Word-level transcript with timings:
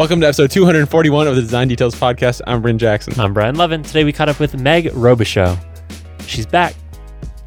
Welcome 0.00 0.22
to 0.22 0.26
episode 0.28 0.50
241 0.50 1.28
of 1.28 1.36
the 1.36 1.42
Design 1.42 1.68
Details 1.68 1.94
Podcast. 1.94 2.40
I'm 2.46 2.62
Bryn 2.62 2.78
Jackson. 2.78 3.20
I'm 3.20 3.34
Brian 3.34 3.56
Lovin. 3.56 3.82
Today 3.82 4.02
we 4.02 4.14
caught 4.14 4.30
up 4.30 4.40
with 4.40 4.58
Meg 4.58 4.86
Robichaux. 4.86 5.62
She's 6.26 6.46
back. 6.46 6.74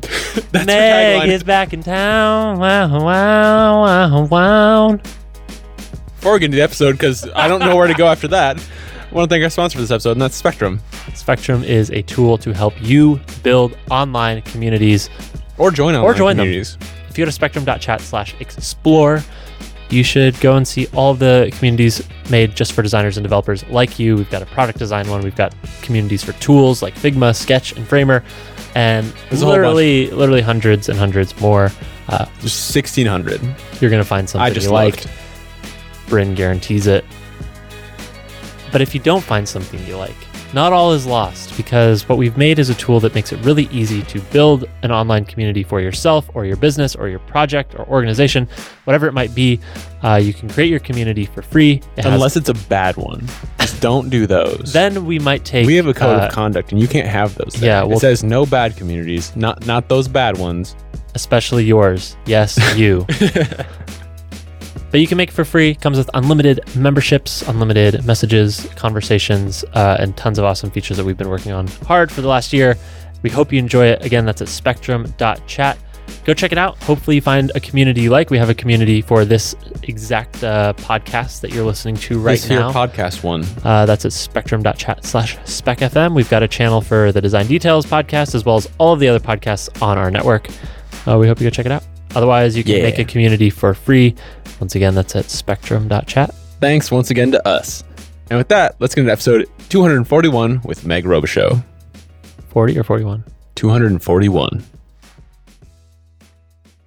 That's 0.51 0.67
Meg 0.67 1.29
is 1.29 1.43
back 1.43 1.73
in 1.73 1.81
town. 1.81 2.59
Wow, 2.59 3.03
wow, 3.03 3.81
wow, 3.81 4.25
wow. 4.25 4.99
Before 6.17 6.33
we 6.33 6.39
get 6.41 6.45
into 6.45 6.57
the 6.57 6.61
episode, 6.61 6.91
because 6.91 7.27
I 7.31 7.47
don't 7.47 7.59
know 7.59 7.75
where 7.75 7.87
to 7.87 7.95
go 7.95 8.05
after 8.05 8.27
that, 8.27 8.59
I 8.59 9.15
want 9.15 9.27
to 9.27 9.33
thank 9.33 9.43
our 9.43 9.49
sponsor 9.49 9.79
for 9.79 9.81
this 9.81 9.89
episode, 9.89 10.11
and 10.11 10.21
that's 10.21 10.35
Spectrum. 10.35 10.79
Spectrum 11.15 11.63
is 11.63 11.89
a 11.89 12.03
tool 12.03 12.37
to 12.37 12.53
help 12.53 12.75
you 12.79 13.19
build 13.41 13.75
online 13.89 14.43
communities. 14.43 15.09
Or 15.57 15.71
join 15.71 15.95
online 15.95 16.17
join 16.17 16.37
them. 16.37 16.45
communities. 16.45 16.77
If 17.09 17.17
you 17.17 17.23
go 17.23 17.25
to 17.25 17.31
spectrum.chat 17.31 18.01
slash 18.01 18.35
explore, 18.39 19.23
you 19.93 20.03
should 20.03 20.39
go 20.39 20.55
and 20.57 20.67
see 20.67 20.87
all 20.93 21.13
the 21.13 21.51
communities 21.57 22.05
made 22.29 22.55
just 22.55 22.73
for 22.73 22.81
designers 22.81 23.15
and 23.17 23.23
developers 23.23 23.63
like 23.67 23.99
you. 23.99 24.15
We've 24.17 24.29
got 24.29 24.41
a 24.41 24.45
product 24.47 24.79
design 24.79 25.07
one. 25.09 25.21
We've 25.21 25.35
got 25.35 25.53
communities 25.81 26.23
for 26.23 26.33
tools 26.33 26.81
like 26.81 26.95
Figma, 26.95 27.35
Sketch, 27.35 27.73
and 27.77 27.87
Framer, 27.87 28.23
and 28.75 29.05
There's 29.29 29.41
a 29.41 29.45
whole 29.45 29.53
bunch. 29.55 29.59
literally, 29.61 30.09
literally 30.11 30.41
hundreds 30.41 30.89
and 30.89 30.97
hundreds 30.97 31.39
more. 31.39 31.71
Uh, 32.09 32.25
Just 32.41 32.75
1,600. 32.75 33.41
you're 33.79 33.91
gonna 33.91 34.03
find 34.03 34.27
something 34.29 34.45
I 34.45 34.53
just 34.53 34.67
you 34.67 34.73
like. 34.73 35.05
Bryn 36.07 36.35
guarantees 36.35 36.87
it. 36.87 37.05
But 38.71 38.81
if 38.81 38.93
you 38.93 38.99
don't 38.99 39.23
find 39.23 39.47
something 39.47 39.85
you 39.85 39.95
like, 39.97 40.15
not 40.53 40.71
all 40.73 40.91
is 40.93 41.05
lost 41.05 41.55
because 41.57 42.07
what 42.07 42.17
we've 42.17 42.37
made 42.37 42.59
is 42.59 42.69
a 42.69 42.75
tool 42.75 42.99
that 42.99 43.15
makes 43.15 43.31
it 43.31 43.37
really 43.45 43.65
easy 43.71 44.01
to 44.03 44.19
build 44.31 44.65
an 44.83 44.91
online 44.91 45.25
community 45.25 45.63
for 45.63 45.81
yourself 45.81 46.29
or 46.33 46.45
your 46.45 46.55
business 46.57 46.95
or 46.95 47.07
your 47.09 47.19
project 47.19 47.73
or 47.75 47.85
organization, 47.87 48.47
whatever 48.85 49.07
it 49.07 49.13
might 49.13 49.33
be. 49.33 49.59
Uh, 50.03 50.15
you 50.15 50.33
can 50.33 50.49
create 50.49 50.69
your 50.69 50.79
community 50.79 51.25
for 51.25 51.41
free. 51.41 51.81
It 51.97 52.03
has- 52.03 52.13
Unless 52.13 52.35
it's 52.37 52.49
a 52.49 52.53
bad 52.67 52.97
one. 52.97 53.25
Just 53.59 53.81
don't 53.81 54.09
do 54.09 54.27
those. 54.27 54.71
then 54.73 55.05
we 55.05 55.17
might 55.19 55.43
take. 55.45 55.65
we 55.65 55.75
have 55.75 55.87
a 55.87 55.93
code 55.93 56.19
uh, 56.19 56.25
of 56.27 56.31
conduct, 56.31 56.71
and 56.71 56.79
you 56.81 56.87
can't 56.87 57.07
have 57.07 57.33
those. 57.35 57.53
there. 57.53 57.69
yeah, 57.69 57.83
well- 57.83 57.97
it 57.97 58.01
says 58.01 58.23
no 58.23 58.45
bad 58.45 58.75
communities, 58.77 59.35
not 59.35 59.65
not 59.65 59.89
those 59.89 60.07
bad 60.07 60.37
ones. 60.37 60.75
especially 61.15 61.63
yours. 61.63 62.15
Yes, 62.25 62.57
you. 62.77 63.05
but 64.93 65.01
you 65.01 65.07
can 65.07 65.17
make 65.17 65.29
it 65.29 65.33
for 65.33 65.43
free. 65.43 65.73
Comes 65.73 65.97
with 65.97 66.07
unlimited 66.13 66.61
memberships, 66.75 67.41
unlimited 67.47 68.05
messages, 68.05 68.69
conversations, 68.75 69.65
uh, 69.73 69.97
and 69.99 70.15
tons 70.15 70.37
of 70.37 70.45
awesome 70.45 70.69
features 70.69 70.97
that 70.97 71.03
we've 71.03 71.17
been 71.17 71.29
working 71.29 71.51
on 71.51 71.65
hard 71.87 72.11
for 72.11 72.21
the 72.21 72.27
last 72.27 72.53
year. 72.53 72.77
We 73.23 73.31
hope 73.31 73.51
you 73.51 73.57
enjoy 73.57 73.87
it. 73.87 74.05
Again, 74.05 74.23
that's 74.23 74.43
at 74.43 74.49
spectrum.chat. 74.49 75.79
Go 76.25 76.35
check 76.35 76.51
it 76.51 76.59
out. 76.59 76.77
Hopefully, 76.83 77.15
you 77.15 77.21
find 77.21 77.51
a 77.55 77.59
community 77.59 78.01
you 78.01 78.11
like. 78.11 78.29
We 78.29 78.37
have 78.37 78.51
a 78.51 78.53
community 78.53 79.01
for 79.01 79.25
this 79.25 79.55
exact 79.81 80.43
uh, 80.43 80.73
podcast 80.77 81.41
that 81.41 81.51
you're 81.51 81.65
listening 81.65 81.95
to 81.95 82.19
right 82.19 82.39
now. 82.47 82.67
this 82.67 82.75
now. 82.75 82.85
podcast 82.85 83.23
one. 83.23 83.43
Uh, 83.63 83.87
that's 83.87 84.05
at 84.05 84.13
spectrum.chat 84.13 85.03
slash 85.05 85.37
specfm. 85.37 86.13
We've 86.13 86.29
got 86.29 86.43
a 86.43 86.47
channel 86.47 86.81
for 86.81 87.11
the 87.11 87.19
Design 87.19 87.47
Details 87.47 87.87
podcast 87.87 88.35
as 88.35 88.45
well 88.45 88.57
as 88.57 88.69
all 88.77 88.93
of 88.93 88.99
the 88.99 89.07
other 89.07 89.19
podcasts 89.19 89.81
on 89.81 89.97
our 89.97 90.11
network. 90.11 90.49
Uh, 91.07 91.17
we 91.17 91.27
hope 91.27 91.39
you 91.39 91.47
go 91.47 91.49
check 91.49 91.65
it 91.65 91.71
out. 91.71 91.83
Otherwise, 92.15 92.55
you 92.55 92.63
can 92.63 92.75
Yeah. 92.77 92.83
make 92.83 92.99
a 92.99 93.05
community 93.05 93.49
for 93.49 93.73
free. 93.73 94.15
Once 94.59 94.75
again, 94.75 94.93
that's 94.95 95.15
at 95.15 95.29
spectrum.chat. 95.29 96.33
Thanks 96.59 96.91
once 96.91 97.09
again 97.09 97.31
to 97.31 97.47
us. 97.47 97.83
And 98.29 98.37
with 98.37 98.47
that, 98.49 98.75
let's 98.79 98.95
get 98.95 99.01
into 99.01 99.11
episode 99.11 99.47
241 99.69 100.61
with 100.63 100.85
Meg 100.85 101.05
Robichaux. 101.05 101.63
40 102.49 102.77
or 102.79 102.83
41? 102.83 103.23
241. 103.55 104.63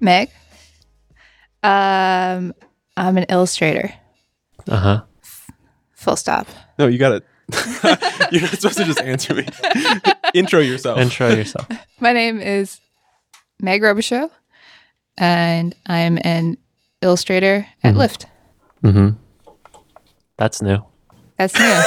Meg. 0.00 0.30
Um, 1.62 2.54
I'm 2.96 3.16
an 3.16 3.24
illustrator. 3.28 3.92
Uh 4.68 4.76
huh. 4.76 5.02
Full 5.94 6.16
stop. 6.16 6.46
No, 6.78 6.86
you 6.86 6.98
got 6.98 7.12
it. 7.12 7.24
You're 8.32 8.42
not 8.42 8.50
supposed 8.52 8.78
to 8.78 8.84
just 8.84 9.00
answer 9.00 9.34
me. 9.34 9.46
Intro 10.34 10.60
yourself. 10.60 10.98
Intro 10.98 11.28
yourself. 11.30 11.66
My 12.00 12.12
name 12.12 12.40
is 12.40 12.80
Meg 13.60 13.82
Robichaux, 13.82 14.30
and 15.18 15.74
I'm 15.86 16.18
an 16.22 16.56
illustrator 17.02 17.66
at 17.82 17.94
Mhm. 17.94 17.98
Lyft. 17.98 18.24
Mm-hmm. 18.84 19.08
That's 20.36 20.60
new. 20.62 20.78
That's 21.38 21.54
new. 21.58 21.82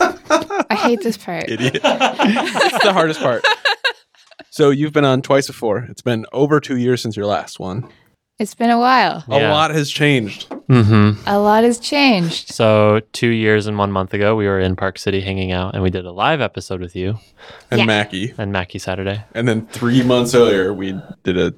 I 0.70 0.74
hate 0.74 1.00
this 1.02 1.16
part. 1.16 1.48
Idiot. 1.48 1.74
it's 1.84 2.84
the 2.84 2.92
hardest 2.92 3.20
part. 3.20 3.44
So 4.50 4.70
you've 4.70 4.92
been 4.92 5.04
on 5.04 5.22
twice 5.22 5.46
before. 5.46 5.86
It's 5.88 6.02
been 6.02 6.26
over 6.32 6.60
two 6.60 6.76
years 6.76 7.00
since 7.00 7.16
your 7.16 7.26
last 7.26 7.58
one. 7.60 7.88
It's 8.38 8.54
been 8.54 8.70
a 8.70 8.78
while. 8.78 9.24
Yeah. 9.28 9.50
A 9.50 9.52
lot 9.52 9.72
has 9.72 9.90
changed. 9.90 10.48
Mm-hmm. 10.68 11.26
A 11.28 11.38
lot 11.40 11.64
has 11.64 11.78
changed. 11.80 12.50
So, 12.52 13.00
two 13.12 13.30
years 13.30 13.66
and 13.66 13.76
one 13.76 13.90
month 13.90 14.14
ago, 14.14 14.36
we 14.36 14.46
were 14.46 14.60
in 14.60 14.76
Park 14.76 14.98
City 14.98 15.20
hanging 15.20 15.50
out 15.50 15.74
and 15.74 15.82
we 15.82 15.90
did 15.90 16.04
a 16.04 16.12
live 16.12 16.40
episode 16.40 16.80
with 16.80 16.94
you 16.94 17.18
And 17.72 17.80
Yeah. 17.80 17.86
Mackey. 17.86 18.34
and 18.38 18.52
Mackey 18.52 18.78
Saturday 18.78 19.24
And 19.34 19.48
then 19.48 19.66
three 19.66 20.02
months 20.04 20.34
earlier, 20.36 20.72
we 20.72 21.00
did 21.24 21.36
a 21.36 21.52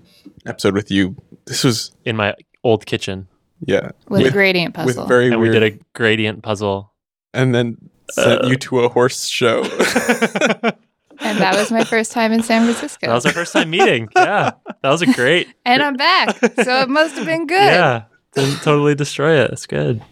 episode 0.46 0.72
with 0.74 0.90
you. 0.90 1.16
This 1.44 1.64
was 1.64 1.92
in 2.06 2.16
my 2.16 2.34
old 2.64 2.86
kitchen. 2.86 3.28
yeah, 3.66 3.90
With, 4.08 4.26
a 4.26 4.30
gradient 4.30 4.74
with 4.78 4.86
puzzle. 4.96 5.06
very 5.06 5.26
And 5.30 5.38
weird. 5.40 5.54
we 5.54 5.60
did 5.60 5.74
a 5.74 5.78
gradient 5.94 6.42
puzzle. 6.42 6.92
and 7.34 7.54
then 7.54 7.76
sent 8.12 8.44
Uh. 8.44 8.46
you 8.48 8.56
to 8.56 8.80
a 8.80 8.88
horse 8.88 9.26
show. 9.26 9.64
and 11.20 11.38
that 11.38 11.56
was 11.56 11.70
my 11.70 11.84
first 11.84 12.12
time 12.12 12.32
in 12.32 12.42
San 12.42 12.64
Francisco. 12.64 13.06
That 13.06 13.14
was 13.14 13.26
our 13.26 13.32
first 13.32 13.52
time 13.52 13.70
meeting. 13.70 14.08
Yeah. 14.16 14.52
That 14.82 14.90
was 14.90 15.02
a 15.02 15.12
great. 15.12 15.48
and 15.64 15.82
I'm 15.82 15.96
back. 15.96 16.38
So 16.38 16.80
it 16.80 16.88
must 16.88 17.16
have 17.16 17.26
been 17.26 17.46
good. 17.46 17.56
Yeah. 17.56 18.04
Didn't 18.34 18.62
totally 18.62 18.94
destroy 18.94 19.40
it. 19.42 19.50
It's 19.50 19.66
good. 19.66 20.02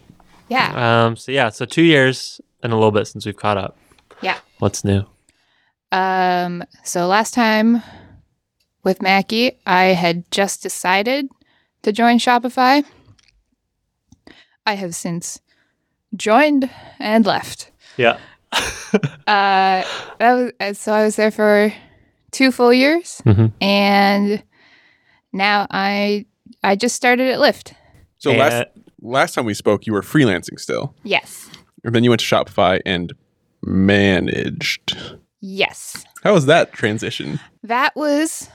Yeah. 0.49 1.07
Um, 1.07 1.17
so 1.17 1.33
yeah, 1.33 1.51
so 1.51 1.65
two 1.65 1.83
years 1.83 2.41
and 2.63 2.73
a 2.73 2.77
little 2.77 2.91
bit 2.91 3.07
since 3.07 3.25
we've 3.27 3.37
caught 3.37 3.59
up. 3.59 3.77
Yeah. 4.23 4.39
What's 4.59 4.85
new? 4.85 5.05
Um, 5.93 6.65
so 6.85 7.07
last 7.07 7.35
time 7.35 7.83
with 8.83 9.01
Mackey, 9.03 9.59
I 9.67 9.85
had 9.87 10.31
just 10.31 10.63
decided 10.63 11.29
to 11.83 11.93
join 11.93 12.19
Shopify. 12.19 12.85
I 14.67 14.75
have 14.75 14.95
since 14.95 15.41
joined 16.15 16.71
and 16.99 17.25
left. 17.25 17.71
Yeah. 17.97 18.19
Uh, 19.27 19.85
that 20.19 20.33
was, 20.35 20.53
uh, 20.61 20.73
so 20.73 20.93
I 20.93 21.05
was 21.05 21.17
there 21.17 21.31
for 21.31 21.71
two 22.31 22.51
full 22.51 22.73
years, 22.73 23.21
Mhm. 23.27 23.53
and 23.61 24.43
now 25.33 25.67
I 25.71 26.25
I 26.65 26.75
just 26.77 26.97
started 26.97 27.29
at 27.31 27.39
Lyft. 27.39 27.75
so 28.19 28.31
And- 28.31 28.39
last 28.39 28.65
last 29.03 29.35
time 29.35 29.45
we 29.45 29.53
spoke, 29.55 29.87
you 29.87 29.93
were 29.93 30.01
freelancing 30.01 30.59
still, 30.59 30.95
Yes, 31.05 31.51
and 31.85 31.95
then 31.95 32.03
you 32.03 32.11
went 32.11 32.21
to 32.23 32.27
Shopify 32.27 32.81
and 32.87 33.13
managed. 33.63 34.97
yes, 35.41 36.05
How 36.25 36.33
was 36.33 36.47
that 36.47 36.73
transition? 36.73 37.39
that 37.63 37.95
was 37.95 38.49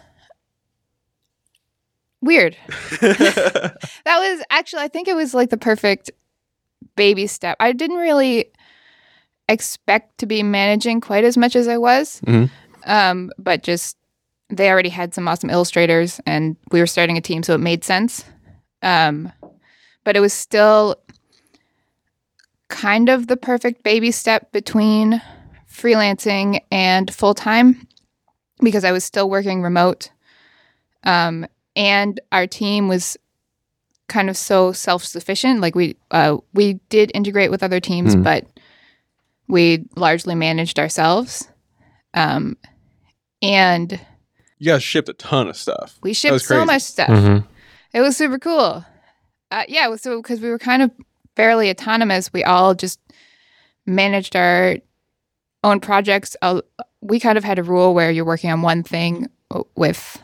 weird. 2.22 2.58
that 3.02 3.78
was 4.06 4.44
actually 4.50 4.82
i 4.82 4.88
think 4.88 5.08
it 5.08 5.16
was 5.16 5.34
like 5.34 5.50
the 5.50 5.58
perfect 5.58 6.10
baby 6.96 7.28
step 7.28 7.58
i 7.60 7.72
didn't 7.74 7.98
really 7.98 8.46
expect 9.50 10.18
to 10.20 10.26
be 10.26 10.42
managing 10.44 11.02
quite 11.02 11.24
as 11.24 11.38
much 11.38 11.56
as 11.56 11.68
i 11.68 11.78
was 11.78 12.22
Mhm. 12.26 12.50
um, 12.86 13.32
but 13.38 13.64
just 13.64 13.98
they 14.50 14.70
already 14.70 14.90
had 14.90 15.14
some 15.14 15.28
awesome 15.28 15.50
illustrators 15.50 16.20
and 16.26 16.56
we 16.72 16.80
were 16.80 16.88
starting 16.88 17.18
a 17.18 17.22
team 17.22 17.44
so 17.44 17.54
it 17.56 17.60
made 17.60 17.84
sense 17.84 18.24
um, 18.82 19.32
but 20.04 20.16
it 20.16 20.20
was 20.20 20.34
still 20.34 20.96
kind 22.70 23.10
of 23.10 23.28
the 23.28 23.38
perfect 23.38 23.84
baby 23.84 24.12
step 24.12 24.52
between 24.52 25.22
freelancing 25.72 26.60
and 26.72 27.14
full-time 27.14 27.88
because 28.62 28.84
i 28.84 28.92
was 28.92 29.04
still 29.04 29.30
working 29.30 29.62
remote 29.62 30.10
um, 31.06 31.46
and 31.76 32.20
our 32.32 32.48
team 32.48 32.88
was 32.88 33.18
kind 34.08 34.30
of 34.30 34.38
so 34.38 34.72
self-sufficient 34.72 35.60
like 35.62 35.76
we 35.76 35.96
uh, 36.12 36.38
we 36.54 36.74
did 36.90 37.12
integrate 37.14 37.52
with 37.52 37.64
other 37.64 37.80
teams 37.80 38.14
Hmm. 38.14 38.22
but 38.24 38.46
we 39.54 39.86
largely 39.96 40.34
managed 40.36 40.80
ourselves 40.80 41.48
um, 42.16 42.58
and 43.42 44.00
you 44.60 44.72
guys 44.72 44.84
shipped 44.84 45.10
a 45.10 45.14
ton 45.14 45.48
of 45.48 45.56
stuff. 45.56 45.98
we 46.02 46.14
shipped 46.14 46.42
so 46.42 46.66
much 46.66 46.82
stuff 46.82 47.10
Mhm. 47.10 47.46
it 47.94 48.02
was 48.02 48.18
super 48.18 48.40
cool 48.40 48.84
uh, 49.52 49.64
yeah 49.68 49.96
so 49.96 50.22
because 50.22 50.40
we 50.42 50.50
were 50.50 50.60
kind 50.60 50.82
of 50.82 50.90
fairly 51.36 51.70
autonomous 51.70 52.34
we 52.34 52.44
all 52.44 52.74
just 52.74 53.00
managed 53.86 54.36
our 54.36 54.78
own 55.64 55.80
projects 55.80 56.36
uh, 56.42 56.62
we 57.02 57.20
kind 57.20 57.38
of 57.38 57.44
had 57.44 57.60
a 57.60 57.64
rule 57.64 57.94
where 57.94 58.12
you're 58.12 58.26
working 58.26 58.52
on 58.52 58.62
one 58.62 58.82
thing 58.84 59.28
with 59.76 60.22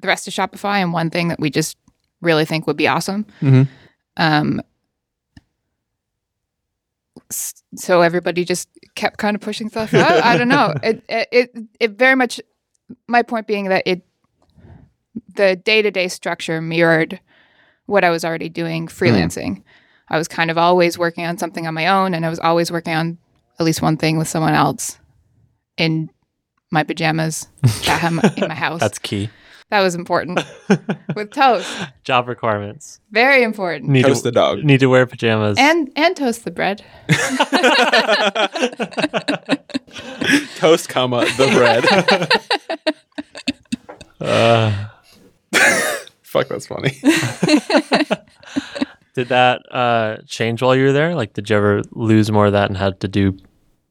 the 0.00 0.08
rest 0.08 0.28
of 0.28 0.34
Shopify 0.34 0.82
and 0.82 0.92
one 0.92 1.08
thing 1.10 1.28
that 1.28 1.40
we 1.40 1.48
just 1.50 1.76
really 2.20 2.44
think 2.44 2.66
would 2.66 2.76
be 2.76 2.86
awesome. 2.88 3.24
Mhm. 3.40 3.68
Um, 4.18 4.60
s- 4.60 4.64
so 7.30 8.02
everybody 8.02 8.44
just 8.44 8.68
kept 8.94 9.18
kind 9.18 9.34
of 9.34 9.40
pushing 9.40 9.68
stuff 9.68 9.94
out. 9.94 10.22
I 10.22 10.36
don't 10.36 10.48
know. 10.48 10.74
It, 10.82 11.02
it 11.08 11.28
it 11.32 11.50
it 11.80 11.90
very 11.92 12.14
much. 12.14 12.40
My 13.08 13.22
point 13.22 13.46
being 13.46 13.68
that 13.68 13.82
it 13.86 14.02
the 15.34 15.56
day 15.56 15.82
to 15.82 15.90
day 15.90 16.08
structure 16.08 16.60
mirrored 16.60 17.20
what 17.86 18.04
I 18.04 18.10
was 18.10 18.24
already 18.24 18.48
doing 18.48 18.86
hmm. 18.86 18.88
freelancing. 18.88 19.62
I 20.08 20.18
was 20.18 20.28
kind 20.28 20.50
of 20.50 20.58
always 20.58 20.98
working 20.98 21.24
on 21.24 21.36
something 21.36 21.66
on 21.66 21.74
my 21.74 21.88
own, 21.88 22.14
and 22.14 22.24
I 22.24 22.30
was 22.30 22.38
always 22.38 22.70
working 22.70 22.94
on 22.94 23.18
at 23.58 23.66
least 23.66 23.82
one 23.82 23.96
thing 23.96 24.18
with 24.18 24.28
someone 24.28 24.54
else 24.54 24.98
in 25.76 26.10
my 26.70 26.84
pajamas 26.84 27.48
at 27.88 28.00
home 28.00 28.20
in 28.36 28.48
my 28.48 28.54
house. 28.66 28.80
That's 28.80 28.98
key. 28.98 29.30
That 29.70 29.80
was 29.80 29.94
important 29.94 30.40
with 31.16 31.32
toast. 31.32 31.68
Job 32.04 32.28
requirements. 32.28 33.00
Very 33.10 33.42
important. 33.42 33.90
Need 33.90 34.04
Toast 34.04 34.22
to, 34.22 34.30
the 34.30 34.32
dog. 34.32 34.62
Need 34.62 34.80
to 34.80 34.86
wear 34.86 35.06
pajamas. 35.06 35.56
And 35.58 35.90
and 35.96 36.16
toast 36.16 36.44
the 36.44 36.50
bread. 36.50 36.84
Toast, 40.56 40.88
comma 40.88 41.24
the 41.36 41.48
bread. 41.54 42.40
Uh, 44.18 44.88
Fuck, 46.22 46.48
that's 46.48 46.66
funny. 46.66 46.90
did 49.14 49.28
that 49.28 49.60
uh, 49.70 50.16
change 50.26 50.62
while 50.62 50.74
you 50.74 50.84
were 50.84 50.92
there? 50.92 51.14
Like, 51.14 51.34
did 51.34 51.50
you 51.50 51.56
ever 51.56 51.82
lose 51.92 52.32
more 52.32 52.46
of 52.46 52.52
that 52.52 52.70
and 52.70 52.78
had 52.78 52.98
to 53.00 53.08
do 53.08 53.36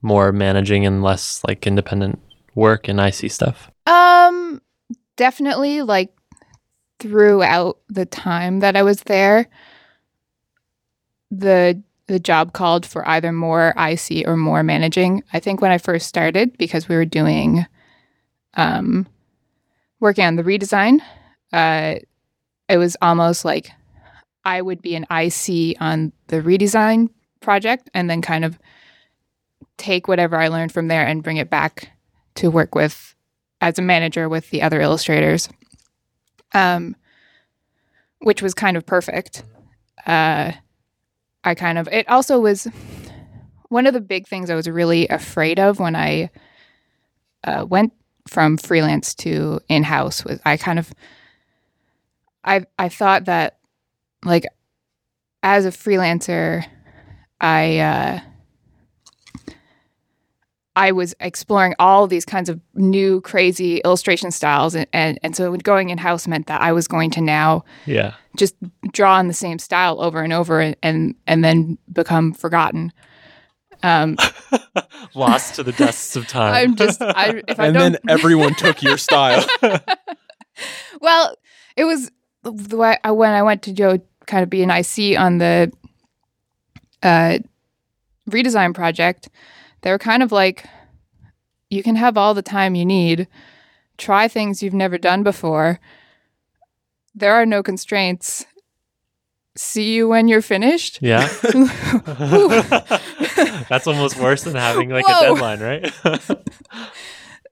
more 0.02 0.32
managing 0.32 0.84
and 0.84 1.00
less 1.02 1.42
like 1.46 1.64
independent 1.66 2.20
work 2.56 2.88
and 2.88 2.98
IC 2.98 3.30
stuff? 3.30 3.70
Um, 3.86 4.60
definitely 5.16 5.82
like 5.82 6.12
throughout 6.98 7.78
the 7.88 8.06
time 8.06 8.60
that 8.60 8.76
I 8.76 8.82
was 8.82 9.02
there, 9.02 9.48
the 11.30 11.82
the 12.06 12.20
job 12.20 12.52
called 12.52 12.86
for 12.86 13.06
either 13.08 13.32
more 13.32 13.74
IC 13.76 14.28
or 14.28 14.36
more 14.36 14.62
managing. 14.62 15.24
I 15.32 15.40
think 15.40 15.60
when 15.60 15.72
I 15.72 15.78
first 15.78 16.06
started, 16.06 16.56
because 16.56 16.88
we 16.88 16.94
were 16.94 17.04
doing 17.04 17.66
um 18.54 19.06
working 20.00 20.24
on 20.24 20.36
the 20.36 20.44
redesign, 20.44 21.00
uh 21.52 21.96
it 22.68 22.78
was 22.78 22.96
almost 23.02 23.44
like 23.44 23.70
I 24.44 24.62
would 24.62 24.80
be 24.80 24.94
an 24.94 25.06
IC 25.10 25.76
on 25.80 26.12
the 26.28 26.40
redesign 26.40 27.08
project 27.40 27.90
and 27.94 28.08
then 28.08 28.22
kind 28.22 28.44
of 28.44 28.58
take 29.76 30.08
whatever 30.08 30.36
I 30.36 30.48
learned 30.48 30.72
from 30.72 30.88
there 30.88 31.04
and 31.06 31.22
bring 31.22 31.36
it 31.36 31.50
back 31.50 31.90
to 32.36 32.50
work 32.50 32.74
with 32.74 33.15
as 33.66 33.80
a 33.80 33.82
manager 33.82 34.28
with 34.28 34.48
the 34.50 34.62
other 34.62 34.80
illustrators, 34.80 35.48
um, 36.54 36.94
which 38.20 38.40
was 38.40 38.54
kind 38.54 38.76
of 38.76 38.86
perfect. 38.86 39.42
Uh, 40.06 40.52
I 41.42 41.54
kind 41.56 41.76
of, 41.76 41.88
it 41.88 42.08
also 42.08 42.38
was 42.38 42.68
one 43.68 43.88
of 43.88 43.92
the 43.92 44.00
big 44.00 44.28
things 44.28 44.50
I 44.50 44.54
was 44.54 44.68
really 44.68 45.08
afraid 45.08 45.58
of 45.58 45.80
when 45.80 45.96
I 45.96 46.30
uh, 47.42 47.66
went 47.68 47.92
from 48.28 48.56
freelance 48.56 49.14
to 49.16 49.58
in 49.68 49.82
house 49.82 50.24
was 50.24 50.38
I 50.46 50.56
kind 50.56 50.78
of, 50.78 50.92
I, 52.44 52.66
I 52.78 52.88
thought 52.88 53.24
that 53.24 53.58
like 54.24 54.44
as 55.42 55.66
a 55.66 55.70
freelancer, 55.70 56.64
I, 57.40 57.78
uh, 57.78 58.20
I 60.76 60.92
was 60.92 61.14
exploring 61.20 61.74
all 61.78 62.06
these 62.06 62.26
kinds 62.26 62.48
of 62.50 62.60
new 62.74 63.22
crazy 63.22 63.78
illustration 63.78 64.30
styles 64.30 64.74
and, 64.74 64.86
and, 64.92 65.18
and 65.22 65.34
so 65.34 65.56
going 65.56 65.88
in 65.88 65.96
house 65.98 66.28
meant 66.28 66.46
that 66.48 66.60
I 66.60 66.72
was 66.72 66.86
going 66.86 67.10
to 67.12 67.22
now 67.22 67.64
Yeah. 67.86 68.12
just 68.36 68.54
draw 68.92 69.18
in 69.18 69.26
the 69.28 69.34
same 69.34 69.58
style 69.58 70.00
over 70.02 70.20
and 70.22 70.32
over 70.34 70.60
and 70.60 70.76
and, 70.82 71.14
and 71.26 71.42
then 71.42 71.78
become 71.92 72.34
forgotten. 72.34 72.92
Um, 73.82 74.16
Lost 75.14 75.54
to 75.56 75.62
the 75.62 75.72
dusts 75.72 76.14
of 76.16 76.26
time. 76.28 76.54
I'm 76.54 76.76
just 76.76 77.00
I 77.00 77.42
if 77.48 77.58
I 77.58 77.66
and 77.66 77.74
don't 77.74 77.92
then 77.92 77.98
everyone 78.08 78.54
took 78.54 78.82
your 78.82 78.98
style. 78.98 79.46
well, 81.00 81.34
it 81.76 81.84
was 81.84 82.10
the 82.42 82.76
way 82.76 82.98
I, 83.02 83.10
when 83.12 83.32
I 83.32 83.42
went 83.42 83.62
to 83.62 83.72
go 83.72 83.98
kind 84.26 84.42
of 84.42 84.50
be 84.50 84.62
an 84.62 84.70
IC 84.70 85.18
on 85.18 85.38
the 85.38 85.72
uh, 87.02 87.38
redesign 88.30 88.74
project. 88.74 89.28
They 89.82 89.90
were 89.90 89.98
kind 89.98 90.22
of 90.22 90.32
like, 90.32 90.66
you 91.70 91.82
can 91.82 91.96
have 91.96 92.16
all 92.16 92.34
the 92.34 92.42
time 92.42 92.74
you 92.74 92.84
need, 92.84 93.28
try 93.98 94.28
things 94.28 94.62
you've 94.62 94.74
never 94.74 94.98
done 94.98 95.22
before. 95.22 95.80
There 97.14 97.34
are 97.34 97.46
no 97.46 97.62
constraints. 97.62 98.46
See 99.56 99.94
you 99.94 100.08
when 100.08 100.28
you're 100.28 100.42
finished. 100.42 100.98
yeah. 101.00 101.28
That's 103.68 103.86
almost 103.86 104.18
worse 104.18 104.44
than 104.44 104.54
having 104.54 104.90
like 104.90 105.06
Whoa. 105.06 105.18
a 105.18 105.34
deadline, 105.34 105.60
right? 105.60 105.92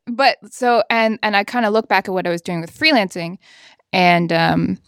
but 0.07 0.37
so 0.51 0.83
and 0.91 1.19
and 1.23 1.37
I 1.37 1.45
kind 1.45 1.65
of 1.65 1.73
look 1.73 1.89
back 1.89 2.09
at 2.09 2.13
what 2.13 2.27
I 2.27 2.31
was 2.31 2.43
doing 2.43 2.61
with 2.61 2.77
freelancing, 2.77 3.39
and 3.93 4.33
um, 4.33 4.79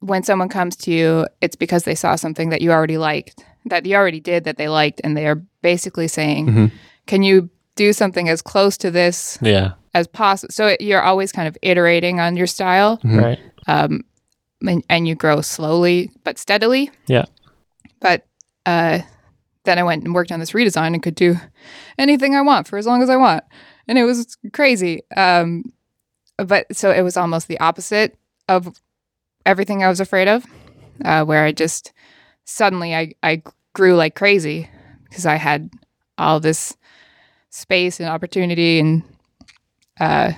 when 0.00 0.22
someone 0.22 0.48
comes 0.48 0.76
to 0.76 0.92
you, 0.92 1.26
it's 1.40 1.56
because 1.56 1.84
they 1.84 1.94
saw 1.94 2.16
something 2.16 2.50
that 2.50 2.60
you 2.60 2.70
already 2.70 2.98
liked, 2.98 3.44
that 3.66 3.86
you 3.86 3.94
already 3.96 4.20
did 4.20 4.44
that 4.44 4.56
they 4.56 4.68
liked, 4.68 5.00
and 5.04 5.16
they 5.16 5.26
are 5.26 5.42
basically 5.62 6.08
saying, 6.08 6.46
Mhm. 6.46 6.70
"Can 7.06 7.22
you 7.22 7.48
do 7.76 7.92
something 7.92 8.28
as 8.28 8.42
close 8.42 8.76
to 8.78 8.90
this 8.90 9.38
yeah. 9.42 9.72
as 9.94 10.06
possible?" 10.06 10.52
So 10.52 10.66
it, 10.68 10.80
you're 10.80 11.02
always 11.02 11.32
kind 11.32 11.48
of 11.48 11.56
iterating 11.62 12.20
on 12.20 12.36
your 12.36 12.46
style, 12.46 12.98
Mhm. 13.04 13.22
Right. 13.22 13.38
um, 13.68 14.04
and, 14.66 14.84
and 14.88 15.08
you 15.08 15.14
grow 15.14 15.40
slowly 15.40 16.10
but 16.24 16.38
steadily. 16.38 16.90
Yeah. 17.06 17.24
But 18.00 18.26
uh, 18.66 19.00
then 19.64 19.78
I 19.78 19.82
went 19.82 20.04
and 20.04 20.14
worked 20.14 20.32
on 20.32 20.40
this 20.40 20.52
redesign 20.52 20.94
and 20.94 21.02
could 21.02 21.14
do 21.14 21.36
anything 21.98 22.34
I 22.34 22.42
want 22.42 22.66
for 22.68 22.78
as 22.78 22.86
long 22.86 23.02
as 23.02 23.10
I 23.10 23.16
want, 23.16 23.44
and 23.88 23.98
it 23.98 24.04
was 24.04 24.36
crazy. 24.52 25.02
Um, 25.16 25.72
but 26.38 26.66
so 26.74 26.90
it 26.90 27.02
was 27.02 27.16
almost 27.16 27.46
the 27.48 27.60
opposite 27.60 28.16
of 28.48 28.68
everything 29.46 29.82
I 29.84 29.88
was 29.88 30.00
afraid 30.00 30.26
of, 30.28 30.44
uh, 31.04 31.24
where 31.24 31.44
I 31.44 31.52
just 31.52 31.92
suddenly 32.44 32.94
I 32.94 33.12
I 33.22 33.42
grew 33.72 33.94
like 33.96 34.14
crazy 34.14 34.68
because 35.08 35.26
I 35.26 35.36
had 35.36 35.70
all 36.18 36.40
this 36.40 36.76
space 37.50 38.00
and 38.00 38.08
opportunity 38.08 38.78
and 38.78 39.02
uh 40.00 40.32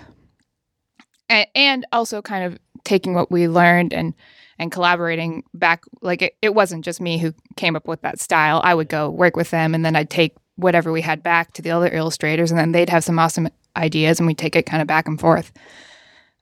and, 1.29 1.47
and 1.55 1.87
also 1.93 2.21
kind 2.21 2.45
of 2.45 2.59
taking 2.85 3.15
what 3.15 3.31
we 3.31 3.49
learned 3.49 3.93
and 3.93 4.15
and 4.59 4.71
collaborating 4.71 5.43
back 5.53 5.85
like 6.01 6.23
it, 6.23 6.37
it 6.43 6.55
wasn't 6.55 6.85
just 6.85 7.01
me 7.01 7.19
who 7.19 7.35
came 7.57 7.75
up 7.77 7.89
with 7.89 8.03
that 8.03 8.21
style. 8.21 8.61
I 8.65 8.75
would 8.75 8.89
go 8.89 9.11
work 9.11 9.37
with 9.37 9.51
them 9.51 9.75
and 9.75 9.85
then 9.85 9.97
i'd 9.97 10.11
take 10.11 10.37
whatever 10.57 10.93
we 10.93 11.01
had 11.01 11.23
back 11.23 11.53
to 11.53 11.63
the 11.63 11.71
other 11.71 11.89
illustrators 11.93 12.51
and 12.51 12.61
then 12.61 12.73
they'd 12.73 12.89
have 12.89 13.03
some 13.03 13.19
awesome 13.19 13.49
ideas 13.77 14.21
and 14.21 14.27
we'd 14.27 14.39
take 14.39 14.55
it 14.55 14.67
kind 14.67 14.81
of 14.81 14.87
back 14.87 15.09
and 15.09 15.19
forth. 15.21 15.53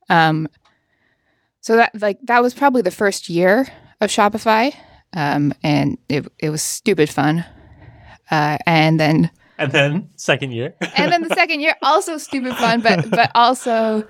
Um 0.09 0.49
so 1.61 1.77
that 1.77 1.93
like 2.01 2.19
that 2.25 2.43
was 2.43 2.55
probably 2.55 2.83
the 2.83 2.91
first 2.91 3.29
year 3.29 3.69
of 4.01 4.11
shopify 4.11 4.75
um 5.15 5.53
and 5.63 5.99
it, 6.09 6.27
it 6.39 6.51
was 6.51 6.63
stupid 6.63 7.09
fun 7.11 7.45
uh 8.31 8.59
and 8.67 8.99
then 9.01 9.31
And 9.59 9.71
then 9.73 10.09
second 10.17 10.53
year. 10.53 10.75
and 10.97 11.13
then 11.13 11.23
the 11.23 11.35
second 11.35 11.61
year 11.61 11.75
also 11.83 12.19
stupid 12.19 12.57
fun 12.57 12.81
but 12.81 13.11
but 13.11 13.31
also 13.35 14.07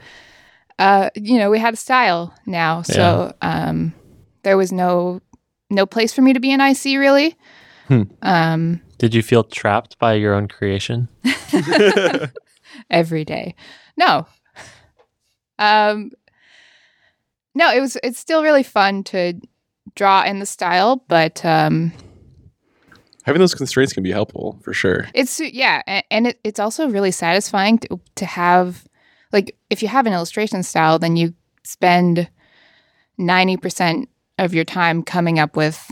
uh 0.78 1.10
you 1.14 1.38
know 1.38 1.50
we 1.50 1.58
had 1.58 1.74
a 1.74 1.76
style 1.76 2.32
now 2.46 2.82
so 2.82 3.34
um 3.42 3.92
there 4.42 4.56
was 4.56 4.72
no 4.72 5.20
no 5.70 5.86
place 5.86 6.12
for 6.12 6.22
me 6.22 6.32
to 6.32 6.40
be 6.40 6.52
an 6.52 6.60
ic 6.60 6.84
really 6.84 7.36
Hmm. 7.88 8.02
um 8.22 8.80
Did 8.98 9.12
you 9.14 9.22
feel 9.22 9.42
trapped 9.44 9.98
by 9.98 10.14
your 10.14 10.34
own 10.34 10.46
creation? 10.48 11.08
every 12.90 13.24
day 13.24 13.54
no 13.96 14.26
um 15.58 16.10
no 17.54 17.70
it 17.70 17.80
was 17.80 17.96
it's 18.02 18.18
still 18.18 18.42
really 18.42 18.62
fun 18.62 19.04
to 19.04 19.34
draw 19.94 20.22
in 20.24 20.38
the 20.38 20.46
style 20.46 21.04
but 21.08 21.44
um 21.44 21.92
Having 23.24 23.38
those 23.40 23.54
constraints 23.54 23.92
can 23.92 24.02
be 24.02 24.10
helpful 24.10 24.58
for 24.64 24.72
sure. 24.72 25.06
It's 25.14 25.38
yeah, 25.38 25.80
a- 25.86 26.02
and 26.12 26.26
it, 26.26 26.40
it's 26.42 26.58
also 26.58 26.88
really 26.88 27.12
satisfying 27.12 27.78
to, 27.78 28.00
to 28.16 28.26
have 28.26 28.84
like 29.32 29.56
if 29.70 29.80
you 29.80 29.86
have 29.88 30.06
an 30.08 30.12
illustration 30.12 30.64
style, 30.64 30.98
then 30.98 31.16
you 31.16 31.32
spend 31.62 32.28
ninety 33.18 33.56
percent 33.56 34.08
of 34.38 34.54
your 34.54 34.64
time 34.64 35.04
coming 35.04 35.38
up 35.38 35.54
with 35.56 35.88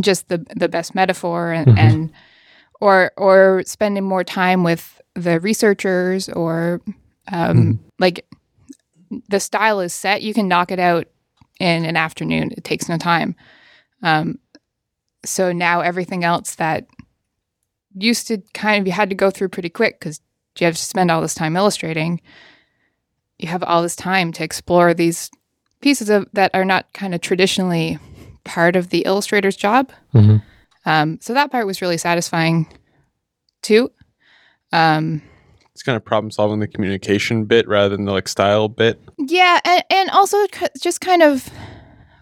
just 0.00 0.28
the 0.28 0.44
the 0.54 0.68
best 0.68 0.94
metaphor 0.94 1.52
and, 1.52 1.68
Mhm. 1.68 1.78
and 1.78 2.12
or 2.80 3.12
or 3.16 3.62
spending 3.66 4.04
more 4.04 4.24
time 4.24 4.62
with 4.64 5.00
the 5.14 5.40
researchers 5.40 6.28
or 6.28 6.82
um, 7.32 7.56
Mhm. 7.56 7.78
like 7.98 8.26
the 9.30 9.40
style 9.40 9.80
is 9.80 9.94
set. 9.94 10.20
You 10.22 10.34
can 10.34 10.48
knock 10.48 10.70
it 10.70 10.78
out 10.78 11.06
in 11.58 11.84
an 11.84 11.96
afternoon. 11.96 12.52
It 12.56 12.64
takes 12.64 12.88
no 12.88 12.96
time. 12.96 13.34
Um, 14.02 14.38
so 15.24 15.52
now 15.52 15.80
everything 15.80 16.24
else 16.24 16.54
that 16.56 16.86
used 17.94 18.28
to 18.28 18.38
kind 18.54 18.80
of 18.80 18.86
you 18.86 18.92
had 18.92 19.08
to 19.08 19.14
go 19.14 19.30
through 19.30 19.48
pretty 19.48 19.68
quick 19.68 19.98
because 19.98 20.20
you 20.58 20.66
have 20.66 20.76
to 20.76 20.82
spend 20.82 21.10
all 21.10 21.20
this 21.20 21.34
time 21.34 21.56
illustrating. 21.56 22.20
You 23.38 23.48
have 23.48 23.62
all 23.62 23.82
this 23.82 23.96
time 23.96 24.32
to 24.32 24.44
explore 24.44 24.94
these 24.94 25.30
pieces 25.80 26.10
of 26.10 26.26
that 26.32 26.50
are 26.54 26.64
not 26.64 26.92
kind 26.92 27.14
of 27.14 27.20
traditionally 27.20 27.98
part 28.44 28.76
of 28.76 28.90
the 28.90 29.00
illustrator's 29.00 29.56
job. 29.56 29.92
Mm-hmm. 30.14 30.36
Um, 30.84 31.18
so 31.20 31.34
that 31.34 31.50
part 31.50 31.66
was 31.66 31.82
really 31.82 31.98
satisfying 31.98 32.66
too. 33.62 33.90
Um, 34.72 35.22
It's 35.78 35.84
kind 35.84 35.94
of 35.94 36.04
problem 36.04 36.32
solving 36.32 36.58
the 36.58 36.66
communication 36.66 37.44
bit 37.44 37.68
rather 37.68 37.90
than 37.90 38.04
the 38.04 38.10
like 38.10 38.26
style 38.26 38.66
bit. 38.66 39.00
yeah, 39.16 39.60
and, 39.64 39.84
and 39.90 40.10
also 40.10 40.36
just 40.82 41.00
kind 41.00 41.22
of 41.22 41.48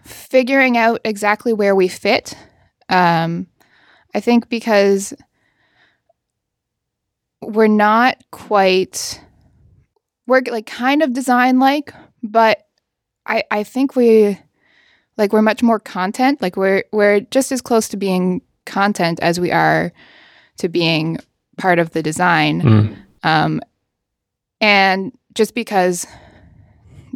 figuring 0.03 0.77
out 0.77 1.01
exactly 1.03 1.53
where 1.53 1.73
we 1.75 1.87
fit. 1.87 2.35
Um, 2.87 3.47
I 4.13 4.19
think 4.19 4.47
because 4.47 5.11
we're 7.41 7.65
not 7.65 8.23
quite 8.29 9.19
we're 10.27 10.43
like 10.51 10.67
kind 10.67 11.01
of 11.01 11.13
design 11.13 11.57
like, 11.57 11.91
but 12.21 12.67
I 13.25 13.43
I 13.49 13.63
think 13.63 13.95
we 13.95 14.37
like 15.17 15.33
we're 15.33 15.41
much 15.41 15.63
more 15.63 15.79
content. 15.79 16.43
Like 16.43 16.57
we're 16.57 16.83
we're 16.91 17.21
just 17.21 17.51
as 17.51 17.63
close 17.63 17.89
to 17.89 17.97
being 17.97 18.43
content 18.67 19.19
as 19.23 19.39
we 19.39 19.51
are 19.51 19.91
to 20.57 20.69
being 20.69 21.17
part 21.57 21.79
of 21.79 21.89
the 21.93 22.03
design. 22.03 22.61
Mm. 22.61 22.97
Um, 23.23 23.61
and 24.61 25.11
just 25.33 25.53
because 25.53 26.05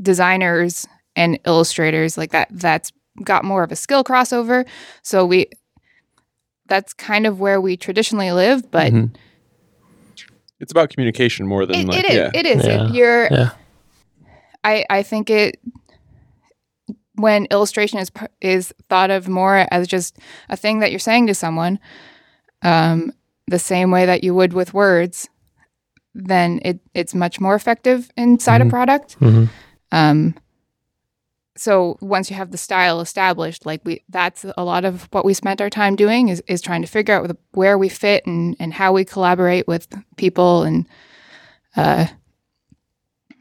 designers 0.01 0.87
and 1.15 1.39
illustrators 1.45 2.17
like 2.17 2.31
that, 2.31 2.47
that's 2.51 2.91
got 3.23 3.43
more 3.43 3.63
of 3.63 3.71
a 3.71 3.75
skill 3.75 4.03
crossover. 4.03 4.65
So 5.01 5.25
we, 5.25 5.47
that's 6.67 6.93
kind 6.93 7.25
of 7.25 7.39
where 7.39 7.59
we 7.59 7.75
traditionally 7.77 8.31
live. 8.31 8.69
But 8.71 8.93
Mhm. 8.93 9.15
It's 10.59 10.71
about 10.71 10.91
communication 10.91 11.47
more 11.47 11.65
than 11.65 11.75
it, 11.75 11.87
like 11.87 11.99
it 11.99 12.05
is. 12.05 12.15
yeah. 12.15 12.31
It 12.35 12.45
is. 12.45 12.65
Yeah. 12.65 12.85
It, 12.87 12.93
you're. 12.93 13.27
Yeah. 13.31 13.49
I 14.63 14.85
I 14.91 15.01
think 15.01 15.31
it 15.31 15.59
when 17.15 17.45
illustration 17.47 17.97
is 17.97 18.11
is 18.41 18.71
thought 18.87 19.09
of 19.09 19.27
more 19.27 19.65
as 19.71 19.87
just 19.87 20.17
a 20.49 20.55
thing 20.55 20.79
that 20.79 20.91
you're 20.91 20.99
saying 20.99 21.25
to 21.27 21.33
someone, 21.33 21.79
um, 22.61 23.11
the 23.47 23.57
same 23.57 23.89
way 23.89 24.05
that 24.05 24.23
you 24.23 24.35
would 24.35 24.53
with 24.53 24.71
words, 24.71 25.29
then 26.13 26.59
it 26.63 26.79
it's 26.93 27.13
much 27.15 27.39
more 27.39 27.55
effective 27.55 28.09
inside 28.17 28.61
Mhm. 28.61 28.67
a 28.67 28.69
product. 28.69 29.19
Mhm. 29.19 29.49
Um, 29.91 30.35
so 31.57 31.97
once 32.01 32.29
you 32.29 32.35
have 32.37 32.51
the 32.51 32.57
style 32.57 33.01
established, 33.01 33.65
like 33.65 33.81
we, 33.83 34.03
that's 34.09 34.45
a 34.57 34.63
lot 34.63 34.85
of 34.85 35.07
what 35.11 35.25
we 35.25 35.33
spent 35.33 35.61
our 35.61 35.69
time 35.69 35.95
doing 35.95 36.29
is, 36.29 36.41
is 36.47 36.61
trying 36.61 36.81
to 36.81 36.87
figure 36.87 37.13
out 37.13 37.35
where 37.51 37.77
we 37.77 37.89
fit 37.89 38.25
and, 38.25 38.55
and 38.59 38.73
how 38.73 38.93
we 38.93 39.03
collaborate 39.05 39.67
with 39.67 39.87
people 40.15 40.63
and, 40.63 40.87
uh, 41.75 42.07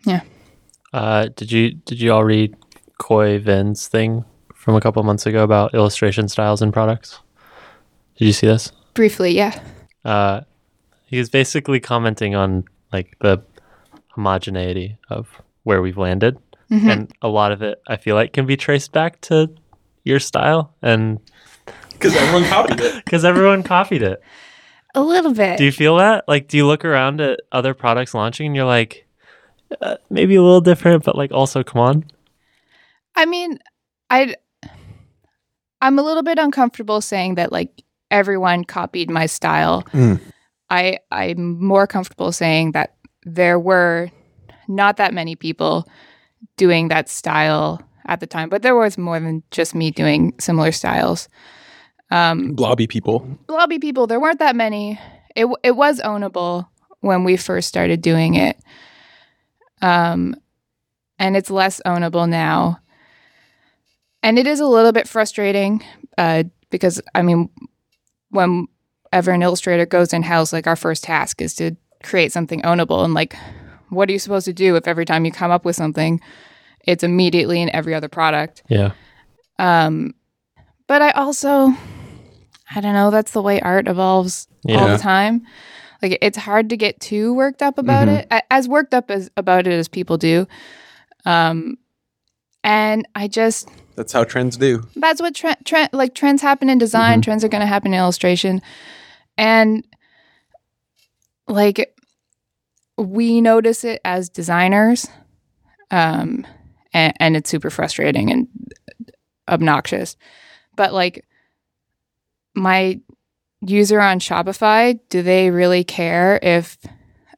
yeah. 0.04 0.20
Uh, 0.92 1.28
did 1.36 1.52
you 1.52 1.70
did 1.72 2.00
you 2.00 2.12
all 2.12 2.24
read 2.24 2.54
Khoi 2.98 3.38
Vinh's 3.38 3.86
thing 3.88 4.24
from 4.54 4.74
a 4.74 4.80
couple 4.80 5.02
months 5.04 5.24
ago 5.24 5.42
about 5.44 5.72
illustration 5.74 6.28
styles 6.28 6.60
and 6.62 6.72
products? 6.72 7.20
Did 8.18 8.26
you 8.26 8.32
see 8.32 8.46
this? 8.48 8.72
briefly, 8.94 9.30
yeah. 9.30 9.58
Uh, 10.04 10.40
he 11.10 11.18
was 11.18 11.28
basically 11.28 11.80
commenting 11.80 12.34
on 12.36 12.64
like 12.92 13.16
the 13.20 13.42
homogeneity 14.14 14.96
of 15.08 15.28
where 15.64 15.82
we've 15.82 15.98
landed, 15.98 16.38
Mhm. 16.70 16.88
and 16.92 17.12
a 17.20 17.28
lot 17.28 17.50
of 17.52 17.62
it 17.62 17.82
I 17.88 17.96
feel 17.96 18.14
like 18.14 18.32
can 18.32 18.46
be 18.46 18.56
traced 18.56 18.92
back 18.92 19.20
to 19.22 19.50
your 20.04 20.20
style, 20.20 20.72
and 20.82 21.18
Because 21.92 22.14
everyone 22.16 22.44
copied 22.48 22.80
it. 22.80 22.94
because 23.04 23.24
everyone 23.24 23.62
copied 23.62 24.02
it. 24.02 24.22
A 24.94 25.02
little 25.02 25.34
bit. 25.34 25.58
Do 25.58 25.64
you 25.64 25.72
feel 25.72 25.96
that? 25.98 26.24
Like, 26.26 26.48
do 26.48 26.56
you 26.56 26.66
look 26.66 26.84
around 26.84 27.20
at 27.20 27.40
other 27.52 27.74
products 27.74 28.14
launching 28.14 28.46
and 28.46 28.56
you're 28.56 28.64
like, 28.64 29.06
uh, 29.82 29.96
maybe 30.08 30.34
a 30.36 30.42
little 30.42 30.60
different, 30.62 31.04
but 31.04 31.14
like 31.16 31.30
also, 31.30 31.62
come 31.62 31.80
on. 31.80 32.04
I 33.14 33.26
mean, 33.26 33.58
I 34.08 34.34
I'm 35.82 35.98
a 35.98 36.02
little 36.02 36.22
bit 36.22 36.38
uncomfortable 36.38 37.00
saying 37.00 37.34
that 37.36 37.52
like 37.52 37.82
everyone 38.10 38.64
copied 38.64 39.10
my 39.10 39.26
style. 39.26 39.82
Mm. 39.92 40.20
I 40.70 40.98
I'm 41.10 41.62
more 41.62 41.86
comfortable 41.86 42.32
saying 42.32 42.72
that 42.72 42.94
there 43.24 43.58
were 43.58 44.10
not 44.68 44.96
that 44.96 45.12
many 45.12 45.34
people 45.36 45.86
doing 46.56 46.88
that 46.88 47.08
style 47.08 47.82
at 48.06 48.20
the 48.20 48.26
time, 48.26 48.48
but 48.48 48.62
there 48.62 48.76
was 48.76 48.96
more 48.96 49.20
than 49.20 49.42
just 49.50 49.74
me 49.74 49.90
doing 49.90 50.32
similar 50.38 50.72
styles. 50.72 51.28
Um, 52.10 52.54
Blobby 52.54 52.86
people. 52.86 53.20
blobby 53.46 53.78
people, 53.78 54.06
there 54.06 54.20
weren't 54.20 54.38
that 54.40 54.56
many. 54.56 54.98
It 55.36 55.46
it 55.62 55.72
was 55.76 56.00
ownable 56.00 56.68
when 57.00 57.24
we 57.24 57.36
first 57.36 57.68
started 57.68 58.00
doing 58.02 58.34
it. 58.34 58.58
Um 59.82 60.34
and 61.18 61.36
it's 61.36 61.50
less 61.50 61.80
ownable 61.86 62.28
now. 62.28 62.80
And 64.22 64.38
it 64.38 64.46
is 64.46 64.60
a 64.60 64.66
little 64.66 64.92
bit 64.92 65.08
frustrating 65.08 65.82
uh 66.18 66.44
because 66.70 67.00
I 67.14 67.22
mean 67.22 67.48
whenever 69.12 69.32
an 69.32 69.42
illustrator 69.42 69.86
goes 69.86 70.12
in 70.12 70.22
house 70.22 70.52
like 70.52 70.66
our 70.66 70.76
first 70.76 71.02
task 71.04 71.42
is 71.42 71.54
to 71.54 71.76
create 72.02 72.32
something 72.32 72.60
ownable 72.62 73.04
and 73.04 73.12
like 73.14 73.34
what 73.88 74.08
are 74.08 74.12
you 74.12 74.18
supposed 74.18 74.44
to 74.44 74.52
do 74.52 74.76
if 74.76 74.86
every 74.86 75.04
time 75.04 75.24
you 75.24 75.32
come 75.32 75.50
up 75.50 75.64
with 75.64 75.74
something 75.76 76.20
it's 76.86 77.02
immediately 77.04 77.60
in 77.60 77.68
every 77.74 77.94
other 77.94 78.08
product? 78.08 78.62
Yeah. 78.70 78.92
Um, 79.58 80.14
but 80.86 81.02
I 81.02 81.10
also, 81.10 81.74
I 82.74 82.80
don't 82.80 82.94
know, 82.94 83.10
that's 83.10 83.32
the 83.32 83.42
way 83.42 83.60
art 83.60 83.86
evolves 83.86 84.48
all 84.66 84.88
the 84.88 84.96
time. 84.96 85.42
Like 86.00 86.16
it's 86.22 86.38
hard 86.38 86.70
to 86.70 86.78
get 86.78 86.98
too 87.00 87.34
worked 87.34 87.60
up 87.62 87.76
about 87.76 88.08
Mhm. 88.08 88.26
it, 88.32 88.44
as 88.50 88.66
worked 88.66 88.94
up 88.94 89.10
as 89.10 89.30
about 89.36 89.66
it 89.66 89.72
as 89.74 89.88
people 89.88 90.16
do. 90.16 90.46
Um, 91.26 91.76
and 92.64 93.06
I 93.14 93.28
just 93.28 93.68
That's 93.96 94.12
how 94.14 94.24
trends 94.24 94.56
do. 94.56 94.88
that's 94.96 95.20
what 95.20 95.34
trend, 95.34 95.58
trend 95.66 95.90
like 95.92 96.14
trends 96.14 96.40
happen 96.40 96.70
in 96.70 96.78
design. 96.78 97.20
Mhm. 97.20 97.24
Trends 97.24 97.44
are 97.44 97.48
going 97.48 97.60
to 97.60 97.66
happen 97.66 97.92
in 97.92 97.98
illustration, 98.00 98.62
and 99.40 99.82
like 101.48 101.96
we 102.98 103.40
notice 103.40 103.84
it 103.84 104.00
as 104.04 104.28
designers, 104.28 105.08
um, 105.90 106.46
and, 106.92 107.14
and 107.18 107.36
it's 107.36 107.48
super 107.48 107.70
frustrating 107.70 108.30
and 108.30 108.48
obnoxious. 109.48 110.16
But 110.76 110.92
like 110.92 111.24
my 112.54 113.00
user 113.62 113.98
on 113.98 114.20
Shopify, 114.20 115.00
do 115.08 115.22
they 115.22 115.50
really 115.50 115.84
care 115.84 116.38
if 116.42 116.76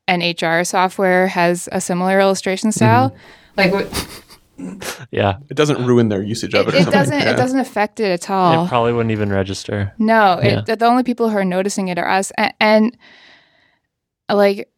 an 0.08 0.20
HR 0.20 0.64
software 0.64 1.28
has 1.28 1.68
a 1.70 1.80
similar 1.80 2.18
illustration 2.18 2.72
style? 2.72 3.14
Like 3.56 3.72
what? 3.72 4.24
Yeah. 5.10 5.38
It 5.50 5.54
doesn't 5.56 5.84
ruin 5.84 6.08
their 6.08 6.22
usage 6.22 6.54
of 6.54 6.68
It, 6.68 6.74
it. 6.74 6.74
or 6.74 6.78
it 6.78 6.82
something. 6.84 7.00
doesn't. 7.00 7.18
Yeah. 7.20 7.30
It 7.32 7.36
doesn't 7.36 7.58
affect 7.58 8.00
it 8.00 8.10
at 8.10 8.30
all. 8.30 8.64
It 8.64 8.68
probably 8.68 8.92
wouldn't 8.92 9.10
even 9.12 9.30
register. 9.32 9.92
No, 9.98 10.40
Yeah. 10.42 10.62
it, 10.66 10.78
the 10.78 10.86
only 10.86 11.02
people 11.02 11.28
who 11.30 11.36
are 11.36 11.44
noticing 11.44 11.88
it 11.88 11.98
are 11.98 12.08
us, 12.08 12.30
and, 12.38 12.52
and 12.60 12.96
like 14.30 14.68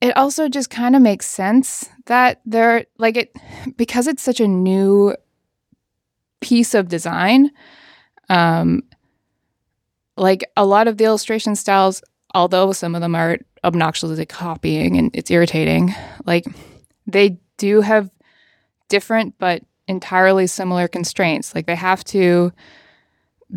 it 0.00 0.16
also 0.16 0.48
just 0.48 0.70
kind 0.70 0.96
of 0.96 1.02
makes 1.02 1.26
sense 1.26 1.88
that 2.06 2.40
they're 2.46 2.86
like 2.98 3.16
it 3.16 3.32
because 3.76 4.06
it's 4.06 4.22
such 4.22 4.40
a 4.40 4.48
new 4.48 5.14
piece 6.40 6.74
of 6.74 6.88
design. 6.88 7.50
Um, 8.28 8.82
like 10.16 10.44
a 10.56 10.64
lot 10.64 10.88
of 10.88 10.96
the 10.96 11.04
illustration 11.04 11.56
styles, 11.56 12.02
although 12.34 12.72
some 12.72 12.94
of 12.94 13.00
them 13.00 13.14
are 13.14 13.38
obnoxiously 13.64 14.24
copying 14.26 14.96
and 14.96 15.10
it's 15.14 15.30
irritating, 15.30 15.94
like 16.24 16.44
they 17.06 17.38
do 17.58 17.80
have 17.80 18.10
different 18.94 19.34
but 19.38 19.62
entirely 19.88 20.46
similar 20.46 20.86
constraints. 20.86 21.54
Like 21.54 21.66
they 21.66 21.74
have 21.74 22.04
to 22.04 22.52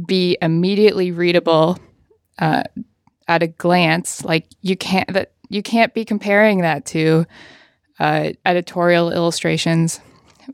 be 0.06 0.36
immediately 0.42 1.12
readable 1.12 1.78
uh, 2.40 2.64
at 3.28 3.44
a 3.44 3.48
glance. 3.48 4.24
Like 4.24 4.46
you 4.62 4.76
can't 4.76 5.14
that 5.14 5.34
you 5.50 5.62
can't 5.62 5.94
be 5.94 6.06
comparing 6.06 6.62
that 6.62 6.86
to 6.88 7.26
uh, 8.00 8.32
editorial 8.46 9.12
illustrations 9.12 10.02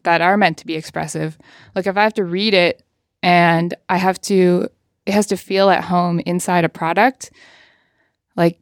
that 0.03 0.21
are 0.21 0.37
meant 0.37 0.57
to 0.57 0.65
be 0.65 0.75
expressive. 0.75 1.37
Like 1.75 1.87
if 1.87 1.97
I 1.97 2.03
have 2.03 2.13
to 2.15 2.25
read 2.25 2.53
it 2.53 2.83
and 3.21 3.73
I 3.87 3.97
have 3.97 4.19
to, 4.21 4.67
it 5.05 5.13
has 5.13 5.27
to 5.27 5.37
feel 5.37 5.69
at 5.69 5.85
home 5.85 6.19
inside 6.25 6.65
a 6.65 6.69
product. 6.69 7.31
Like, 8.35 8.59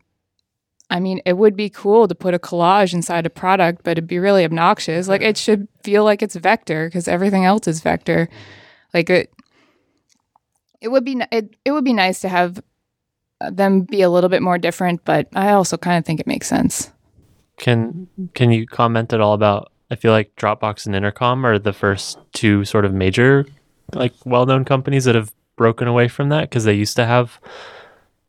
I 0.91 0.99
mean, 0.99 1.21
it 1.25 1.37
would 1.37 1.55
be 1.55 1.69
cool 1.69 2.09
to 2.09 2.13
put 2.13 2.33
a 2.33 2.39
collage 2.39 2.93
inside 2.93 3.25
a 3.25 3.29
product, 3.29 3.83
but 3.83 3.91
it'd 3.91 4.07
be 4.07 4.19
really 4.19 4.43
obnoxious. 4.43 5.07
Like 5.07 5.21
it 5.21 5.37
should 5.37 5.69
feel 5.83 6.03
like 6.03 6.21
it's 6.21 6.35
vector 6.35 6.87
because 6.87 7.07
everything 7.07 7.45
else 7.45 7.65
is 7.65 7.79
vector. 7.79 8.27
Like 8.93 9.09
it, 9.09 9.31
it 10.81 10.89
would 10.89 11.05
be 11.05 11.21
it, 11.31 11.55
it 11.63 11.71
would 11.71 11.85
be 11.85 11.93
nice 11.93 12.19
to 12.21 12.29
have 12.29 12.61
them 13.39 13.81
be 13.83 14.01
a 14.01 14.09
little 14.09 14.29
bit 14.29 14.41
more 14.41 14.57
different, 14.57 15.03
but 15.05 15.27
I 15.33 15.51
also 15.51 15.77
kind 15.77 15.97
of 15.97 16.05
think 16.05 16.19
it 16.19 16.27
makes 16.27 16.47
sense. 16.47 16.91
Can 17.57 18.07
can 18.33 18.51
you 18.51 18.67
comment 18.67 19.13
at 19.13 19.21
all 19.21 19.33
about? 19.33 19.71
I 19.89 19.95
feel 19.95 20.11
like 20.11 20.35
Dropbox 20.35 20.85
and 20.85 20.95
Intercom 20.95 21.45
are 21.45 21.57
the 21.57 21.73
first 21.73 22.19
two 22.33 22.65
sort 22.65 22.83
of 22.83 22.93
major, 22.93 23.45
like 23.93 24.13
well-known 24.25 24.65
companies 24.65 25.05
that 25.05 25.15
have 25.15 25.33
broken 25.55 25.87
away 25.87 26.09
from 26.09 26.29
that 26.29 26.49
because 26.49 26.65
they 26.65 26.73
used 26.73 26.95
to 26.97 27.05
have 27.05 27.39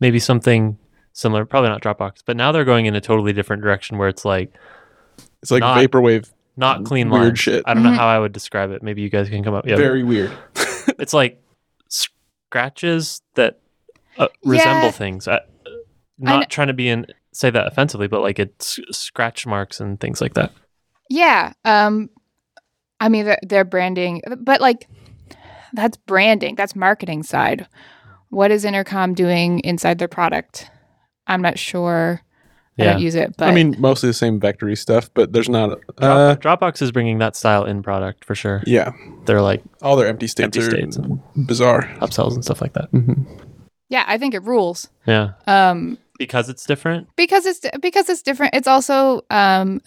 maybe 0.00 0.19
something 0.19 0.78
similar. 1.12 1.45
Probably 1.45 1.71
not 1.71 1.83
Dropbox, 1.83 2.23
but 2.25 2.37
now 2.37 2.52
they're 2.52 2.64
going 2.64 2.87
in 2.87 2.95
a 2.95 3.00
totally 3.00 3.33
different 3.33 3.62
direction 3.62 3.99
where 3.99 4.09
it's 4.09 4.25
like 4.25 4.52
It's 5.42 5.50
like 5.50 5.61
Not- 5.61 5.76
vaporwave. 5.78 6.31
not 6.57 6.85
clean 6.85 7.11
Weird 7.11 7.23
lines. 7.25 7.38
shit. 7.38 7.62
I 7.66 7.75
don't 7.75 7.83
know 7.83 7.90
Mhm. 7.90 7.97
how 7.97 8.07
I 8.07 8.19
would 8.19 8.33
describe 8.33 8.71
it. 8.71 8.83
Maybe 8.83 9.02
you 9.02 9.09
guys 9.11 9.28
can 9.28 9.42
come 9.42 9.54
up. 9.54 9.66
Yeah, 9.66 9.76
Very 9.76 10.02
weird. 10.02 10.31
it's 10.99 11.12
like 11.12 11.42
scratches 11.88 13.23
that 13.35 13.59
uh, 14.19 14.28
resemble 14.45 14.87
Yeah. 14.87 14.90
things. 14.90 15.26
I, 15.28 15.40
not 16.19 16.33
kn- 16.40 16.49
trying 16.49 16.66
to 16.69 16.75
be 16.75 16.88
in 16.88 17.07
say 17.33 17.49
that 17.50 17.66
offensively, 17.66 18.07
but 18.09 18.21
like 18.21 18.38
it's 18.38 18.78
scratch 18.90 19.47
marks 19.47 19.81
and 19.81 19.99
things 19.99 20.21
like 20.21 20.35
that. 20.35 20.52
Yeah. 21.09 21.54
Um, 21.64 22.11
I 23.00 23.09
mean, 23.09 23.25
their, 23.25 23.38
their 23.42 23.64
branding, 23.64 24.21
but 24.38 24.61
like 24.61 24.87
that's 25.73 25.97
branding. 25.97 26.54
That's 26.54 26.76
marketing 26.76 27.23
side. 27.23 27.66
What 28.28 28.50
is 28.50 28.64
Intercom 28.66 29.14
doing 29.14 29.61
inside 29.61 29.99
their 29.99 30.09
product? 30.09 30.71
I'm 31.26 31.43
not 31.43 31.59
sure. 31.59 32.21
I 32.79 32.85
don't 32.85 33.00
use 33.02 33.14
it, 33.14 33.37
but 33.37 33.49
I 33.49 33.52
mean, 33.52 33.76
mostly 33.79 34.09
the 34.09 34.14
same 34.14 34.41
vectory 34.41 34.76
stuff, 34.76 35.09
but 35.14 35.33
there's 35.33 35.49
not. 35.49 35.79
Drop- 35.99 36.00
Uh, 36.00 36.35
Dropbox 36.37 36.83
is 36.83 36.91
bringing 36.91 37.19
that 37.19 37.37
style 37.37 37.64
in 37.64 37.81
product 37.83 38.25
for 38.25 38.35
sure. 38.35 38.62
yeah, 38.67 38.91
They're 39.26 39.43
like 39.43 39.62
all 39.83 39.95
their 39.95 40.09
empty 40.09 40.26
states 40.26 40.45
empty 40.57 40.61
are 40.61 40.71
states 40.71 40.97
and 40.97 41.21
bizarre. 41.47 41.83
upsells 42.00 42.35
and 42.35 42.43
stuff 42.45 42.61
like 42.61 42.73
that. 42.73 42.88
hmm 42.91 43.23
yeah, 43.88 44.05
I 44.09 44.17
think 44.17 44.33
it 44.35 44.43
rules. 44.43 44.88
Yeah. 45.07 45.33
Um, 45.47 45.99
Because 46.19 46.49
it's 46.49 46.64
different. 46.64 47.09
because 47.14 47.45
it's 47.45 47.61
because 47.83 48.09
it's 48.09 48.23
different. 48.23 48.55
It's 48.55 48.67
also 48.67 49.21
um, 49.31 49.83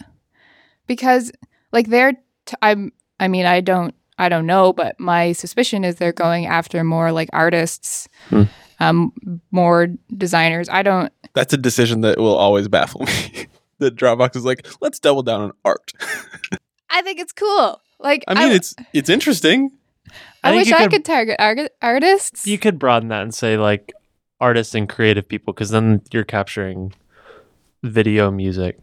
because 0.86 1.32
like 1.72 1.88
they're 1.88 2.12
t- 2.46 2.56
I'm 2.62 2.92
I 3.18 3.26
mean 3.28 3.46
I 3.46 3.60
don't 3.60 3.94
I 4.18 4.28
don't 4.28 4.46
know, 4.46 4.72
but 4.72 4.98
my 4.98 5.32
suspicion 5.32 5.84
is 5.84 5.96
they're 5.96 6.12
going 6.12 6.46
after 6.46 6.82
more 6.84 7.12
like 7.12 7.28
artists, 7.32 8.08
Hmm. 8.30 8.42
um, 8.80 9.12
more 9.50 9.88
designers. 10.16 10.68
I 10.68 10.82
don't. 10.82 11.12
That's 11.34 11.52
a 11.52 11.58
decision 11.58 12.00
that 12.00 12.18
will 12.18 12.34
always 12.36 12.68
baffle 12.68 13.02
me. 13.02 13.46
that 13.78 13.94
Dropbox 13.94 14.36
is 14.36 14.44
like, 14.44 14.66
let's 14.80 14.98
double 14.98 15.22
down 15.22 15.42
on 15.42 15.52
art. 15.64 15.92
I 16.90 17.02
think 17.02 17.20
it's 17.20 17.32
cool. 17.32 17.80
Like 17.98 18.24
I 18.28 18.34
mean, 18.34 18.52
it's 18.52 18.74
it's 18.92 19.08
interesting. 19.10 19.70
I, 20.42 20.52
I 20.52 20.56
wish 20.56 20.68
you 20.68 20.74
I 20.76 20.82
could- 20.84 20.90
could 20.92 21.04
target 21.04 21.36
ar- 21.38 21.68
artists. 21.82 22.46
You 22.46 22.58
could 22.58 22.78
broaden 22.78 23.08
that 23.08 23.22
and 23.22 23.34
say 23.34 23.56
like 23.58 23.92
artists 24.40 24.74
and 24.74 24.88
creative 24.88 25.26
people 25.28 25.52
because 25.52 25.70
then 25.70 26.00
you're 26.12 26.24
capturing 26.24 26.92
video, 27.82 28.30
music, 28.30 28.78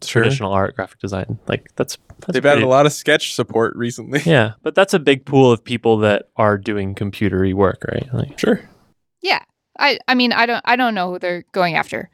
traditional 0.00 0.52
art, 0.52 0.74
graphic 0.76 0.98
design. 1.00 1.38
Like 1.48 1.70
that's, 1.76 1.98
that's 2.20 2.32
They've 2.32 2.44
added 2.46 2.64
a 2.64 2.68
lot 2.68 2.86
of 2.86 2.92
sketch 2.92 3.34
support 3.34 3.74
recently. 3.76 4.20
Yeah, 4.26 4.52
but 4.62 4.74
that's 4.74 4.94
a 4.94 4.98
big 4.98 5.24
pool 5.26 5.50
of 5.52 5.62
people 5.64 5.98
that 5.98 6.28
are 6.36 6.58
doing 6.58 6.94
computery 6.94 7.54
work, 7.54 7.84
right? 7.90 8.08
Like, 8.12 8.38
Sure. 8.38 8.60
yeah, 9.22 9.40
I 9.78 9.98
I 10.08 10.14
mean 10.14 10.32
I 10.32 10.46
don't 10.46 10.62
I 10.64 10.76
don't 10.76 10.94
know 10.94 11.10
who 11.12 11.18
they're 11.18 11.44
going 11.52 11.74
after. 11.76 12.10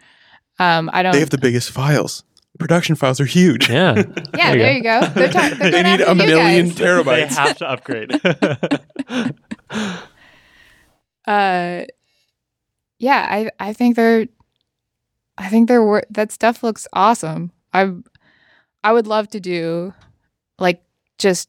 Um, 0.58 0.90
I 0.92 1.02
don't. 1.02 1.12
They 1.12 1.20
have 1.20 1.30
the 1.30 1.38
biggest 1.38 1.70
files. 1.70 2.24
Production 2.58 2.94
files 2.96 3.18
are 3.20 3.24
huge. 3.24 3.68
yeah, 3.70 3.94
yeah, 4.36 4.54
there 4.54 4.72
you 4.72 4.82
go. 4.82 5.00
They're, 5.14 5.28
tar- 5.32 5.50
they're 5.54 5.70
They 5.72 5.82
need 5.82 6.00
after 6.02 6.04
a 6.04 6.08
you 6.10 6.26
million 6.26 6.68
guys. 6.68 7.04
they 7.04 7.26
have 7.34 7.56
to 7.58 7.68
upgrade. 7.68 8.10
uh 11.26 11.84
yeah 12.98 13.26
i 13.30 13.48
i 13.60 13.72
think 13.72 13.94
they're 13.96 14.26
i 15.38 15.48
think 15.48 15.68
they're 15.68 15.82
wor- 15.84 16.02
that 16.10 16.32
stuff 16.32 16.62
looks 16.62 16.86
awesome 16.92 17.52
i 17.72 17.90
i 18.84 18.92
would 18.92 19.06
love 19.06 19.28
to 19.28 19.40
do 19.40 19.92
like 20.58 20.82
just 21.18 21.48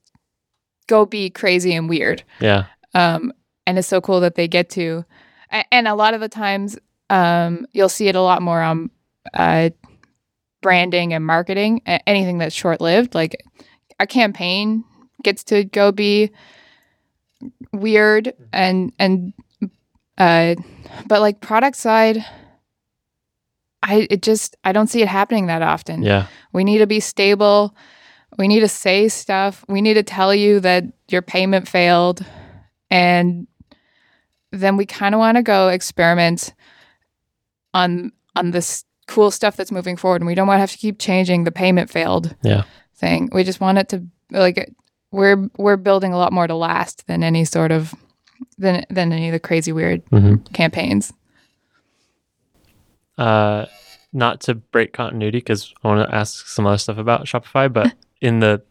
go 0.87 1.05
be 1.05 1.29
crazy 1.29 1.73
and 1.73 1.89
weird. 1.89 2.23
Yeah, 2.39 2.65
um 2.93 3.31
and 3.65 3.77
it's 3.77 3.87
so 3.87 4.01
cool 4.01 4.19
that 4.21 4.35
they 4.35 4.47
get 4.47 4.69
to 4.71 5.05
and 5.71 5.87
a 5.87 5.95
lot 5.95 6.13
of 6.13 6.21
the 6.21 6.29
times 6.29 6.77
um 7.09 7.65
you'll 7.73 7.89
see 7.89 8.07
it 8.07 8.15
a 8.15 8.21
lot 8.21 8.41
more 8.41 8.61
on 8.61 8.89
uh 9.33 9.69
branding 10.61 11.13
and 11.13 11.25
marketing 11.25 11.81
anything 11.85 12.37
that's 12.37 12.55
short 12.55 12.81
lived 12.81 13.13
like 13.15 13.35
a 13.99 14.07
campaign 14.07 14.83
gets 15.23 15.43
to 15.43 15.63
go 15.63 15.91
be 15.91 16.31
weird 17.71 18.33
and 18.51 18.93
and 18.99 19.33
uh 20.17 20.55
but 21.07 21.21
like 21.21 21.41
product 21.41 21.75
side 21.75 22.23
i 23.83 24.07
it 24.09 24.21
just 24.23 24.55
i 24.63 24.71
don't 24.71 24.87
see 24.87 25.01
it 25.01 25.07
happening 25.07 25.45
that 25.47 25.61
often 25.61 26.01
yeah, 26.03 26.25
we 26.53 26.63
need 26.63 26.79
to 26.79 26.87
be 26.87 26.99
stable. 26.99 27.75
We 28.37 28.47
need 28.47 28.61
to 28.61 28.67
say 28.67 29.09
stuff. 29.09 29.63
We 29.69 29.81
need 29.81 29.93
to 29.93 30.03
tell 30.03 30.33
you 30.33 30.59
that 30.61 30.85
your 31.07 31.21
payment 31.21 31.67
failed. 31.67 32.25
And 32.89 33.45
then 34.51 34.75
we 34.77 34.85
kind 34.87 35.13
of 35.13 35.19
want 35.19 35.37
to 35.37 35.43
go 35.43 35.67
experiment 35.69 36.53
on 37.73 38.11
on 38.35 38.51
this 38.51 38.85
cool 39.07 39.29
stuff 39.31 39.55
that's 39.55 39.71
moving 39.71 39.97
forward 39.97 40.21
and 40.21 40.27
we 40.27 40.33
don't 40.35 40.47
want 40.47 40.57
to 40.57 40.61
have 40.61 40.71
to 40.71 40.77
keep 40.77 40.97
changing 40.99 41.43
the 41.43 41.51
payment 41.51 41.89
failed 41.91 42.35
Yeah. 42.41 42.63
thing. 42.95 43.29
We 43.33 43.43
just 43.43 43.59
want 43.59 43.77
it 43.77 43.89
to 43.89 44.03
like 44.31 44.73
we're 45.11 45.49
we're 45.57 45.77
building 45.77 46.13
a 46.13 46.17
lot 46.17 46.33
more 46.33 46.47
to 46.47 46.55
last 46.55 47.05
than 47.07 47.23
any 47.23 47.45
sort 47.45 47.71
of 47.71 47.93
than 48.57 48.83
than 48.89 49.11
any 49.11 49.27
of 49.29 49.33
the 49.33 49.39
crazy 49.39 49.71
weird 49.71 50.01
hmm 50.09 50.35
campaigns. 50.53 51.13
uh, 53.17 53.65
not 54.13 54.39
to 54.41 54.55
break 54.55 54.93
continuity 54.93 55.39
because 55.39 55.73
I 55.83 55.87
want 55.87 56.07
to 56.09 56.15
ask 56.15 56.47
some 56.47 56.65
other 56.67 56.77
stuff 56.77 56.97
about 56.97 57.25
Shopify, 57.25 57.71
but 57.71 57.93
in 58.21 58.39
the 58.39 58.61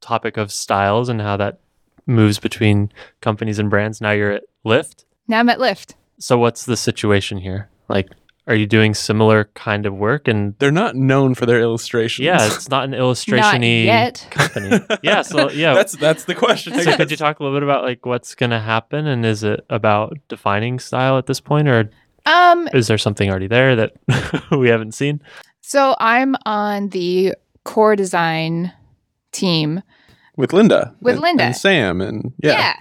topic 0.00 0.36
of 0.36 0.52
styles 0.52 1.08
and 1.08 1.20
how 1.20 1.36
that 1.38 1.60
moves 2.06 2.38
between 2.38 2.92
companies 3.20 3.58
and 3.58 3.70
brands, 3.70 4.00
now 4.00 4.10
you're 4.12 4.32
at 4.32 4.44
Lyft. 4.64 5.04
Now 5.28 5.40
I'm 5.40 5.48
at 5.48 5.58
Lyft. 5.58 5.94
So 6.18 6.38
what's 6.38 6.66
the 6.66 6.76
situation 6.76 7.38
here? 7.38 7.68
Like, 7.88 8.08
are 8.46 8.54
you 8.54 8.66
doing 8.66 8.94
similar 8.94 9.44
kind 9.54 9.86
of 9.86 9.94
work? 9.94 10.26
And 10.26 10.54
They're 10.58 10.70
not 10.72 10.96
known 10.96 11.34
for 11.34 11.46
their 11.46 11.60
illustrations. 11.60 12.24
yeah, 12.24 12.46
it's 12.46 12.68
not 12.68 12.84
an 12.84 12.90
Not 12.90 12.98
illustration-y 12.98 13.66
yet. 13.66 14.26
company. 14.30 14.80
yeah, 15.02 15.22
so 15.22 15.50
yeah. 15.50 15.74
that's 15.74 15.92
that's 15.92 16.24
the 16.24 16.34
question. 16.34 16.78
So 16.80 16.96
could 16.96 17.10
you 17.10 17.16
talk 17.16 17.38
a 17.38 17.42
little 17.44 17.56
bit 17.56 17.62
about 17.62 17.84
like 17.84 18.04
what's 18.04 18.34
going 18.34 18.50
to 18.50 18.58
happen 18.58 19.06
and 19.06 19.24
is 19.24 19.44
it 19.44 19.64
about 19.70 20.16
defining 20.28 20.78
style 20.78 21.16
at 21.16 21.26
this 21.26 21.40
point 21.40 21.68
or 21.68 21.90
Um 22.26 22.68
is 22.72 22.86
there 22.88 22.98
something 22.98 23.28
already 23.30 23.46
there 23.48 23.76
that 23.76 23.92
we 24.50 24.68
haven't 24.68 24.92
seen? 24.92 25.20
So 25.60 25.94
I'm 26.00 26.36
on 26.46 26.88
the 26.88 27.34
core 27.64 27.96
design 27.96 28.72
team. 29.32 29.82
with 30.36 30.52
Linda, 30.52 30.94
With 31.00 31.14
and- 31.14 31.22
Linda. 31.22 31.44
and 31.44 31.56
Sam, 31.56 32.00
and 32.00 32.32
yeah, 32.42 32.74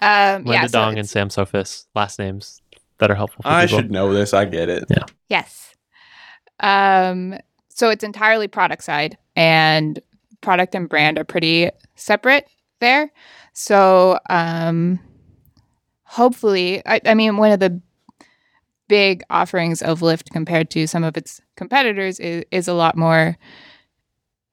Yeah. 0.00 0.34
Um, 0.34 0.44
Linda 0.44 0.52
yeah, 0.52 0.66
so 0.66 0.72
Dong 0.78 0.98
and 0.98 1.08
Sam 1.08 1.28
Sophis, 1.30 1.86
last 1.94 2.18
names 2.18 2.60
that 2.98 3.10
are 3.10 3.14
helpful 3.14 3.42
for 3.42 3.48
I 3.48 3.66
people. 3.66 3.78
should 3.78 3.90
know 3.90 4.12
this. 4.12 4.34
I 4.34 4.44
get 4.44 4.68
it. 4.68 4.84
Yes. 5.28 5.74
Um, 6.60 7.36
so 7.68 7.88
it's 7.90 8.04
entirely 8.04 8.46
product 8.48 8.84
side, 8.84 9.16
and 9.36 9.98
product 10.40 10.74
and 10.74 10.88
brand 10.88 11.18
are 11.18 11.24
pretty 11.24 11.70
separate 11.96 12.46
there. 12.80 13.10
So 13.52 14.18
um, 14.30 15.00
hopefully, 16.04 16.82
I, 16.86 17.00
I 17.06 17.14
mean, 17.14 17.36
one 17.36 17.52
of 17.52 17.60
the 17.60 17.80
big 18.88 19.22
offerings 19.30 19.82
of 19.82 20.00
Lyft 20.00 20.30
compared 20.30 20.70
to 20.70 20.86
some 20.86 21.04
of 21.04 21.16
its 21.16 21.40
competitors 21.56 22.20
is, 22.20 22.44
is 22.50 22.68
a 22.68 22.74
lot 22.74 22.96
more 22.96 23.36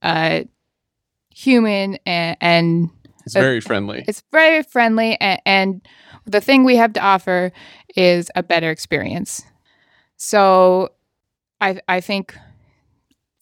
uh, 0.02 0.42
human 1.34 1.98
and, 2.06 2.38
and 2.39 2.89
It's 3.26 3.36
Uh, 3.36 3.42
very 3.42 3.60
friendly. 3.62 4.04
it's 4.08 4.24
very 4.32 4.63
friendly 4.63 5.18
and, 5.20 5.42
and 5.46 5.82
the 6.26 6.42
thing 6.42 6.63
we 6.63 6.76
have 6.78 6.94
to 6.94 7.02
offer 7.02 7.52
is 7.96 8.30
a 8.36 8.44
better 8.44 8.70
experience 8.70 9.44
so 10.18 10.89
i 11.62 11.80
i 11.88 12.00
think 12.02 12.36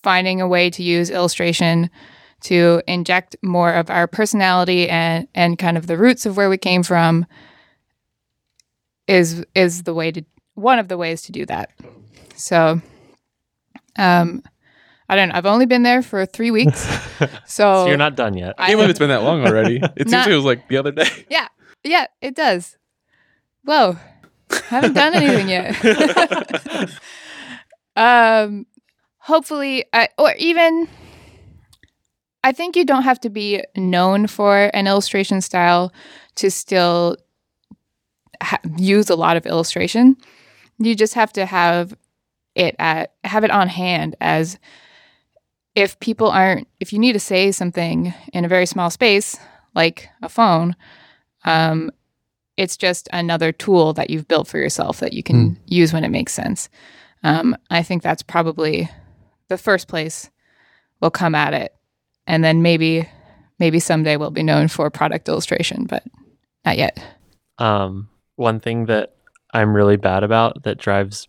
finding 0.03 0.41
a 0.41 0.47
way 0.47 0.69
to 0.69 0.83
use 0.83 1.09
illustration 1.09 1.89
to 2.41 2.81
inject 2.87 3.35
more 3.43 3.73
of 3.73 3.89
our 3.89 4.07
personality 4.07 4.87
and 4.89 5.27
and 5.35 5.57
kind 5.57 5.77
of 5.77 5.87
the 5.87 5.97
roots 5.97 6.25
of 6.25 6.37
where 6.37 6.49
we 6.49 6.57
came 6.57 6.83
from 6.83 7.25
is 9.07 9.43
is 9.55 9.83
the 9.83 9.93
way 9.93 10.11
to 10.11 10.23
one 10.57 10.79
of 10.79 10.87
the 10.87 10.97
ways 10.97 11.21
to 11.21 11.31
do 11.31 11.45
that 11.45 11.69
so 12.35 12.81
um 13.97 14.41
i 15.07 15.15
don't 15.15 15.29
know 15.29 15.35
i've 15.35 15.45
only 15.45 15.65
been 15.67 15.83
there 15.83 16.01
for 16.01 16.25
three 16.25 16.49
weeks 16.51 16.79
so, 17.45 17.85
so 17.85 17.87
you're 17.87 17.95
not 17.97 18.15
done 18.15 18.35
yet. 18.35 18.55
I 18.57 18.67
can't 18.67 18.77
believe 18.77 18.89
it's 18.89 18.99
been 18.99 19.09
that 19.09 19.21
long 19.23 19.45
already. 19.45 19.77
It 19.95 20.09
seems 20.09 20.11
Not- 20.11 20.25
like 20.25 20.31
it 20.33 20.35
was 20.35 20.45
like 20.45 20.67
the 20.67 20.77
other 20.77 20.91
day. 20.91 21.07
Yeah, 21.29 21.47
yeah, 21.83 22.07
it 22.21 22.35
does. 22.35 22.77
Whoa. 23.63 23.97
I 24.51 24.61
haven't 24.69 24.93
done 24.93 25.13
anything 25.13 25.49
yet. 25.49 26.89
um 27.95 28.65
hopefully 29.17 29.85
I 29.93 30.09
or 30.17 30.33
even 30.37 30.87
I 32.43 32.51
think 32.51 32.75
you 32.75 32.85
don't 32.85 33.03
have 33.03 33.19
to 33.21 33.29
be 33.29 33.63
known 33.75 34.27
for 34.27 34.69
an 34.73 34.87
illustration 34.87 35.41
style 35.41 35.91
to 36.35 36.49
still 36.51 37.17
ha- 38.41 38.59
use 38.77 39.09
a 39.09 39.15
lot 39.15 39.35
of 39.37 39.45
illustration. 39.45 40.15
You 40.79 40.95
just 40.95 41.13
have 41.15 41.33
to 41.33 41.45
have 41.45 41.95
it 42.55 42.75
at 42.79 43.13
have 43.23 43.43
it 43.43 43.51
on 43.51 43.67
hand 43.67 44.15
as 44.19 44.57
if 45.75 45.99
people 45.99 46.29
aren't 46.29 46.67
if 46.79 46.91
you 46.91 46.99
need 46.99 47.13
to 47.13 47.19
say 47.19 47.51
something 47.51 48.13
in 48.33 48.45
a 48.45 48.47
very 48.47 48.65
small 48.65 48.89
space 48.89 49.37
like 49.75 50.09
a 50.23 50.29
phone 50.29 50.75
um, 51.45 51.91
it's 52.57 52.75
just 52.75 53.07
another 53.13 53.51
tool 53.51 53.93
that 53.93 54.09
you've 54.09 54.27
built 54.27 54.47
for 54.47 54.57
yourself 54.57 54.99
that 54.99 55.13
you 55.13 55.23
can 55.23 55.59
use 55.67 55.93
when 55.93 56.03
it 56.03 56.09
makes 56.09 56.33
sense. 56.33 56.69
Um, 57.23 57.55
I 57.69 57.83
think 57.83 58.01
that's 58.01 58.23
probably 58.23 58.89
the 59.47 59.57
first 59.57 59.87
place 59.87 60.29
we'll 60.99 61.11
come 61.11 61.35
at 61.35 61.53
it, 61.53 61.73
and 62.25 62.43
then 62.43 62.61
maybe 62.61 63.07
maybe 63.59 63.79
someday 63.79 64.17
we'll 64.17 64.31
be 64.31 64.43
known 64.43 64.67
for 64.67 64.89
product 64.89 65.29
illustration, 65.29 65.85
but 65.85 66.03
not 66.65 66.77
yet. 66.77 67.01
Um, 67.59 68.09
one 68.35 68.59
thing 68.59 68.85
that 68.87 69.15
I'm 69.57 69.75
really 69.75 69.97
bad 69.97 70.23
about 70.23 70.63
that 70.63 70.77
drives 70.77 71.27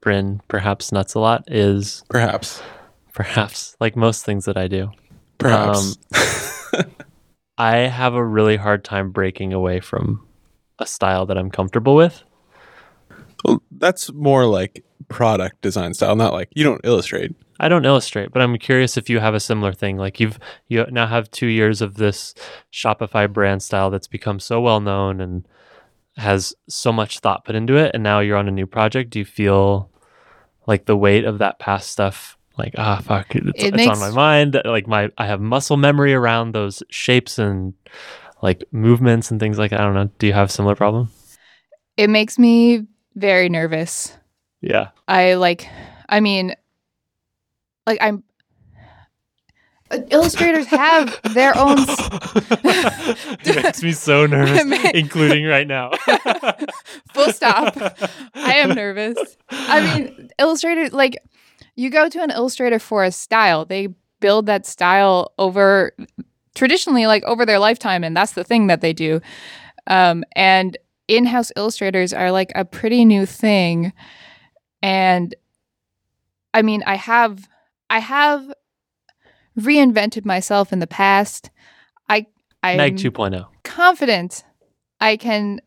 Bryn 0.00 0.40
perhaps 0.48 0.92
nuts 0.92 1.12
a 1.14 1.20
lot 1.20 1.44
is 1.46 2.02
Perhaps. 2.08 2.62
perhaps 3.12 3.76
like 3.80 3.96
most 3.96 4.24
things 4.24 4.46
that 4.46 4.56
I 4.56 4.66
do. 4.66 4.90
Perhaps. 5.38 5.98
Um, 6.74 6.84
I 7.58 7.76
have 7.76 8.14
a 8.14 8.24
really 8.24 8.56
hard 8.56 8.82
time 8.82 9.10
breaking 9.10 9.52
away 9.52 9.80
from 9.80 10.26
a 10.78 10.86
style 10.86 11.26
that 11.26 11.36
I'm 11.36 11.50
comfortable 11.50 11.94
with. 11.94 12.22
Well, 13.44 13.62
that's 13.70 14.10
more 14.12 14.46
like 14.46 14.82
product 15.08 15.60
design 15.60 15.92
style, 15.92 16.16
not 16.16 16.32
like 16.32 16.48
you 16.54 16.64
don't 16.64 16.80
illustrate. 16.82 17.32
I 17.60 17.68
don't 17.68 17.84
illustrate, 17.84 18.32
but 18.32 18.40
I'm 18.40 18.56
curious 18.58 18.96
if 18.96 19.08
you 19.10 19.20
have 19.20 19.34
a 19.34 19.40
similar 19.40 19.72
thing. 19.72 19.98
Like 19.98 20.18
you've 20.18 20.38
you 20.68 20.86
now 20.90 21.06
have 21.06 21.30
two 21.30 21.46
years 21.46 21.82
of 21.82 21.96
this 21.96 22.34
Shopify 22.72 23.30
brand 23.30 23.62
style 23.62 23.90
that's 23.90 24.08
become 24.08 24.40
so 24.40 24.60
well 24.62 24.80
known 24.80 25.20
and 25.20 25.46
has 26.16 26.54
so 26.68 26.92
much 26.92 27.20
thought 27.20 27.44
put 27.44 27.54
into 27.54 27.76
it, 27.76 27.92
and 27.94 28.02
now 28.02 28.20
you're 28.20 28.36
on 28.36 28.48
a 28.48 28.52
new 28.52 28.66
project. 28.66 29.10
Do 29.10 29.18
you 29.18 29.24
feel 29.24 29.90
like 30.66 30.86
the 30.86 30.96
weight 30.96 31.24
of 31.24 31.38
that 31.38 31.58
past 31.58 31.90
stuff? 31.90 32.38
Like 32.56 32.74
ah, 32.78 33.00
fuck, 33.02 33.34
it's, 33.34 33.64
It 33.64 33.74
it's 33.74 33.88
on 33.88 33.98
my 33.98 34.10
mind. 34.10 34.60
Like 34.64 34.86
my, 34.86 35.10
I 35.18 35.26
have 35.26 35.40
muscle 35.40 35.76
memory 35.76 36.14
around 36.14 36.52
those 36.52 36.82
shapes 36.88 37.38
and 37.38 37.74
like 38.42 38.62
movements 38.70 39.30
and 39.30 39.40
things 39.40 39.58
like 39.58 39.72
that. 39.72 39.80
I 39.80 39.84
don't 39.84 39.94
know. 39.94 40.10
Do 40.18 40.26
you 40.28 40.32
have 40.34 40.52
similar 40.52 40.76
problem? 40.76 41.10
It 41.96 42.10
makes 42.10 42.38
me 42.38 42.86
very 43.16 43.48
nervous. 43.48 44.16
Yeah. 44.60 44.90
I 45.08 45.34
like, 45.34 45.68
I 46.08 46.20
mean, 46.20 46.54
like 47.86 47.98
I'm. 48.00 48.22
Uh, 49.90 49.98
Illustrators 50.10 50.66
have 50.66 51.20
their 51.34 51.56
own. 51.56 51.76
it 51.78 53.56
makes 53.62 53.82
me 53.82 53.92
so 53.92 54.26
nervous, 54.26 54.62
including 54.94 55.44
right 55.44 55.66
now. 55.66 55.90
Full 57.14 57.32
stop. 57.32 57.76
I 58.34 58.54
am 58.54 58.70
nervous. 58.70 59.36
I 59.50 59.80
mean, 59.98 60.30
illustrators 60.38 60.92
like 60.92 61.16
you 61.76 61.90
go 61.90 62.08
to 62.08 62.22
an 62.22 62.30
illustrator 62.30 62.78
for 62.78 63.04
a 63.04 63.12
style. 63.12 63.64
They 63.64 63.88
build 64.20 64.46
that 64.46 64.64
style 64.66 65.32
over 65.38 65.94
traditionally 66.54 67.06
like 67.06 67.22
over 67.24 67.44
their 67.44 67.58
lifetime 67.58 68.04
and 68.04 68.16
that's 68.16 68.32
the 68.32 68.44
thing 68.44 68.68
that 68.68 68.80
they 68.80 68.92
do. 68.92 69.20
Um 69.86 70.24
and 70.34 70.78
in-house 71.08 71.52
illustrators 71.56 72.14
are 72.14 72.30
like 72.32 72.50
a 72.54 72.64
pretty 72.64 73.04
new 73.04 73.26
thing 73.26 73.92
and 74.82 75.34
I 76.54 76.62
mean, 76.62 76.82
I 76.86 76.94
have 76.94 77.48
I 77.90 77.98
have 77.98 78.52
reinvented 79.58 80.24
myself 80.24 80.72
in 80.72 80.78
the 80.78 80.86
past. 80.86 81.50
I 82.08 82.26
I 82.62 82.76
Meg 82.76 82.94
oh. 82.94 83.10
2.0. 83.10 83.46
confident 83.62 84.44
I 85.00 85.16
can 85.16 85.60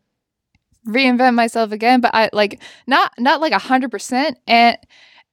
reinvent 0.86 1.34
myself 1.34 1.72
again, 1.72 2.00
but 2.00 2.14
I 2.14 2.30
like 2.32 2.60
not 2.86 3.12
not 3.18 3.40
like 3.40 3.52
a 3.52 3.58
hundred 3.58 3.90
percent 3.90 4.38
and 4.46 4.76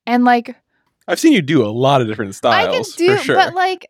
and 0.05 0.23
like 0.25 0.55
I've 1.07 1.19
seen 1.19 1.33
you 1.33 1.41
do 1.41 1.63
a 1.63 1.69
lot 1.69 2.01
of 2.01 2.07
different 2.07 2.35
styles. 2.35 2.67
I 2.67 2.71
can 2.71 2.83
do 2.97 3.17
for 3.17 3.23
sure. 3.23 3.35
but 3.35 3.53
like 3.53 3.89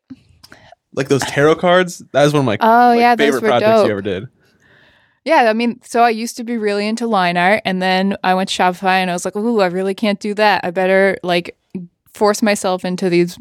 like 0.94 1.08
those 1.10 1.24
tarot 1.24 1.56
cards, 1.56 2.04
that 2.12 2.24
was 2.24 2.34
one 2.34 2.42
of 2.42 2.46
my 2.46 2.58
oh 2.62 2.90
like, 2.90 3.00
yeah, 3.00 3.16
those 3.16 3.26
favorite 3.26 3.44
were 3.44 3.50
projects 3.50 3.72
dope. 3.72 3.86
you 3.86 3.92
ever 3.92 4.02
did. 4.02 4.28
Yeah, 5.26 5.50
I 5.50 5.54
mean, 5.54 5.82
so 5.84 6.04
I 6.04 6.12
used 6.12 6.38
to 6.38 6.44
be 6.44 6.56
really 6.56 6.88
into 6.88 7.08
line 7.08 7.36
art 7.36 7.64
and 7.66 7.82
then 7.82 8.16
I 8.24 8.36
went 8.36 8.50
to 8.50 8.62
Shopify 8.62 8.98
and 8.98 9.10
I 9.10 9.14
was 9.14 9.26
like, 9.26 9.36
ooh, 9.36 9.60
I 9.60 9.66
really 9.68 9.96
can't 9.96 10.20
do 10.20 10.36
that. 10.36 10.64
I 10.64 10.70
better 10.70 11.18
like 11.24 11.58
force 12.14 12.44
myself 12.44 12.86
into 12.86 13.10
these 13.10 13.38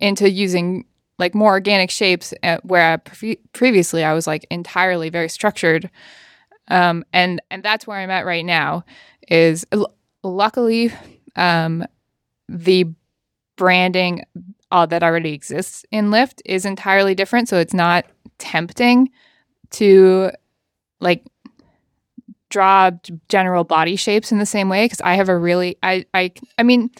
into 0.00 0.30
using 0.30 0.84
like 1.18 1.34
more 1.34 1.52
organic 1.52 1.90
shapes 1.90 2.34
uh, 2.42 2.58
where 2.62 2.92
I 2.92 2.96
pre- 2.96 3.38
previously 3.52 4.04
I 4.04 4.12
was 4.14 4.26
like 4.26 4.46
entirely 4.50 5.10
very 5.10 5.28
structured. 5.28 5.90
Um, 6.68 7.04
and 7.12 7.40
and 7.50 7.62
that's 7.62 7.86
where 7.86 7.98
I'm 7.98 8.10
at 8.10 8.26
right 8.26 8.44
now 8.44 8.84
is 9.28 9.66
l- 9.72 9.94
luckily 10.22 10.92
um, 11.36 11.84
the 12.48 12.86
branding 13.56 14.24
uh, 14.70 14.86
that 14.86 15.02
already 15.02 15.32
exists 15.32 15.84
in 15.90 16.10
Lyft 16.10 16.40
is 16.44 16.64
entirely 16.64 17.14
different 17.14 17.48
so 17.48 17.58
it's 17.58 17.74
not 17.74 18.06
tempting 18.38 19.10
to 19.70 20.30
like 21.00 21.24
draw 22.48 22.90
general 23.28 23.64
body 23.64 23.96
shapes 23.96 24.32
in 24.32 24.38
the 24.38 24.46
same 24.46 24.68
way 24.68 24.84
because 24.84 25.00
I 25.00 25.14
have 25.14 25.28
a 25.28 25.36
really 25.38 25.76
I 25.82 26.06
I 26.14 26.32
I 26.58 26.62
mean 26.62 26.90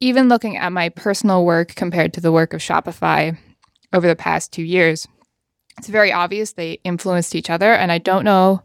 even 0.00 0.28
looking 0.28 0.56
at 0.56 0.72
my 0.72 0.88
personal 0.88 1.44
work 1.44 1.74
compared 1.74 2.12
to 2.14 2.20
the 2.20 2.32
work 2.32 2.52
of 2.52 2.60
Shopify 2.60 3.36
over 3.92 4.06
the 4.06 4.16
past 4.16 4.52
2 4.52 4.62
years 4.62 5.06
it's 5.78 5.88
very 5.88 6.12
obvious 6.12 6.52
they 6.52 6.72
influenced 6.84 7.34
each 7.34 7.50
other 7.50 7.72
and 7.72 7.90
I 7.90 7.98
don't 7.98 8.24
know 8.24 8.62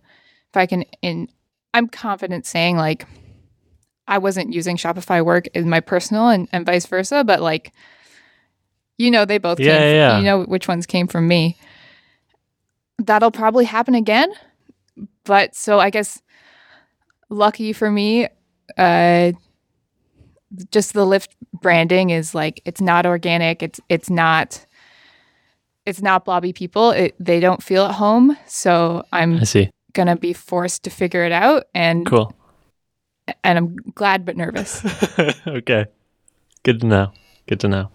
if 0.49 0.57
I 0.57 0.65
can 0.65 0.83
in 1.01 1.27
I'm 1.73 1.87
confident 1.87 2.45
saying 2.45 2.77
like 2.77 3.05
I 4.07 4.17
wasn't 4.17 4.53
using 4.53 4.75
Shopify 4.77 5.23
work 5.23 5.47
in 5.47 5.69
my 5.69 5.79
personal 5.79 6.29
and, 6.29 6.47
and 6.51 6.65
vice 6.65 6.85
versa 6.87 7.23
but 7.23 7.41
like 7.41 7.71
you 8.97 9.11
know 9.11 9.25
they 9.25 9.37
both 9.37 9.59
Yeah, 9.59 9.77
came 9.77 9.81
yeah, 9.81 9.91
yeah. 9.93 10.17
you 10.19 10.23
know 10.23 10.43
which 10.43 10.67
ones 10.67 10.85
came 10.85 11.07
from 11.07 11.27
me 11.27 11.57
that'll 12.97 13.31
probably 13.31 13.65
happen 13.65 13.95
again 13.95 14.31
but 15.23 15.55
so 15.55 15.79
I 15.79 15.89
guess 15.91 16.21
lucky 17.29 17.71
for 17.73 17.89
me, 17.91 18.27
uh, 18.77 19.31
just 20.71 20.93
the 20.93 21.05
Lyft 21.05 21.29
branding 21.53 22.09
is 22.09 22.33
like 22.35 22.61
it's 22.65 22.81
not 22.81 23.05
organic. 23.05 23.61
It's 23.63 23.79
it's 23.89 24.09
not 24.09 24.65
it's 25.85 26.01
not 26.01 26.25
blobby 26.25 26.53
people. 26.53 26.91
It, 26.91 27.15
they 27.19 27.39
don't 27.39 27.63
feel 27.63 27.85
at 27.85 27.95
home, 27.95 28.37
so 28.45 29.03
I'm 29.11 29.37
I 29.37 29.43
see. 29.43 29.69
gonna 29.93 30.15
be 30.15 30.33
forced 30.33 30.83
to 30.83 30.89
figure 30.89 31.23
it 31.23 31.31
out, 31.31 31.65
and 31.73 32.05
Cool. 32.05 32.33
and 33.43 33.57
I'm 33.57 33.75
glad 33.95 34.25
but 34.25 34.37
nervous. 34.37 34.83
okay. 35.47 35.85
Good 36.63 36.81
to 36.81 36.87
know. 36.87 37.11
Good 37.47 37.59
to 37.61 37.67
know. 37.67 37.89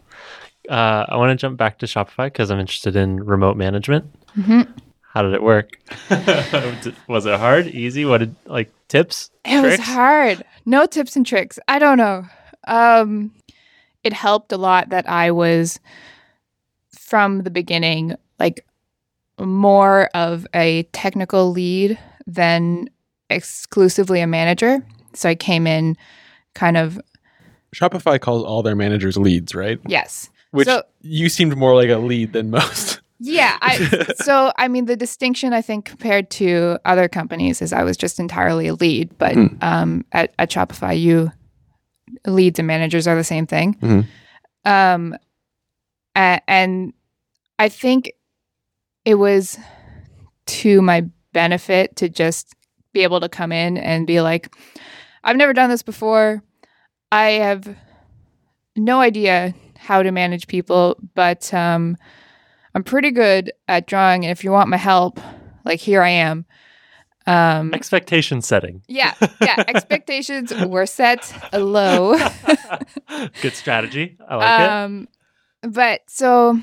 Uh, 0.69 1.05
I 1.09 1.17
want 1.19 1.31
to 1.31 1.37
jump 1.37 1.59
back 1.59 1.79
to 1.81 1.87
Shopify 1.87 2.27
because 2.27 2.51
I'm 2.51 2.59
interested 2.59 2.97
in 2.97 3.23
remote 3.23 3.57
management. 3.57 4.07
Mhm. 4.37 4.67
How 5.03 5.23
did 5.23 5.35
it 5.35 5.43
work? 5.43 5.79
was 7.09 7.27
it 7.27 7.39
hard? 7.39 7.67
Easy? 7.69 8.05
What 8.05 8.19
did 8.19 8.35
like 8.47 8.73
tips? 8.89 9.31
It 9.45 9.61
was 9.63 9.79
hard. 9.79 10.43
No 10.65 10.87
tips 10.87 11.15
and 11.17 11.25
tricks. 11.27 11.59
I 11.69 11.79
don't 11.79 11.99
know. 11.99 12.25
Um, 12.67 13.33
it 14.03 14.13
helped 14.13 14.53
a 14.53 14.57
lot 14.57 14.91
that 14.91 15.09
I 15.09 15.31
was 15.31 15.81
from 16.99 17.43
the 17.43 17.51
beginning 17.51 18.15
like 18.39 18.67
more 19.41 20.09
of 20.15 20.47
a 20.55 20.85
technical 20.93 21.51
lead 21.51 21.99
than 22.27 22.89
exclusively 23.31 24.21
a 24.21 24.27
manager. 24.27 24.85
So 25.15 25.29
I 25.29 25.35
came 25.35 25.67
in 25.67 25.97
kind 26.55 26.77
of 26.77 27.01
Shopify 27.75 28.21
calls 28.21 28.45
all 28.45 28.63
their 28.63 28.77
managers 28.77 29.17
leads, 29.17 29.55
right? 29.55 29.79
yes. 29.87 30.31
Which 30.53 30.69
So- 30.69 30.83
you 31.01 31.29
seemed 31.29 31.57
more 31.57 31.75
like 31.75 31.91
a 31.91 31.99
lead 31.99 32.33
than 32.33 32.51
most. 32.51 33.01
Yeah, 33.19 33.57
I 33.61 34.07
so 34.17 34.53
I 34.57 34.69
mean 34.69 34.85
the 34.85 34.97
distinction 34.97 35.53
I 35.53 35.63
think 35.63 35.85
compared 35.85 36.31
to 36.33 36.79
other 36.85 37.09
companies 37.09 37.61
is 37.63 37.73
I 37.73 37.83
was 37.83 37.97
just 37.97 38.21
entirely 38.21 38.69
a 38.69 38.75
lead, 38.75 39.17
but 39.19 39.35
Hmm. 39.35 39.47
um, 39.63 40.05
at, 40.13 40.33
at 40.39 40.51
Shopify 40.51 40.99
you 40.99 41.33
leads 42.27 42.59
and 42.59 42.67
managers 42.69 43.07
are 43.07 43.17
the 43.17 43.25
same 43.25 43.47
thing. 43.47 43.75
Mhm. 43.81 44.07
Um, 44.65 45.17
a- 46.17 46.41
and 46.49 46.93
I 47.59 47.69
think 47.69 48.13
it 49.05 49.15
was 49.17 49.59
to 50.47 50.81
my 50.83 51.05
benefit 51.33 51.97
to 51.97 52.09
just 52.09 52.55
be 52.93 53.03
able 53.03 53.21
to 53.21 53.29
come 53.29 53.53
in 53.53 53.77
and 53.77 54.07
be 54.07 54.21
like, 54.21 54.55
I've 55.25 55.37
never 55.37 55.53
done 55.53 55.71
this 55.71 55.83
before. 55.83 56.43
I 57.11 57.31
have 57.33 57.77
no 58.77 59.01
idea 59.01 59.55
how 59.79 60.03
to 60.03 60.11
manage 60.13 60.47
people, 60.47 60.97
but 61.15 61.53
um, 61.53 61.97
I'm 62.75 62.85
pretty 62.85 63.11
good 63.11 63.53
at 63.69 63.87
drawing. 63.87 64.25
And 64.25 64.33
if 64.33 64.45
you 64.45 64.51
want 64.51 64.69
my 64.69 64.77
help, 64.77 65.21
like 65.65 65.81
here 65.81 66.03
I 66.03 66.11
am. 66.11 66.45
Um, 67.27 67.73
Expectation 67.73 68.43
setting. 68.43 68.83
yeah, 68.87 69.15
yeah. 69.41 69.65
Expectations 69.67 70.53
were 70.67 70.87
set 70.87 71.33
low. 71.55 72.17
Good 73.41 73.55
strategy. 73.55 74.19
I 74.29 74.37
like 74.37 74.61
it. 74.61 74.71
um, 74.71 75.09
but 75.63 76.03
so, 76.07 76.61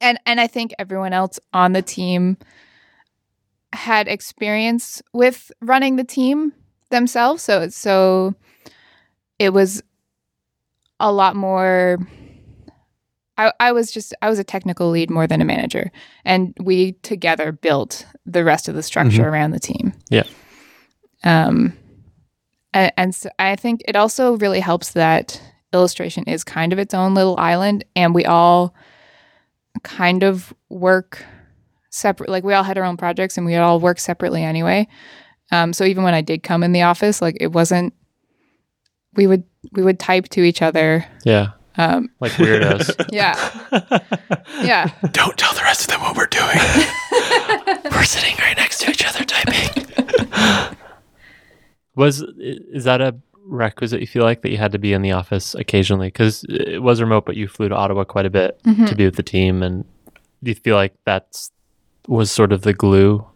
and 0.00 0.20
and 0.24 0.40
I 0.40 0.46
think 0.46 0.72
everyone 0.78 1.12
else 1.12 1.40
on 1.52 1.72
the 1.72 1.82
team 1.82 2.36
had 3.72 4.06
experience 4.08 5.02
with 5.12 5.50
running 5.60 5.96
the 5.96 6.04
team 6.04 6.52
themselves. 6.90 7.42
So 7.42 7.68
so 7.68 8.34
it 9.40 9.52
was 9.52 9.82
a 11.00 11.10
lot 11.10 11.34
more. 11.34 11.98
I, 13.38 13.52
I 13.60 13.72
was 13.72 13.90
just 13.92 14.12
I 14.20 14.28
was 14.28 14.38
a 14.38 14.44
technical 14.44 14.90
lead 14.90 15.10
more 15.10 15.26
than 15.26 15.40
a 15.40 15.44
manager, 15.44 15.90
and 16.24 16.54
we 16.60 16.92
together 17.02 17.52
built 17.52 18.04
the 18.26 18.44
rest 18.44 18.68
of 18.68 18.74
the 18.74 18.82
structure 18.82 19.26
around 19.28 19.52
the 19.52 19.60
team. 19.60 19.92
Yeah. 20.10 20.24
Um, 21.24 21.72
and, 22.74 22.92
and 22.96 23.14
so 23.14 23.30
I 23.38 23.56
think 23.56 23.82
it 23.86 23.96
also 23.96 24.36
really 24.36 24.60
helps 24.60 24.92
that 24.92 25.40
illustration 25.72 26.24
is 26.24 26.44
kind 26.44 26.72
of 26.72 26.78
its 26.78 26.92
own 26.94 27.14
little 27.14 27.38
island, 27.38 27.84
and 27.94 28.14
we 28.14 28.24
all 28.24 28.74
kind 29.84 30.24
of 30.24 30.52
work 30.68 31.24
separate. 31.90 32.28
Like 32.28 32.44
we 32.44 32.54
all 32.54 32.64
had 32.64 32.76
our 32.76 32.84
own 32.84 32.96
projects, 32.96 33.36
and 33.36 33.46
we 33.46 33.54
all 33.54 33.78
work 33.78 34.00
separately 34.00 34.42
anyway. 34.42 34.88
Um, 35.52 35.72
so 35.72 35.84
even 35.84 36.02
when 36.02 36.12
I 36.12 36.20
did 36.20 36.42
come 36.42 36.64
in 36.64 36.72
the 36.72 36.82
office, 36.82 37.22
like 37.22 37.36
it 37.40 37.52
wasn't. 37.52 37.94
We 39.14 39.26
would 39.26 39.44
we 39.72 39.82
would 39.82 39.98
type 39.98 40.28
to 40.28 40.42
each 40.42 40.60
other 40.62 41.04
yeah. 41.24 41.52
Um, 41.78 42.10
like 42.20 42.32
weirdos. 42.32 42.90
yeah, 43.12 43.36
yeah. 44.64 44.90
Don't 45.12 45.36
tell 45.38 45.54
the 45.54 45.62
rest 45.62 45.82
of 45.82 45.86
them 45.88 46.00
what 46.02 46.16
we're 46.16 46.26
doing. 46.26 46.58
We're 47.92 48.02
sitting 48.04 48.36
right 48.38 48.56
next 48.56 48.80
to 48.80 48.90
each 48.90 49.06
other 49.06 49.24
typing. 49.24 50.76
was 51.94 52.20
is 52.38 52.84
that 52.84 53.00
a 53.00 53.14
requisite 53.44 54.00
you 54.00 54.06
feel 54.06 54.24
like 54.24 54.42
that 54.42 54.50
you 54.50 54.58
had 54.58 54.72
to 54.72 54.78
be 54.78 54.92
in 54.92 55.02
the 55.02 55.12
office 55.12 55.54
occasionally 55.54 56.08
because 56.08 56.44
it 56.48 56.82
was 56.82 57.00
remote 57.00 57.24
but 57.24 57.34
you 57.36 57.48
flew 57.48 57.68
to 57.68 57.74
ottawa 57.74 58.04
quite 58.04 58.26
a 58.26 58.30
bit 58.30 58.60
Mhm. 58.64 58.88
to 58.88 58.94
be 58.94 59.04
with 59.06 59.16
the 59.16 59.22
team 59.22 59.62
and 59.62 59.84
do 60.42 60.50
you 60.50 60.54
feel 60.54 60.76
like 60.76 60.94
that's 61.06 61.50
was 62.06 62.30
sort 62.30 62.52
of 62.52 62.62
the 62.62 62.74
glue 62.74 63.26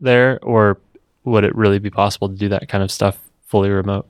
there 0.00 0.38
or 0.42 0.80
would 1.24 1.44
it 1.44 1.54
really 1.54 1.78
be 1.78 1.90
possible 1.90 2.28
to 2.28 2.34
do 2.34 2.48
that 2.48 2.68
kind 2.68 2.82
of 2.82 2.90
stuff 2.90 3.18
fully 3.46 3.68
remote 3.70 4.06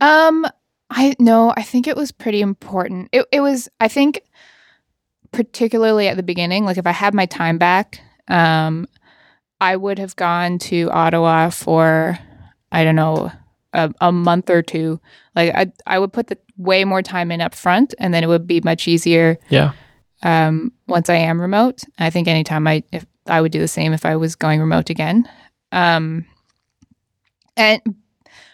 Um, 0.00 0.46
I 0.90 1.14
no, 1.18 1.52
I 1.56 1.62
think 1.62 1.86
it 1.86 1.96
was 1.96 2.12
pretty 2.12 2.40
important. 2.40 3.08
It 3.12 3.26
it 3.32 3.40
was 3.40 3.68
I 3.80 3.88
think 3.88 4.22
particularly 5.32 6.08
at 6.08 6.16
the 6.16 6.22
beginning, 6.22 6.64
like 6.64 6.78
if 6.78 6.86
I 6.86 6.92
had 6.92 7.14
my 7.14 7.26
time 7.26 7.58
back, 7.58 8.00
um 8.28 8.88
I 9.60 9.76
would 9.76 9.98
have 9.98 10.16
gone 10.16 10.58
to 10.60 10.90
Ottawa 10.90 11.50
for 11.50 12.18
I 12.70 12.84
don't 12.84 12.96
know, 12.96 13.32
a, 13.72 13.92
a 14.00 14.12
month 14.12 14.50
or 14.50 14.62
two. 14.62 15.00
Like 15.34 15.54
I 15.54 15.72
I 15.86 15.98
would 15.98 16.12
put 16.12 16.28
the 16.28 16.38
way 16.56 16.84
more 16.84 17.02
time 17.02 17.30
in 17.30 17.40
up 17.40 17.54
front 17.54 17.94
and 17.98 18.12
then 18.14 18.24
it 18.24 18.28
would 18.28 18.46
be 18.46 18.60
much 18.62 18.88
easier 18.88 19.38
yeah 19.48 19.72
um 20.22 20.72
once 20.86 21.10
I 21.10 21.16
am 21.16 21.40
remote. 21.40 21.82
I 21.98 22.10
think 22.10 22.28
anytime 22.28 22.66
I 22.66 22.82
if 22.92 23.04
I 23.26 23.40
would 23.42 23.52
do 23.52 23.60
the 23.60 23.68
same 23.68 23.92
if 23.92 24.06
I 24.06 24.16
was 24.16 24.36
going 24.36 24.60
remote 24.60 24.88
again. 24.90 25.28
Um 25.70 26.24
and 27.56 27.82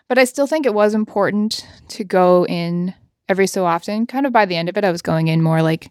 but 0.09 0.19
I 0.19 0.25
still 0.25 0.47
think 0.47 0.67
it 0.67 0.75
was 0.75 0.95
important 0.95 1.67
to 1.89 2.05
go 2.05 2.45
in 2.47 2.95
every 3.29 3.47
so 3.47 3.65
often. 3.65 4.07
Kind 4.07 4.27
of 4.27 4.33
by 4.33 4.45
the 4.45 4.57
end 4.57 4.69
of 4.69 4.77
it, 4.77 4.85
I 4.85 4.91
was 4.91 5.03
going 5.03 5.29
in 5.29 5.43
more 5.43 5.63
like 5.63 5.91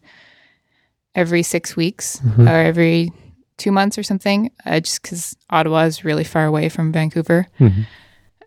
every 1.16 1.44
six 1.44 1.76
weeks 1.76 2.20
Mhm. 2.20 2.48
or 2.50 2.54
every 2.64 3.12
two 3.58 3.72
months 3.72 3.98
or 3.98 4.04
something, 4.04 4.52
uh, 4.66 4.80
just 4.80 5.02
because 5.02 5.36
Ottawa 5.50 5.84
is 5.84 6.04
really 6.04 6.24
far 6.24 6.46
away 6.46 6.70
from 6.70 6.92
Vancouver 6.92 7.48
Mhm. 7.60 7.86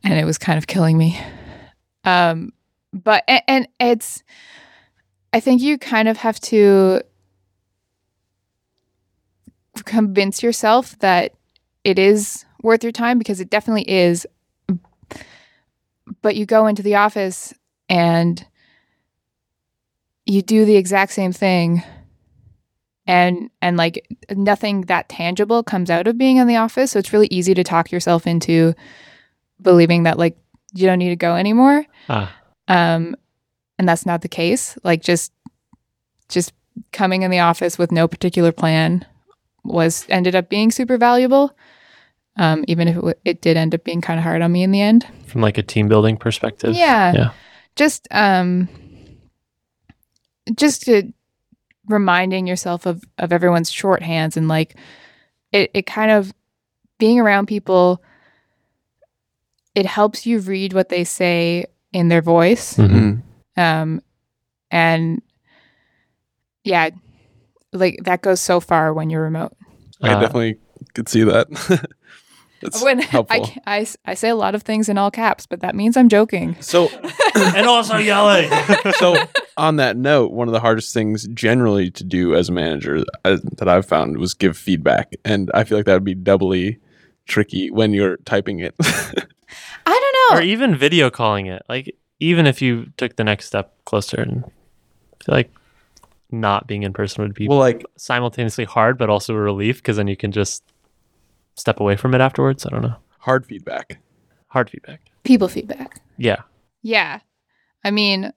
and 0.02 0.14
it 0.14 0.24
was 0.24 0.37
kind 0.38 0.59
of 0.59 0.66
killing 0.66 0.98
me. 0.98 1.18
Um, 2.05 2.52
but, 2.92 3.22
and, 3.29 3.42
and 3.48 3.68
it's, 3.79 4.22
I 5.33 5.40
think 5.40 5.61
you 5.62 5.79
kind 5.79 6.09
of 6.09 6.16
have 6.18 6.40
to 6.40 7.02
convince 9.85 10.42
yourself 10.42 10.98
that 11.00 11.33
it 11.85 11.98
is 11.98 12.44
worth 12.62 12.83
your 12.83 12.92
time 12.92 13.18
because 13.18 13.40
it 13.40 13.50
definitely 13.50 13.88
is 13.88 14.26
but 16.23 16.37
you 16.37 16.47
go 16.47 16.66
into 16.66 16.83
the 16.83 16.97
office 16.97 17.53
and 17.88 18.45
you 20.25 20.42
do 20.42 20.64
the 20.64 20.77
exact 20.77 21.12
same 21.12 21.33
thing. 21.33 21.83
And 23.07 23.51
and 23.62 23.77
like 23.77 24.07
nothing 24.33 24.83
that 24.83 25.09
tangible 25.09 25.62
comes 25.62 25.90
out 25.90 26.09
of 26.09 26.19
being 26.19 26.38
in 26.38 26.49
the 26.49 26.57
office. 26.57 26.90
So 26.90 26.99
it's 26.99 27.12
really 27.12 27.29
easy 27.31 27.55
to 27.55 27.62
talk 27.62 27.92
yourself 27.92 28.27
into 28.27 28.75
believing 29.61 30.03
that 30.03 30.19
like 30.19 30.37
you 30.75 30.87
don't 30.87 30.99
need 30.99 31.11
to 31.11 31.16
go 31.16 31.37
anymore. 31.37 31.87
Ah. 32.09 32.35
Um 32.66 33.14
and 33.79 33.88
that's 33.88 34.07
not 34.07 34.23
the 34.23 34.29
case. 34.29 34.77
Like 34.83 35.03
just 35.03 35.33
just 36.29 36.53
coming 36.92 37.23
in 37.23 37.31
the 37.31 37.38
office 37.38 37.79
with 37.79 37.92
no 37.92 38.09
particular 38.09 38.51
plan 38.51 39.07
was 39.62 40.05
ended 40.09 40.35
up 40.35 40.49
being 40.49 40.71
super 40.71 40.99
valuable 40.99 41.57
um 42.37 42.64
even 42.68 42.88
if 42.88 42.92
it, 42.92 42.96
w- 43.01 43.14
it 43.25 43.40
did 43.40 43.57
end 43.57 43.75
up 43.75 43.83
being 43.85 44.01
kind 44.01 44.18
of 44.18 44.25
hard 44.25 44.42
on 44.42 44.53
me 44.53 44.62
in 44.62 44.70
the 44.70 44.81
end 44.81 45.07
from 45.27 45.40
like 45.40 45.59
a 45.59 45.62
team 45.62 45.88
building 45.88 46.16
perspective 46.16 46.75
yeah. 46.75 47.12
Yeah. 47.14 47.31
Just 47.77 48.09
um 48.11 48.68
just 50.55 50.83
to 50.83 51.12
reminding 51.88 52.46
yourself 52.46 52.87
of 52.87 53.05
of 53.18 53.33
everyone's 53.33 53.70
shorthands 53.70 54.37
and 54.37 54.49
like 54.49 54.77
it 55.53 55.70
it 55.75 55.87
kind 55.87 56.11
of 56.11 56.33
being 56.99 57.20
around 57.20 57.46
people 57.46 58.03
it 59.75 59.85
helps 59.87 60.25
you 60.27 60.38
read 60.38 60.72
what 60.72 60.88
they 60.88 61.05
say 61.05 61.66
in 61.92 62.09
their 62.09 62.22
voice. 62.22 62.77
Mhm. 62.79 63.22
Mm. 63.59 63.62
Um 63.62 64.03
and 64.70 65.22
yeah, 66.64 66.90
like 67.72 67.99
that 68.05 68.22
goes 68.22 68.40
so 68.40 68.59
far 68.61 68.92
when 68.94 69.11
you're 69.11 69.22
remote. 69.22 69.53
I 70.03 70.14
Uh, 70.14 70.20
definitely 70.20 70.59
could 70.94 71.09
see 71.09 71.22
that. 71.25 71.46
That's 72.61 72.83
When 72.83 73.01
I, 73.03 73.05
helpful. 73.05 73.45
ca- 73.47 73.61
I 73.66 73.81
s- 73.81 73.97
I 74.07 74.14
say 74.14 74.29
a 74.31 74.35
lot 74.35 74.55
of 74.55 74.62
things 74.62 74.88
in 74.88 74.97
all 74.99 75.11
caps, 75.11 75.47
but 75.47 75.61
that 75.61 75.75
means 75.75 75.97
I'm 75.97 76.09
joking. 76.09 76.57
so, 76.61 76.88
and 77.35 77.66
also 77.66 77.97
yelling 77.99 78.51
so 78.99 79.16
on 79.57 79.77
that 79.77 79.97
note, 79.97 80.33
one 80.33 80.49
of 80.49 80.53
the 80.53 80.61
hardest 80.61 80.92
things 80.95 81.27
generally 81.29 81.90
to 81.92 82.05
do 82.05 82.35
as 82.35 82.49
a 82.49 82.53
manager 82.53 83.05
uh, 83.25 83.37
that 83.59 83.69
I've 83.69 83.87
found 83.87 84.19
was 84.19 84.35
give 84.35 84.57
feedback, 84.57 85.12
and 85.25 85.51
I 85.55 85.64
feel 85.64 85.79
like 85.79 85.87
that 85.87 85.95
would 85.95 86.05
be 86.05 86.14
doubly 86.14 86.79
tricky 87.27 87.71
when 87.71 87.92
you're 87.92 88.16
typing 88.19 88.61
it. 88.61 88.75
I 88.81 89.14
don't 89.87 90.37
know. 90.37 90.38
or 90.38 90.42
even 90.42 90.75
video 90.77 91.11
calling 91.11 91.47
it. 91.47 91.62
Like 91.69 91.95
even 92.21 92.47
if 92.47 92.61
you 92.62 92.87
took 92.97 93.16
the 93.16 93.25
next 93.25 93.47
step 93.47 93.75
closer, 93.85 94.21
and 94.21 94.42
feel 95.25 95.35
like 95.35 95.51
not 96.31 96.66
being 96.66 96.83
in 96.83 96.92
person 96.92 97.23
would 97.23 97.35
be 97.35 97.47
well, 97.49 97.59
like 97.59 97.85
simultaneously 97.97 98.64
hard, 98.64 98.99
but 98.99 99.11
also 99.11 99.35
a 99.35 99.38
relief 99.38 99.77
because 99.79 99.97
then 99.97 100.09
you 100.09 100.16
can 100.16 100.33
just 100.33 100.62
step 101.57 101.81
away 101.81 101.97
from 101.97 102.14
it 102.14 102.21
afterwards. 102.21 102.64
I 102.66 102.71
don't 102.71 102.83
know. 102.83 102.97
hard 103.19 103.45
feedback. 103.47 103.99
Hard 104.49 104.71
feedback. 104.71 105.01
People 105.25 105.49
feedback. 105.49 106.01
Yeah. 106.16 106.42
Yeah. 106.83 107.21
I 107.85 107.90
mean, 107.90 108.33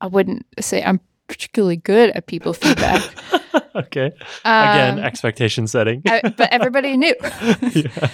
I 0.00 0.06
wouldn't 0.06 0.46
say 0.60 0.82
I'm 0.82 1.00
particularly 1.28 1.76
good 1.76 2.10
at 2.10 2.26
people 2.26 2.52
feedback. 2.52 3.02
okay. 3.74 4.12
Again, 4.44 4.98
Um, 4.98 5.04
expectation 5.04 5.66
setting. 5.66 6.02
I- 6.06 6.20
but 6.36 6.52
everybody 6.52 6.96
knew. 6.96 7.14
yeah. 7.20 8.08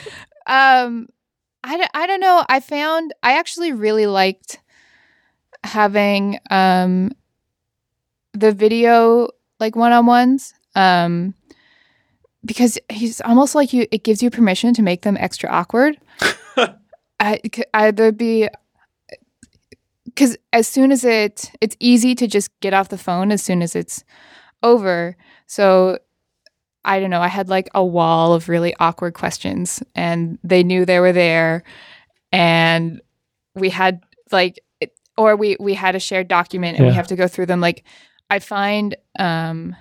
Um, 0.46 1.08
I, 1.62 1.86
I 1.92 2.06
don't 2.06 2.20
know. 2.20 2.44
I 2.48 2.60
found 2.60 3.12
I 3.22 3.38
actually 3.38 3.72
really 3.72 4.06
liked 4.06 4.60
having 5.64 6.38
um 6.50 7.12
the 8.32 8.52
video 8.52 9.28
like 9.58 9.76
one 9.76 9.92
on 9.92 10.06
ones. 10.06 10.54
Um, 10.74 11.34
because 12.44 12.78
he's 12.90 13.20
almost 13.20 13.54
like 13.54 13.72
you. 13.72 13.86
It 13.90 14.04
gives 14.04 14.22
you 14.22 14.30
permission 14.30 14.74
to 14.74 14.82
make 14.82 15.02
them 15.02 15.16
extra 15.18 15.50
awkward. 15.50 15.98
I 17.20 17.40
either 17.74 18.12
be 18.12 18.48
because 20.04 20.36
as 20.52 20.66
soon 20.66 20.92
as 20.92 21.04
it 21.04 21.50
it's 21.60 21.76
easy 21.80 22.14
to 22.14 22.26
just 22.26 22.50
get 22.60 22.74
off 22.74 22.88
the 22.88 22.98
phone 22.98 23.30
as 23.30 23.42
soon 23.42 23.62
as 23.62 23.76
it's 23.76 24.04
over. 24.62 25.16
So 25.46 25.98
I 26.84 27.00
don't 27.00 27.10
know. 27.10 27.20
I 27.20 27.28
had 27.28 27.48
like 27.48 27.68
a 27.74 27.84
wall 27.84 28.32
of 28.32 28.48
really 28.48 28.74
awkward 28.80 29.14
questions, 29.14 29.82
and 29.94 30.38
they 30.42 30.62
knew 30.62 30.84
they 30.84 31.00
were 31.00 31.12
there, 31.12 31.62
and 32.32 33.00
we 33.54 33.68
had 33.68 34.00
like, 34.32 34.60
or 35.18 35.36
we 35.36 35.56
we 35.60 35.74
had 35.74 35.94
a 35.94 36.00
shared 36.00 36.28
document, 36.28 36.78
and 36.78 36.86
we 36.86 36.94
have 36.94 37.08
to 37.08 37.16
go 37.16 37.28
through 37.28 37.46
them. 37.46 37.60
Like, 37.60 37.84
I 38.30 38.38
find, 38.38 38.96
um, 39.18 39.76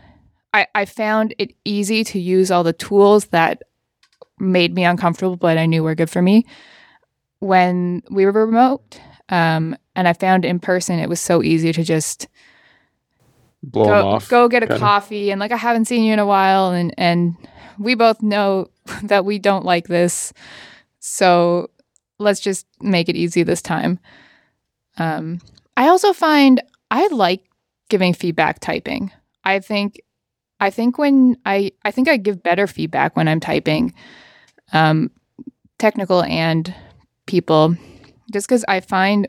I 0.54 0.68
I 0.76 0.86
found 0.86 1.34
it 1.38 1.54
easy 1.66 2.04
to 2.06 2.20
use 2.20 2.52
all 2.52 2.64
the 2.64 2.74
tools 2.74 3.28
that 3.28 3.62
made 4.40 4.74
me 4.74 4.84
uncomfortable, 4.86 5.36
but 5.36 5.58
I 5.58 5.66
knew 5.66 5.84
were 5.84 5.96
good 5.96 6.10
for 6.10 6.22
me 6.22 6.46
when 7.40 8.02
we 8.10 8.26
were 8.26 8.32
remote. 8.32 9.00
Um, 9.30 9.76
and 9.96 10.08
I 10.08 10.14
found 10.14 10.46
in 10.46 10.60
person 10.60 11.00
it 11.00 11.10
was 11.10 11.20
so 11.22 11.44
easy 11.44 11.72
to 11.74 11.84
just 11.84 12.28
Blow 13.62 13.84
go, 13.86 14.08
off. 14.08 14.30
go 14.30 14.48
get 14.48 14.64
a 14.64 14.68
kinda. 14.68 14.80
coffee 14.80 15.32
and 15.32 15.40
like 15.40 15.52
I 15.52 15.58
haven't 15.58 15.86
seen 15.86 16.04
you 16.04 16.14
in 16.14 16.20
a 16.20 16.26
while 16.26 16.72
and 16.72 16.94
and 16.98 17.36
we 17.78 17.94
both 17.94 18.22
know 18.22 18.68
that 19.04 19.26
we 19.26 19.38
don't 19.38 19.66
like 19.66 19.88
this. 19.88 20.34
So 21.00 21.70
let's 22.20 22.40
just 22.40 22.66
make 22.82 23.10
it 23.10 23.16
easy 23.18 23.44
this 23.44 23.62
time. 23.62 24.00
Um 24.98 25.40
I 25.78 25.90
also 25.90 26.14
find 26.14 26.62
I 26.90 27.08
like 27.08 27.44
giving 27.90 28.14
feedback 28.14 28.60
typing. 28.60 29.12
I 29.44 29.60
think 29.60 30.00
I 30.60 30.70
think 30.70 30.98
when 30.98 31.38
I 31.46 31.72
I 31.84 31.92
think 31.92 32.08
I 32.08 32.18
give 32.18 32.44
better 32.44 32.68
feedback 32.68 33.16
when 33.16 33.28
I'm 33.28 33.40
typing 33.40 33.94
um 34.74 35.12
technical 35.78 36.24
and 36.24 36.74
people 37.26 37.76
just 38.32 38.48
cuz 38.48 38.66
I 38.68 38.80
find 38.80 39.28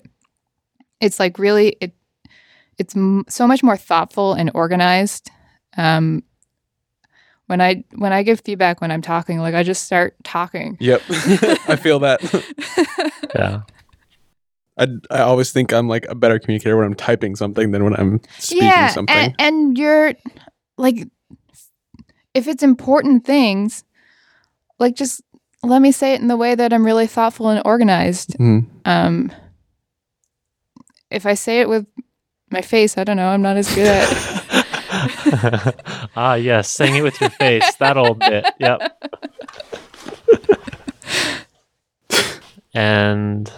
it's 1.00 1.18
like 1.18 1.38
really 1.38 1.76
it 1.80 1.94
it's 2.78 2.96
m- 2.96 3.24
so 3.28 3.46
much 3.46 3.62
more 3.62 3.76
thoughtful 3.76 4.32
and 4.32 4.50
organized. 4.54 5.30
Um, 5.76 6.24
when 7.46 7.60
I 7.60 7.84
when 7.96 8.12
I 8.12 8.22
give 8.22 8.40
feedback 8.40 8.80
when 8.80 8.90
I'm 8.90 9.02
talking, 9.02 9.38
like 9.38 9.54
I 9.54 9.62
just 9.62 9.84
start 9.84 10.16
talking. 10.24 10.78
Yep, 10.80 11.02
I 11.68 11.76
feel 11.76 12.00
that. 12.00 12.20
Yeah. 13.34 13.60
I, 14.76 14.88
I 15.08 15.20
always 15.20 15.52
think 15.52 15.72
I'm 15.72 15.86
like 15.86 16.04
a 16.08 16.16
better 16.16 16.40
communicator 16.40 16.76
when 16.76 16.84
I'm 16.84 16.94
typing 16.94 17.36
something 17.36 17.70
than 17.70 17.84
when 17.84 17.94
I'm 17.94 18.20
speaking 18.38 18.66
yeah, 18.66 18.88
something. 18.88 19.16
and, 19.16 19.34
and 19.38 19.78
you're 19.78 20.14
like, 20.78 21.06
if 22.34 22.46
it's 22.48 22.62
important 22.62 23.24
things, 23.24 23.84
like 24.78 24.94
just 24.94 25.22
let 25.62 25.82
me 25.82 25.92
say 25.92 26.14
it 26.14 26.20
in 26.20 26.28
the 26.28 26.36
way 26.36 26.54
that 26.54 26.72
I'm 26.72 26.84
really 26.86 27.06
thoughtful 27.06 27.48
and 27.48 27.60
organized. 27.64 28.36
Mhm. 28.38 28.66
Um, 28.84 29.32
if 31.10 31.26
I 31.26 31.34
say 31.34 31.60
it 31.60 31.68
with 31.68 31.86
my 32.50 32.60
face. 32.60 32.98
I 32.98 33.04
don't 33.04 33.16
know. 33.16 33.28
I'm 33.28 33.42
not 33.42 33.56
as 33.56 33.72
good 33.74 33.86
at. 33.86 34.08
ah, 36.16 36.34
yes, 36.34 36.70
saying 36.70 36.96
it 36.96 37.02
with 37.02 37.20
your 37.20 37.30
face. 37.30 37.74
That 37.76 37.96
old 37.96 38.18
bit. 38.18 38.44
Yep. 38.58 39.02
and 42.74 43.52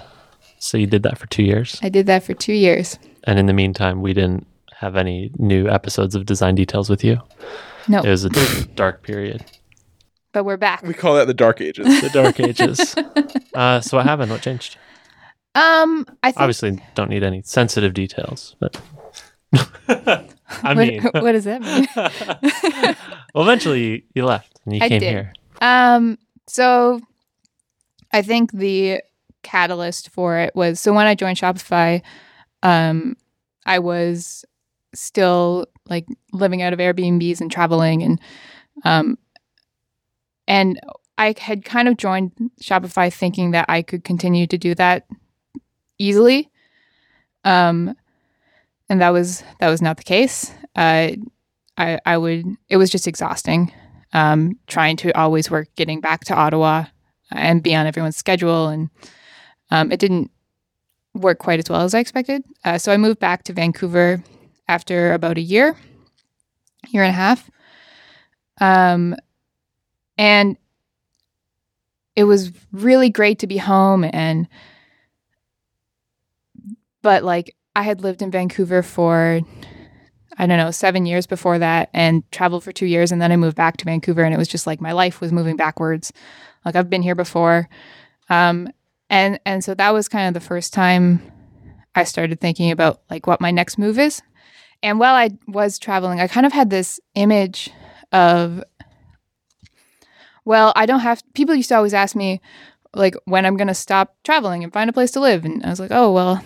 so 0.58 0.76
you 0.78 0.86
did 0.86 1.02
that 1.04 1.18
for 1.18 1.26
two 1.26 1.42
years. 1.42 1.78
I 1.82 1.88
did 1.88 2.06
that 2.06 2.22
for 2.22 2.34
two 2.34 2.52
years. 2.52 2.98
And 3.24 3.38
in 3.38 3.46
the 3.46 3.52
meantime, 3.52 4.02
we 4.02 4.12
didn't 4.12 4.46
have 4.76 4.96
any 4.96 5.30
new 5.38 5.68
episodes 5.68 6.14
of 6.14 6.26
Design 6.26 6.54
Details 6.54 6.90
with 6.90 7.02
you. 7.02 7.18
No, 7.88 8.00
It 8.02 8.08
was 8.10 8.24
a 8.24 8.30
dark 8.74 9.02
period, 9.02 9.44
but 10.32 10.44
we're 10.44 10.56
back. 10.56 10.82
We 10.82 10.94
call 10.94 11.14
that 11.16 11.26
the 11.26 11.34
Dark 11.34 11.60
Ages. 11.60 11.86
the 12.00 12.10
dark 12.10 12.40
ages. 12.40 12.94
Uh, 13.54 13.82
so 13.82 13.98
what 13.98 14.06
happened? 14.06 14.30
What 14.30 14.40
changed? 14.40 14.78
Um, 15.54 16.06
I 16.22 16.32
think. 16.32 16.40
Obviously, 16.40 16.82
don't 16.94 17.10
need 17.10 17.22
any 17.22 17.42
sensitive 17.42 17.92
details, 17.92 18.56
but 18.60 18.80
I 19.88 20.24
what, 20.62 20.76
mean, 20.78 21.02
what 21.12 21.32
does 21.32 21.44
that 21.44 21.60
mean? 21.60 21.86
well, 23.34 23.44
eventually 23.44 23.84
you, 23.84 24.02
you 24.14 24.24
left 24.24 24.58
and 24.64 24.74
you 24.74 24.80
I 24.82 24.88
came 24.88 25.00
did. 25.00 25.10
here. 25.10 25.32
Um, 25.60 26.16
so 26.48 27.00
I 28.12 28.22
think 28.22 28.52
the 28.52 29.02
catalyst 29.42 30.08
for 30.08 30.38
it 30.38 30.54
was 30.56 30.80
so 30.80 30.94
when 30.94 31.06
I 31.06 31.14
joined 31.14 31.36
Shopify, 31.36 32.00
um, 32.62 33.16
I 33.66 33.80
was 33.80 34.46
still 34.94 35.66
like 35.88 36.06
living 36.32 36.62
out 36.62 36.72
of 36.72 36.78
Airbnbs 36.78 37.40
and 37.40 37.50
traveling 37.50 38.02
and 38.02 38.20
um 38.84 39.18
and 40.48 40.80
I 41.18 41.34
had 41.38 41.64
kind 41.64 41.88
of 41.88 41.96
joined 41.96 42.32
Shopify 42.60 43.12
thinking 43.12 43.52
that 43.52 43.66
I 43.68 43.82
could 43.82 44.04
continue 44.04 44.46
to 44.48 44.58
do 44.58 44.74
that 44.74 45.06
easily. 45.98 46.50
Um 47.44 47.94
and 48.88 49.00
that 49.00 49.10
was 49.10 49.42
that 49.60 49.68
was 49.68 49.82
not 49.82 49.96
the 49.96 50.02
case. 50.02 50.52
Uh 50.76 51.12
I 51.76 51.98
I 52.04 52.18
would 52.18 52.46
it 52.68 52.76
was 52.76 52.90
just 52.90 53.06
exhausting 53.06 53.72
um, 54.12 54.58
trying 54.66 54.96
to 54.98 55.16
always 55.18 55.50
work 55.50 55.68
getting 55.76 56.00
back 56.00 56.24
to 56.24 56.34
Ottawa 56.34 56.84
and 57.30 57.62
be 57.62 57.74
on 57.74 57.86
everyone's 57.86 58.16
schedule. 58.16 58.68
And 58.68 58.90
um, 59.70 59.90
it 59.90 60.00
didn't 60.00 60.30
work 61.14 61.38
quite 61.38 61.58
as 61.58 61.68
well 61.68 61.82
as 61.82 61.94
I 61.94 62.00
expected. 62.00 62.44
Uh, 62.64 62.78
so 62.78 62.92
I 62.92 62.96
moved 62.96 63.20
back 63.20 63.44
to 63.44 63.52
Vancouver 63.52 64.22
after 64.72 65.12
about 65.12 65.38
a 65.38 65.42
year, 65.42 65.76
year 66.88 67.02
and 67.02 67.10
a 67.10 67.12
half. 67.12 67.50
Um, 68.60 69.14
and 70.16 70.56
it 72.16 72.24
was 72.24 72.52
really 72.72 73.10
great 73.10 73.38
to 73.40 73.46
be 73.46 73.58
home. 73.58 74.04
And, 74.04 74.48
but 77.02 77.22
like, 77.22 77.54
I 77.74 77.82
had 77.82 78.02
lived 78.02 78.22
in 78.22 78.30
Vancouver 78.30 78.82
for 78.82 79.40
I 80.38 80.46
don't 80.46 80.56
know, 80.56 80.70
seven 80.70 81.06
years 81.06 81.26
before 81.26 81.58
that 81.58 81.90
and 81.92 82.28
traveled 82.32 82.64
for 82.64 82.72
two 82.72 82.86
years. 82.86 83.12
And 83.12 83.20
then 83.20 83.32
I 83.32 83.36
moved 83.36 83.56
back 83.56 83.76
to 83.78 83.84
Vancouver 83.84 84.24
and 84.24 84.34
it 84.34 84.38
was 84.38 84.48
just 84.48 84.66
like 84.66 84.80
my 84.80 84.92
life 84.92 85.20
was 85.20 85.32
moving 85.32 85.56
backwards. 85.56 86.12
Like 86.64 86.74
I've 86.74 86.90
been 86.90 87.02
here 87.02 87.14
before. 87.14 87.68
Um, 88.30 88.68
and, 89.10 89.38
and 89.44 89.62
so 89.62 89.74
that 89.74 89.92
was 89.92 90.08
kind 90.08 90.28
of 90.28 90.34
the 90.34 90.46
first 90.46 90.72
time 90.72 91.20
I 91.94 92.04
started 92.04 92.40
thinking 92.40 92.70
about 92.70 93.02
like 93.10 93.26
what 93.26 93.40
my 93.40 93.50
next 93.50 93.78
move 93.78 93.98
is. 93.98 94.22
And 94.82 94.98
while 94.98 95.14
I 95.14 95.30
was 95.46 95.78
traveling, 95.78 96.20
I 96.20 96.26
kind 96.26 96.46
of 96.46 96.52
had 96.52 96.70
this 96.70 96.98
image 97.14 97.70
of, 98.10 98.62
well, 100.44 100.72
I 100.74 100.86
don't 100.86 101.00
have, 101.00 101.22
people 101.34 101.54
used 101.54 101.68
to 101.68 101.76
always 101.76 101.94
ask 101.94 102.16
me 102.16 102.40
like 102.94 103.14
when 103.24 103.46
I'm 103.46 103.56
going 103.56 103.68
to 103.68 103.74
stop 103.74 104.16
traveling 104.24 104.64
and 104.64 104.72
find 104.72 104.90
a 104.90 104.92
place 104.92 105.12
to 105.12 105.20
live. 105.20 105.44
And 105.44 105.64
I 105.64 105.70
was 105.70 105.80
like, 105.80 105.92
oh, 105.92 106.12
well, 106.12 106.42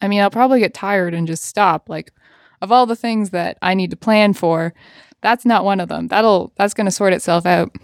I 0.00 0.08
mean, 0.08 0.20
I'll 0.20 0.30
probably 0.30 0.60
get 0.60 0.74
tired 0.74 1.14
and 1.14 1.26
just 1.26 1.44
stop. 1.44 1.88
Like, 1.88 2.12
of 2.60 2.72
all 2.72 2.86
the 2.86 2.96
things 2.96 3.30
that 3.30 3.58
I 3.60 3.74
need 3.74 3.90
to 3.90 3.96
plan 3.96 4.32
for, 4.32 4.72
that's 5.20 5.44
not 5.44 5.64
one 5.64 5.80
of 5.80 5.88
them. 5.88 6.08
That'll 6.08 6.52
that's 6.56 6.74
going 6.74 6.86
to 6.86 6.90
sort 6.90 7.12
itself 7.12 7.44
out. 7.44 7.74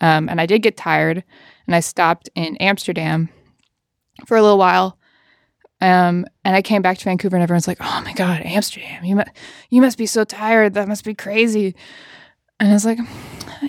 Um, 0.00 0.28
and 0.28 0.40
I 0.40 0.46
did 0.46 0.62
get 0.62 0.76
tired, 0.76 1.24
and 1.66 1.74
I 1.74 1.80
stopped 1.80 2.28
in 2.34 2.56
Amsterdam 2.58 3.30
for 4.26 4.36
a 4.36 4.42
little 4.42 4.58
while. 4.58 4.98
Um, 5.80 6.26
and 6.44 6.56
I 6.56 6.62
came 6.62 6.80
back 6.82 6.98
to 6.98 7.04
Vancouver, 7.04 7.36
and 7.36 7.42
everyone's 7.42 7.68
like, 7.68 7.78
"Oh 7.80 8.02
my 8.04 8.14
God, 8.14 8.40
Amsterdam! 8.44 9.04
You 9.04 9.16
mu- 9.16 9.22
you 9.68 9.82
must 9.82 9.98
be 9.98 10.06
so 10.06 10.24
tired. 10.24 10.74
That 10.74 10.88
must 10.88 11.04
be 11.04 11.14
crazy." 11.14 11.74
And 12.58 12.70
I 12.70 12.72
was 12.72 12.86
like, 12.86 12.98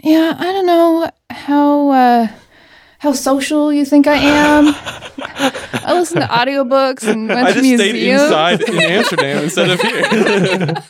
"Yeah, 0.04 0.36
I 0.38 0.44
don't 0.44 0.66
know 0.66 1.12
how 1.30 1.90
uh, 1.90 2.28
how 3.00 3.12
social 3.12 3.72
you 3.72 3.86
think 3.86 4.08
I 4.08 4.16
am. 4.16 4.74
I 5.38 5.94
listen 5.94 6.22
to 6.22 6.28
audiobooks 6.28 7.08
and 7.08 7.28
went 7.28 7.48
I 7.48 7.54
to 7.54 7.62
just 7.62 7.76
stayed 7.76 7.96
inside 7.96 8.62
in 8.62 8.80
Amsterdam 8.80 9.44
instead 9.44 9.70
of 9.70 9.80
here. 9.82 10.02
it 10.06 10.84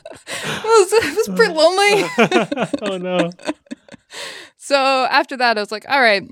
was, 0.64 0.94
it 0.94 1.18
was 1.18 1.36
pretty 1.36 1.54
lonely. 1.54 2.74
oh 2.84 2.98
no. 2.98 3.32
so 4.58 4.78
after 5.10 5.36
that, 5.38 5.58
I 5.58 5.62
was 5.62 5.72
like, 5.72 5.86
all 5.90 6.00
right, 6.00 6.24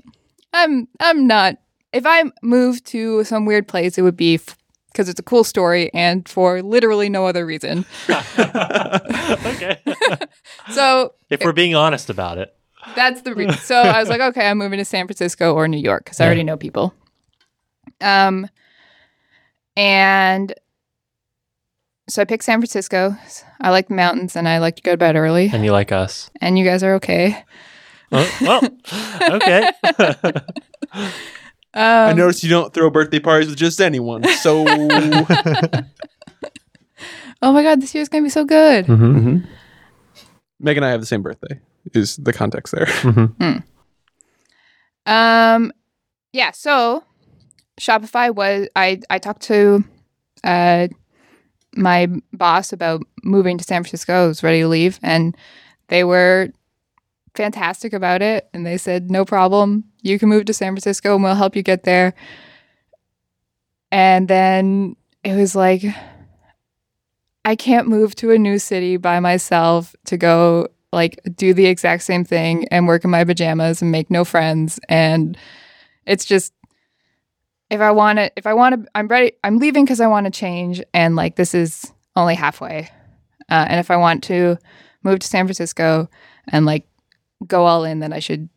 I'm 0.52 0.88
I'm 1.00 1.26
not. 1.26 1.56
If 1.92 2.04
I 2.06 2.24
moved 2.42 2.86
to 2.86 3.24
some 3.24 3.46
weird 3.46 3.68
place, 3.68 3.98
it 3.98 4.02
would 4.02 4.16
be 4.16 4.40
because 4.96 5.10
it's 5.10 5.20
a 5.20 5.22
cool 5.22 5.44
story 5.44 5.92
and 5.92 6.26
for 6.26 6.62
literally 6.62 7.10
no 7.10 7.26
other 7.26 7.44
reason. 7.44 7.84
okay. 8.08 9.78
So 10.70 11.12
If 11.28 11.42
we're 11.44 11.52
being 11.52 11.74
honest 11.74 12.08
about 12.08 12.38
it. 12.38 12.56
that's 12.94 13.20
the 13.22 13.34
reason. 13.34 13.58
So 13.58 13.74
I 13.76 14.00
was 14.00 14.08
like, 14.08 14.20
okay, 14.30 14.48
I'm 14.48 14.56
moving 14.58 14.78
to 14.78 14.84
San 14.86 15.06
Francisco 15.06 15.54
or 15.54 15.68
New 15.68 15.78
York 15.78 16.04
because 16.04 16.18
I 16.20 16.24
already 16.24 16.44
know 16.44 16.56
people. 16.56 16.94
Um, 18.00 18.48
and 19.76 20.54
so 22.08 22.22
I 22.22 22.24
picked 22.24 22.44
San 22.44 22.58
Francisco. 22.58 23.14
I 23.60 23.70
like 23.70 23.88
the 23.88 23.94
mountains 23.94 24.34
and 24.34 24.48
I 24.48 24.58
like 24.58 24.76
to 24.76 24.82
go 24.82 24.92
to 24.92 24.96
bed 24.96 25.14
early. 25.16 25.50
And 25.52 25.64
you 25.64 25.72
like 25.72 25.92
us. 25.92 26.30
And 26.40 26.58
you 26.58 26.64
guys 26.64 26.82
are 26.82 26.94
okay. 26.94 27.44
Oh, 28.12 28.36
well, 28.40 28.62
okay. 29.30 29.70
I 31.76 32.10
Um, 32.10 32.16
noticed 32.16 32.42
you 32.42 32.48
don't 32.50 32.72
throw 32.72 32.88
birthday 32.90 33.20
parties 33.20 33.48
with 33.50 33.58
just 33.58 33.80
anyone. 33.80 34.24
So 34.40 34.64
oh 37.42 37.52
my 37.52 37.62
god, 37.62 37.80
this 37.80 37.94
year's 37.94 38.08
gonna 38.08 38.22
be 38.24 38.30
so 38.30 38.44
good. 38.44 38.86
Mhm. 38.86 39.14
Mhm. 39.20 39.46
Meg 40.58 40.76
and 40.76 40.86
I 40.86 40.90
have 40.90 41.00
the 41.00 41.06
same 41.06 41.22
birthday. 41.22 41.60
Is 41.92 42.16
the 42.16 42.32
context 42.32 42.72
there? 42.74 42.86
Mhm. 42.86 43.62
Um, 45.06 45.72
yeah. 46.32 46.50
So 46.52 47.04
Shopify 47.80 48.34
was 48.34 48.68
I 48.74 49.00
I 49.10 49.18
talked 49.18 49.42
to 49.42 49.84
uh 50.44 50.88
my 51.76 52.08
boss 52.32 52.72
about 52.72 53.02
moving 53.22 53.58
to 53.58 53.64
San 53.64 53.82
Francisco. 53.82 54.24
I 54.24 54.26
was 54.28 54.42
ready 54.42 54.60
to 54.60 54.68
leave, 54.68 54.98
and 55.02 55.36
they 55.88 56.04
were 56.04 56.48
fantastic 57.34 57.92
about 57.92 58.22
it. 58.22 58.48
And 58.54 58.64
they 58.66 58.78
said, 58.78 59.10
"No 59.10 59.24
problem. 59.26 59.84
You 60.06 60.18
can 60.18 60.28
move 60.28 60.44
to 60.46 60.54
San 60.54 60.72
Francisco, 60.72 61.14
and 61.14 61.24
we'll 61.24 61.34
help 61.34 61.56
you 61.56 61.62
get 61.62 61.84
there." 61.84 62.14
And 63.90 64.28
then 64.28 64.96
it 65.24 65.34
was 65.34 65.54
like. 65.54 65.84
I 67.44 67.54
can't 67.54 67.86
move 67.86 68.16
to 68.16 68.32
a 68.32 68.38
new 68.38 68.58
city 68.58 68.96
by 68.96 69.20
myself 69.20 69.94
to 70.06 70.16
go 70.16 70.66
like 70.92 71.20
do 71.36 71.54
the 71.54 71.66
exact 71.66 72.02
same 72.02 72.24
thing 72.24 72.66
and 72.68 72.88
work 72.88 73.04
in 73.04 73.10
my 73.10 73.22
pajamas 73.22 73.82
and 73.82 73.92
make 73.92 74.10
no 74.10 74.24
friends 74.24 74.80
and 74.88 75.36
it's 76.06 76.24
just 76.24 76.52
if 77.70 77.80
I 77.80 77.90
want 77.90 78.18
to 78.18 78.32
if 78.36 78.46
I 78.46 78.54
want 78.54 78.82
to 78.84 78.90
I'm 78.94 79.06
ready 79.08 79.32
I'm 79.44 79.58
leaving 79.58 79.84
because 79.84 80.00
I 80.00 80.06
want 80.06 80.24
to 80.24 80.30
change 80.30 80.82
and 80.94 81.14
like 81.14 81.36
this 81.36 81.54
is 81.54 81.92
only 82.16 82.34
halfway 82.34 82.90
uh, 83.50 83.66
and 83.68 83.78
if 83.78 83.90
I 83.90 83.96
want 83.96 84.24
to 84.24 84.56
move 85.02 85.20
to 85.20 85.26
San 85.26 85.46
Francisco 85.46 86.08
and 86.48 86.66
like 86.66 86.88
go 87.46 87.66
all 87.66 87.84
in 87.84 88.00
then 88.00 88.12
I 88.12 88.18
should 88.18 88.48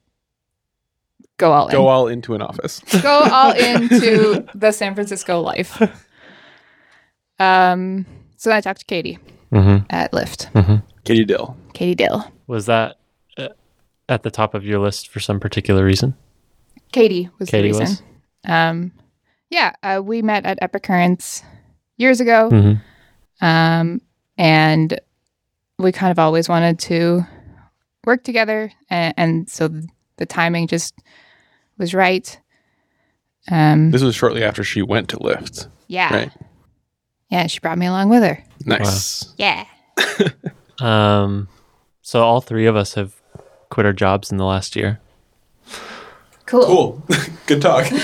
go 1.39 1.51
all 1.51 1.67
in 1.67 1.71
Go 1.71 1.87
all 1.87 2.07
into 2.07 2.35
an 2.35 2.41
office. 2.43 2.79
go 3.01 3.23
all 3.31 3.51
into 3.53 4.45
the 4.53 4.71
San 4.71 4.93
Francisco 4.93 5.41
life 5.41 5.81
um 7.39 8.05
so 8.37 8.49
then 8.49 8.57
I 8.57 8.61
talked 8.61 8.79
to 8.81 8.85
Katie 8.85 9.17
Mhm. 9.51 9.85
at 9.89 10.11
Lyft 10.11 10.51
Mhm. 10.53 10.83
Katie 11.03 11.25
Dill. 11.25 11.57
Katie 11.73 11.95
Dill 11.95 12.23
Was 12.47 12.65
that 12.67 12.97
uh, 13.37 13.47
at 14.07 14.23
the 14.23 14.31
top 14.31 14.53
of 14.53 14.63
your 14.65 14.79
list 14.79 15.07
for 15.09 15.19
some 15.19 15.39
particular 15.39 15.83
reason? 15.83 16.15
Katie 16.91 17.29
was 17.39 17.49
Katie 17.49 17.71
the 17.71 17.79
reason. 17.79 17.95
was? 18.45 18.51
Um, 18.51 18.91
yeah, 19.49 19.73
uh, 19.83 20.01
we 20.03 20.21
met 20.21 20.45
at 20.45 20.57
Epicurrence 20.61 21.43
years 21.97 22.19
ago, 22.21 22.49
Mhm. 22.51 22.81
um, 23.41 24.01
and 24.37 24.99
we 25.77 25.91
kind 25.91 26.11
of 26.11 26.19
always 26.19 26.47
wanted 26.49 26.79
to 26.79 27.25
work 28.05 28.23
together, 28.23 28.71
and, 28.89 29.13
and 29.17 29.49
so 29.49 29.69
the 30.17 30.25
timing 30.25 30.67
just 30.67 30.93
was 31.79 31.93
right. 31.95 32.39
Um, 33.49 33.89
This 33.91 34.03
was 34.03 34.15
shortly 34.15 34.43
after 34.43 34.63
she 34.63 34.81
went 34.83 35.09
to 35.09 35.17
Lyft. 35.17 35.67
yeah, 35.87 36.13
Right. 36.13 36.31
yeah, 37.29 37.47
she 37.47 37.59
brought 37.59 37.79
me 37.79 37.87
along 37.87 38.09
with 38.09 38.21
her. 38.21 38.43
Nice. 38.65 39.33
Yeah, 39.37 39.65
Um, 40.79 41.47
so 42.01 42.23
all 42.23 42.41
three 42.41 42.65
of 42.67 42.75
us 42.75 42.93
have 42.93 43.15
quit 43.69 43.85
our 43.85 43.93
jobs 43.93 44.31
in 44.31 44.37
the 44.37 44.45
last 44.45 44.75
year. 44.75 44.99
cool. 46.45 46.65
Cool. 46.65 47.03
Good 47.47 47.61
talk. 47.61 47.87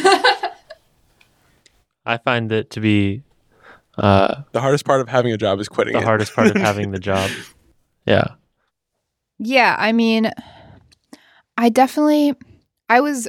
I 2.05 2.17
find 2.17 2.51
it 2.51 2.69
to 2.71 2.79
be 2.79 3.23
Uh, 3.97 4.41
The 4.51 4.61
hardest 4.61 4.85
part 4.85 5.01
of 5.01 5.09
having 5.09 5.31
a 5.33 5.37
job 5.37 5.59
is 5.59 5.69
quitting 5.69 5.93
the 5.93 5.99
it. 5.99 6.05
hardest 6.05 6.33
part 6.35 6.47
of 6.47 6.55
having 6.57 6.91
the 6.91 6.99
job. 6.99 7.29
Yeah. 8.05 8.27
Yeah, 9.39 9.75
I 9.79 9.91
mean, 9.93 10.29
I 11.57 11.69
definitely, 11.69 12.33
I 12.89 12.99
was 13.01 13.27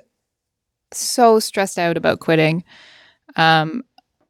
so 0.93 1.39
stressed 1.41 1.79
out 1.79 1.97
about 1.97 2.21
quitting. 2.21 2.65
Um, 3.37 3.85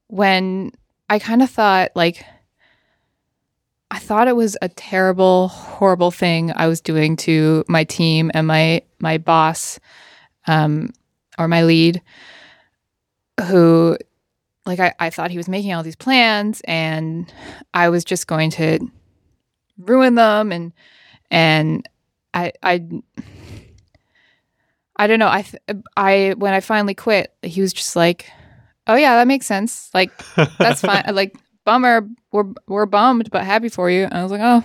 when 0.09 0.72
I 1.09 1.18
kind 1.18 1.42
of 1.42 1.50
thought 1.50 1.92
like, 1.94 2.24
I 3.90 3.98
thought 3.98 4.28
it 4.28 4.36
was 4.36 4.57
a 4.62 4.68
terrible, 4.68 5.48
horrible 5.48 6.11
thing 6.11 6.52
I 6.54 6.66
was 6.66 6.80
doing 6.80 7.16
to 7.18 7.64
my 7.68 7.84
team 7.84 8.30
and 8.34 8.46
my 8.46 8.82
my 8.98 9.18
boss, 9.18 9.78
um, 10.46 10.90
or 11.38 11.46
my 11.46 11.62
lead, 11.62 12.02
who, 13.46 13.96
like, 14.64 14.80
I, 14.80 14.94
I 14.98 15.11
thought 15.11 15.30
he 15.30 15.36
was 15.36 15.48
making 15.48 15.72
all 15.72 15.82
these 15.82 15.96
plans, 15.96 16.62
and 16.64 17.32
I 17.74 17.90
was 17.90 18.04
just 18.04 18.26
going 18.26 18.50
to 18.52 18.90
ruin 19.78 20.14
them 20.14 20.52
and 20.52 20.72
and 21.30 21.88
I 22.34 22.52
I 22.62 22.84
I 24.99 25.07
don't 25.07 25.18
know. 25.18 25.28
I 25.28 25.42
th- 25.42 25.62
I 25.97 26.34
when 26.38 26.55
I 26.55 26.61
finally 26.61 26.94
quit, 26.94 27.32
he 27.42 27.61
was 27.61 27.72
just 27.72 27.97
like, 27.97 28.30
"Oh 28.86 28.94
yeah, 28.94 29.16
that 29.16 29.26
makes 29.26 29.47
sense. 29.47 29.90
Like 29.94 30.11
that's 30.59 30.80
fine. 30.80 31.05
like 31.14 31.36
bummer, 31.64 32.09
we're 32.32 32.53
we're 32.66 32.86
bummed, 32.86 33.30
but 33.30 33.44
happy 33.44 33.68
for 33.68 33.90
you." 33.90 34.05
And 34.05 34.14
I 34.14 34.22
was 34.22 34.32
like, 34.32 34.40
"Oh, 34.42 34.64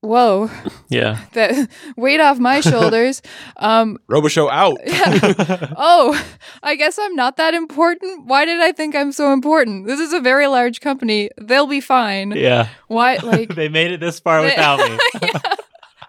whoa, 0.00 0.50
Yeah. 0.88 1.18
that 1.32 1.68
weight 1.96 2.20
off 2.20 2.38
my 2.38 2.60
shoulders." 2.70 3.20
Um, 3.56 3.98
Robichaud 4.10 4.48
out. 4.50 4.78
yeah. 4.86 5.72
oh, 5.76 6.14
I 6.62 6.76
guess 6.76 6.98
I'm 7.00 7.14
not 7.16 7.36
that 7.38 7.54
important. 7.54 8.26
Why 8.26 8.44
did 8.44 8.60
I 8.60 8.70
think 8.72 8.94
I'm 8.94 9.10
so 9.12 9.32
important? 9.32 9.86
This 9.86 9.98
is 10.00 10.12
a 10.12 10.20
very 10.20 10.46
large 10.46 10.80
company. 10.80 11.30
They'll 11.40 11.66
be 11.66 11.80
fine. 11.80 12.30
yeah. 12.32 12.68
Why 12.88 13.16
like 13.16 13.54
they 13.56 13.68
made 13.68 13.90
it 13.90 13.98
this 14.00 14.20
far 14.20 14.40
They- 14.42 14.48
without 14.50 14.78
me. 14.78 14.98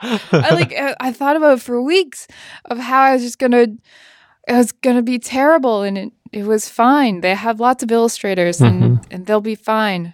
I 0.04 0.52
like 0.54 0.74
I 0.74 0.96
I 1.00 1.12
thought 1.14 1.36
about 1.36 1.58
it 1.58 1.62
for 1.62 1.82
weeks 1.82 2.28
of 2.66 2.78
how 2.78 3.02
I 3.02 3.14
was 3.14 3.22
just 3.24 3.40
gonna 3.40 3.68
it 4.48 4.54
was 4.54 4.72
gonna 4.72 5.02
be 5.02 5.18
terrible 5.20 5.82
and 5.84 5.98
it, 5.98 6.14
it 6.32 6.44
was 6.46 6.68
fine. 6.70 7.22
They 7.22 7.34
have 7.36 7.60
lots 7.60 7.84
of 7.84 7.92
illustrators 7.92 8.60
and, 8.62 9.00
and 9.12 9.26
they'll 9.26 9.40
be 9.42 9.56
fine. 9.56 10.14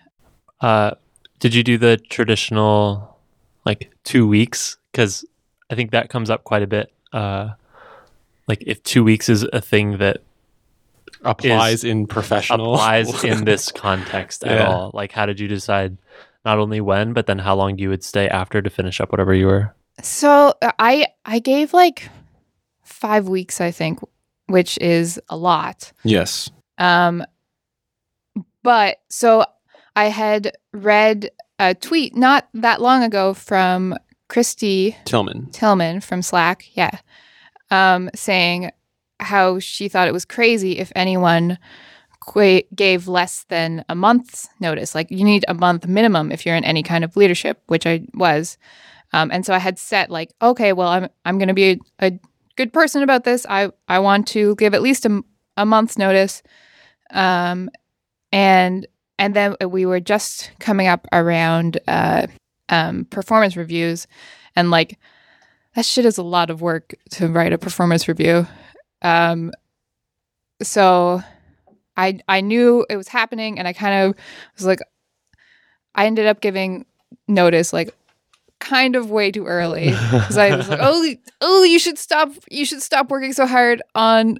Uh, 0.62 0.92
did 1.40 1.54
you 1.56 1.64
do 1.64 1.78
the 1.78 1.98
traditional 1.98 3.18
like 3.66 3.92
two 4.04 4.28
weeks? 4.28 4.78
Because 4.92 5.26
I 5.72 5.76
think 5.76 5.92
that 5.92 6.10
comes 6.10 6.30
up 6.30 6.44
quite 6.44 6.62
a 6.62 6.68
bit. 6.68 6.92
Uh, 7.14 7.50
like 8.48 8.62
if 8.68 8.84
two 8.84 9.04
weeks 9.04 9.30
is 9.30 9.44
a 9.54 9.62
thing 9.62 9.98
that 10.00 10.22
Applies 11.24 11.84
in 11.84 12.08
professional. 12.08 12.74
applies 12.76 13.24
in 13.26 13.44
this 13.46 13.72
context 13.72 14.44
at 14.44 14.52
Yeah. 14.58 14.68
all. 14.68 14.92
Like, 14.94 15.12
how 15.12 15.26
did 15.26 15.40
you 15.40 15.48
decide 15.50 15.98
not 16.46 16.60
only 16.60 16.80
when, 16.80 17.12
but 17.14 17.26
then 17.26 17.40
how 17.40 17.56
long 17.56 17.78
you 17.78 17.90
would 17.90 18.04
stay 18.04 18.30
after 18.30 18.62
to 18.62 18.70
finish 18.70 19.02
up 19.02 19.12
whatever 19.12 19.34
you 19.34 19.48
were? 19.48 19.74
So 20.02 20.54
uh, 20.62 20.72
I 20.80 21.08
I 21.26 21.40
gave 21.40 21.74
like 21.74 22.10
five 22.84 23.28
weeks, 23.28 23.62
I 23.62 23.72
think, 23.72 24.00
which 24.48 24.78
is 24.80 25.20
a 25.30 25.38
lot. 25.38 25.92
yes. 26.04 26.50
Um, 26.78 27.24
but 28.64 28.98
so 29.10 29.46
I 29.96 30.06
had 30.06 30.54
read 30.74 31.30
a 31.60 31.76
tweet 31.76 32.16
not 32.16 32.48
that 32.54 32.82
long 32.82 33.04
ago 33.04 33.34
from 33.34 33.96
Kristy 34.30 34.96
Tillman. 35.06 35.50
Tillman 35.52 36.02
from 36.02 36.22
Slack, 36.22 36.66
yeah, 36.74 37.00
um, 37.72 38.10
saying 38.16 38.72
how 39.20 39.60
she 39.60 39.90
thought 39.90 40.08
it 40.08 40.14
was 40.14 40.26
crazy 40.26 40.78
if 40.80 40.92
anyone 40.96 41.58
qu- 42.22 42.64
gave 42.74 43.08
less 43.08 43.46
than 43.50 43.84
a 43.90 43.96
month's 43.96 44.48
notice. 44.60 44.96
Like 44.96 45.12
you 45.12 45.26
need 45.26 45.44
a 45.48 45.54
month 45.54 45.88
minimum 45.88 46.32
if 46.32 46.46
you're 46.46 46.56
in 46.56 46.64
any 46.64 46.84
kind 46.84 47.04
of 47.04 47.18
leadership, 47.18 47.62
which 47.68 47.86
I 47.86 48.06
was. 48.14 48.58
Um, 49.14 49.32
and 49.32 49.46
so 49.46 49.54
I 49.54 49.60
had 49.60 49.80
set 49.80 50.10
like, 50.10 50.32
okay, 50.42 50.74
well, 50.74 50.90
I'm 50.90 51.10
I'm 51.26 51.38
going 51.38 51.48
to 51.48 51.54
be 51.54 51.72
a, 51.72 51.80
a 52.00 52.20
good 52.56 52.74
person 52.74 53.04
about 53.04 53.24
this. 53.24 53.46
I 53.50 53.72
I 53.88 54.00
want 54.00 54.28
to 54.30 54.56
give 54.56 54.74
at 54.74 54.82
least 54.82 55.06
a, 55.06 55.22
a 55.58 55.66
month's 55.66 55.98
notice. 55.98 56.44
Um, 57.12 57.70
and 58.32 58.88
and 59.18 59.36
then 59.36 59.56
we 59.68 59.86
were 59.86 60.00
just 60.00 60.52
coming 60.60 60.88
up 60.88 61.08
around 61.12 61.80
uh, 61.88 62.28
um, 62.70 63.06
performance 63.06 63.58
reviews, 63.58 64.08
and 64.56 64.72
like 64.72 64.98
that 65.76 65.86
shit 65.86 66.06
is 66.06 66.18
a 66.18 66.24
lot 66.24 66.50
of 66.50 66.62
work 66.62 66.94
to 67.12 67.28
write 67.28 67.54
a 67.54 67.58
performance 67.58 68.08
review. 68.08 68.48
Um, 69.02 69.52
so 70.62 71.22
I 71.98 72.20
I 72.28 72.42
knew 72.42 72.86
it 72.90 72.98
was 72.98 73.08
happening, 73.08 73.60
and 73.60 73.68
I 73.68 73.74
kind 73.74 74.10
of 74.10 74.16
was 74.56 74.66
like, 74.66 74.80
I 75.96 76.06
ended 76.06 76.28
up 76.28 76.42
giving 76.42 76.86
notice 77.28 77.74
like 77.74 77.96
kind 78.60 78.96
of 78.96 79.10
way 79.10 79.32
too 79.32 79.46
early 79.46 79.86
because 80.12 80.38
I 80.38 80.56
was 80.56 80.68
like, 80.70 80.80
oh, 80.82 81.16
oh, 81.42 81.64
you 81.64 81.80
should 81.80 81.98
stop, 81.98 82.32
you 82.52 82.66
should 82.66 82.82
stop 82.82 83.10
working 83.10 83.34
so 83.34 83.46
hard 83.48 83.82
on 83.96 84.40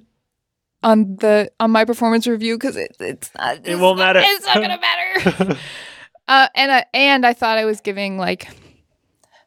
on 0.82 1.16
the 1.16 1.50
on 1.60 1.70
my 1.70 1.84
performance 1.84 2.26
review 2.26 2.56
because 2.56 2.76
it, 2.76 2.96
it's 3.00 3.30
not 3.36 3.66
It 3.66 3.78
won't 3.78 3.98
not- 3.98 4.14
matter. 4.16 4.20
It's 4.22 4.46
not 4.46 4.54
gonna 4.56 4.78
matter. 5.44 5.58
uh, 6.28 6.48
and 6.54 6.72
I 6.72 6.84
and 6.94 7.26
I 7.26 7.32
thought 7.34 7.58
I 7.58 7.64
was 7.66 7.80
giving 7.80 8.16
like 8.18 8.48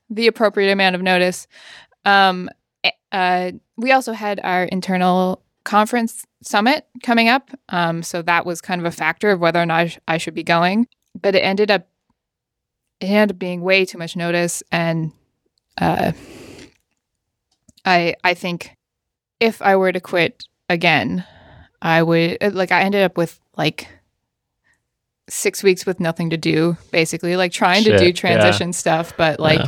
the 0.10 0.28
appropriate 0.28 0.72
amount 0.72 0.96
of 0.96 1.02
notice. 1.02 1.48
Um, 2.06 2.50
uh, 3.12 3.52
we 3.78 3.92
also 3.92 4.12
had 4.14 4.40
our 4.44 4.64
internal 4.66 5.42
conference 5.64 6.26
summit 6.44 6.86
coming 7.04 7.30
up, 7.30 7.50
um, 7.70 8.04
so 8.04 8.22
that 8.24 8.46
was 8.46 8.60
kind 8.62 8.82
of 8.82 8.86
a 8.86 8.92
factor 8.92 9.30
of 9.32 9.40
whether 9.40 9.62
or 9.62 9.66
not 9.66 9.80
I, 9.80 9.88
sh- 9.88 10.00
I 10.08 10.18
should 10.18 10.34
be 10.36 10.44
going. 10.44 10.88
But 11.20 11.36
it 11.36 11.40
ended 11.40 11.72
up 11.72 11.88
it 13.04 13.08
ended 13.10 13.36
up 13.36 13.40
being 13.40 13.62
way 13.62 13.84
too 13.86 13.98
much 13.98 14.16
notice, 14.16 14.64
and 14.72 15.12
uh, 15.80 16.14
I 17.86 18.16
I 18.24 18.34
think 18.34 18.76
if 19.40 19.62
I 19.62 19.76
were 19.76 19.92
to 19.92 20.00
quit 20.00 20.46
again, 20.70 21.26
I 21.82 22.02
would 22.04 22.38
uh, 22.42 22.52
like 22.54 22.72
I 22.72 22.82
ended 22.84 23.04
up 23.04 23.18
with 23.18 23.40
like 23.58 23.88
six 25.30 25.64
weeks 25.64 25.86
with 25.86 26.00
nothing 26.00 26.30
to 26.30 26.38
do, 26.38 26.78
basically, 26.92 27.36
like 27.36 27.52
trying 27.52 27.84
to 27.84 27.92
Shit, 27.92 28.00
do 28.00 28.06
yeah. 28.08 28.12
transition 28.14 28.74
stuff, 28.74 29.14
but 29.18 29.40
like 29.40 29.60
Yeah. 29.60 29.68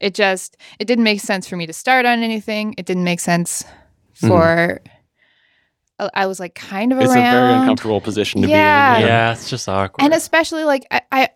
it 0.00 0.14
just 0.14 0.56
it 0.78 0.84
didn't 0.86 1.04
make 1.04 1.20
sense 1.20 1.48
for 1.48 1.56
me 1.56 1.66
to 1.66 1.72
start 1.72 2.04
on 2.06 2.22
anything. 2.22 2.74
It 2.78 2.86
didn't 2.86 3.04
make 3.04 3.20
sense 3.20 3.64
for. 4.14 4.80
I- 6.00 6.10
I 6.14 6.26
was 6.26 6.38
like 6.38 6.54
kind 6.54 6.92
of 6.92 7.00
It's 7.00 7.10
a 7.10 7.14
very 7.14 7.52
uncomfortable 7.54 8.00
position 8.00 8.42
to 8.42 8.48
Yeah. 8.48 8.98
be 8.98 9.02
in. 9.02 9.08
yeah, 9.08 9.32
it's 9.32 9.50
just 9.50 9.68
awkward. 9.68 10.04
and 10.04 10.14
especially 10.14 10.62
like 10.64 10.86
I, 10.92 11.00
I, 11.10 11.28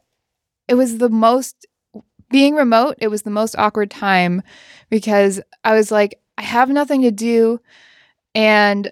it 0.69 0.75
was 0.75 0.99
the 0.99 1.09
most 1.09 1.67
being 2.31 2.55
remote. 2.55 2.97
It 2.99 3.09
was 3.09 3.23
the 3.23 3.31
most 3.31 3.57
awkward 3.57 3.91
time 3.91 4.43
because 4.91 5.41
I 5.65 5.75
was 5.75 5.91
like, 5.91 6.19
I 6.39 6.43
have 6.43 6.71
nothing 6.71 7.03
to 7.03 7.11
do, 7.11 7.61
and 8.35 8.91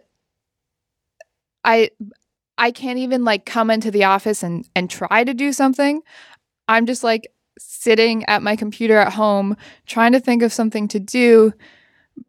I, 1.65 1.91
I 2.59 2.71
can't 2.71 2.99
even 2.99 3.25
like 3.25 3.47
come 3.47 3.71
into 3.71 3.91
the 3.91 4.05
office 4.05 4.43
and 4.43 4.69
and 4.77 4.91
try 4.91 5.25
to 5.25 5.35
do 5.35 5.53
something. 5.53 6.03
I'm 6.69 6.87
just 6.87 7.03
like 7.03 7.33
sitting 7.59 8.25
at 8.27 8.43
my 8.43 8.57
computer 8.57 8.97
at 8.97 9.13
home 9.13 9.57
trying 9.87 10.13
to 10.13 10.21
think 10.21 10.43
of 10.43 10.53
something 10.53 10.89
to 10.89 11.01
do, 11.01 11.53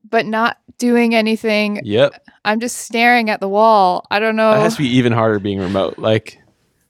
but 0.09 0.25
not 0.25 0.57
doing 0.77 1.13
anything. 1.13 1.79
Yep. 1.83 2.25
I'm 2.43 2.59
just 2.59 2.77
staring 2.77 3.29
at 3.29 3.39
the 3.39 3.47
wall. 3.47 4.07
I 4.09 4.19
don't 4.19 4.35
know. 4.35 4.53
It 4.53 4.61
has 4.61 4.75
to 4.75 4.81
be 4.81 4.89
even 4.89 5.13
harder 5.13 5.39
being 5.39 5.59
remote. 5.59 5.99
Like, 5.99 6.40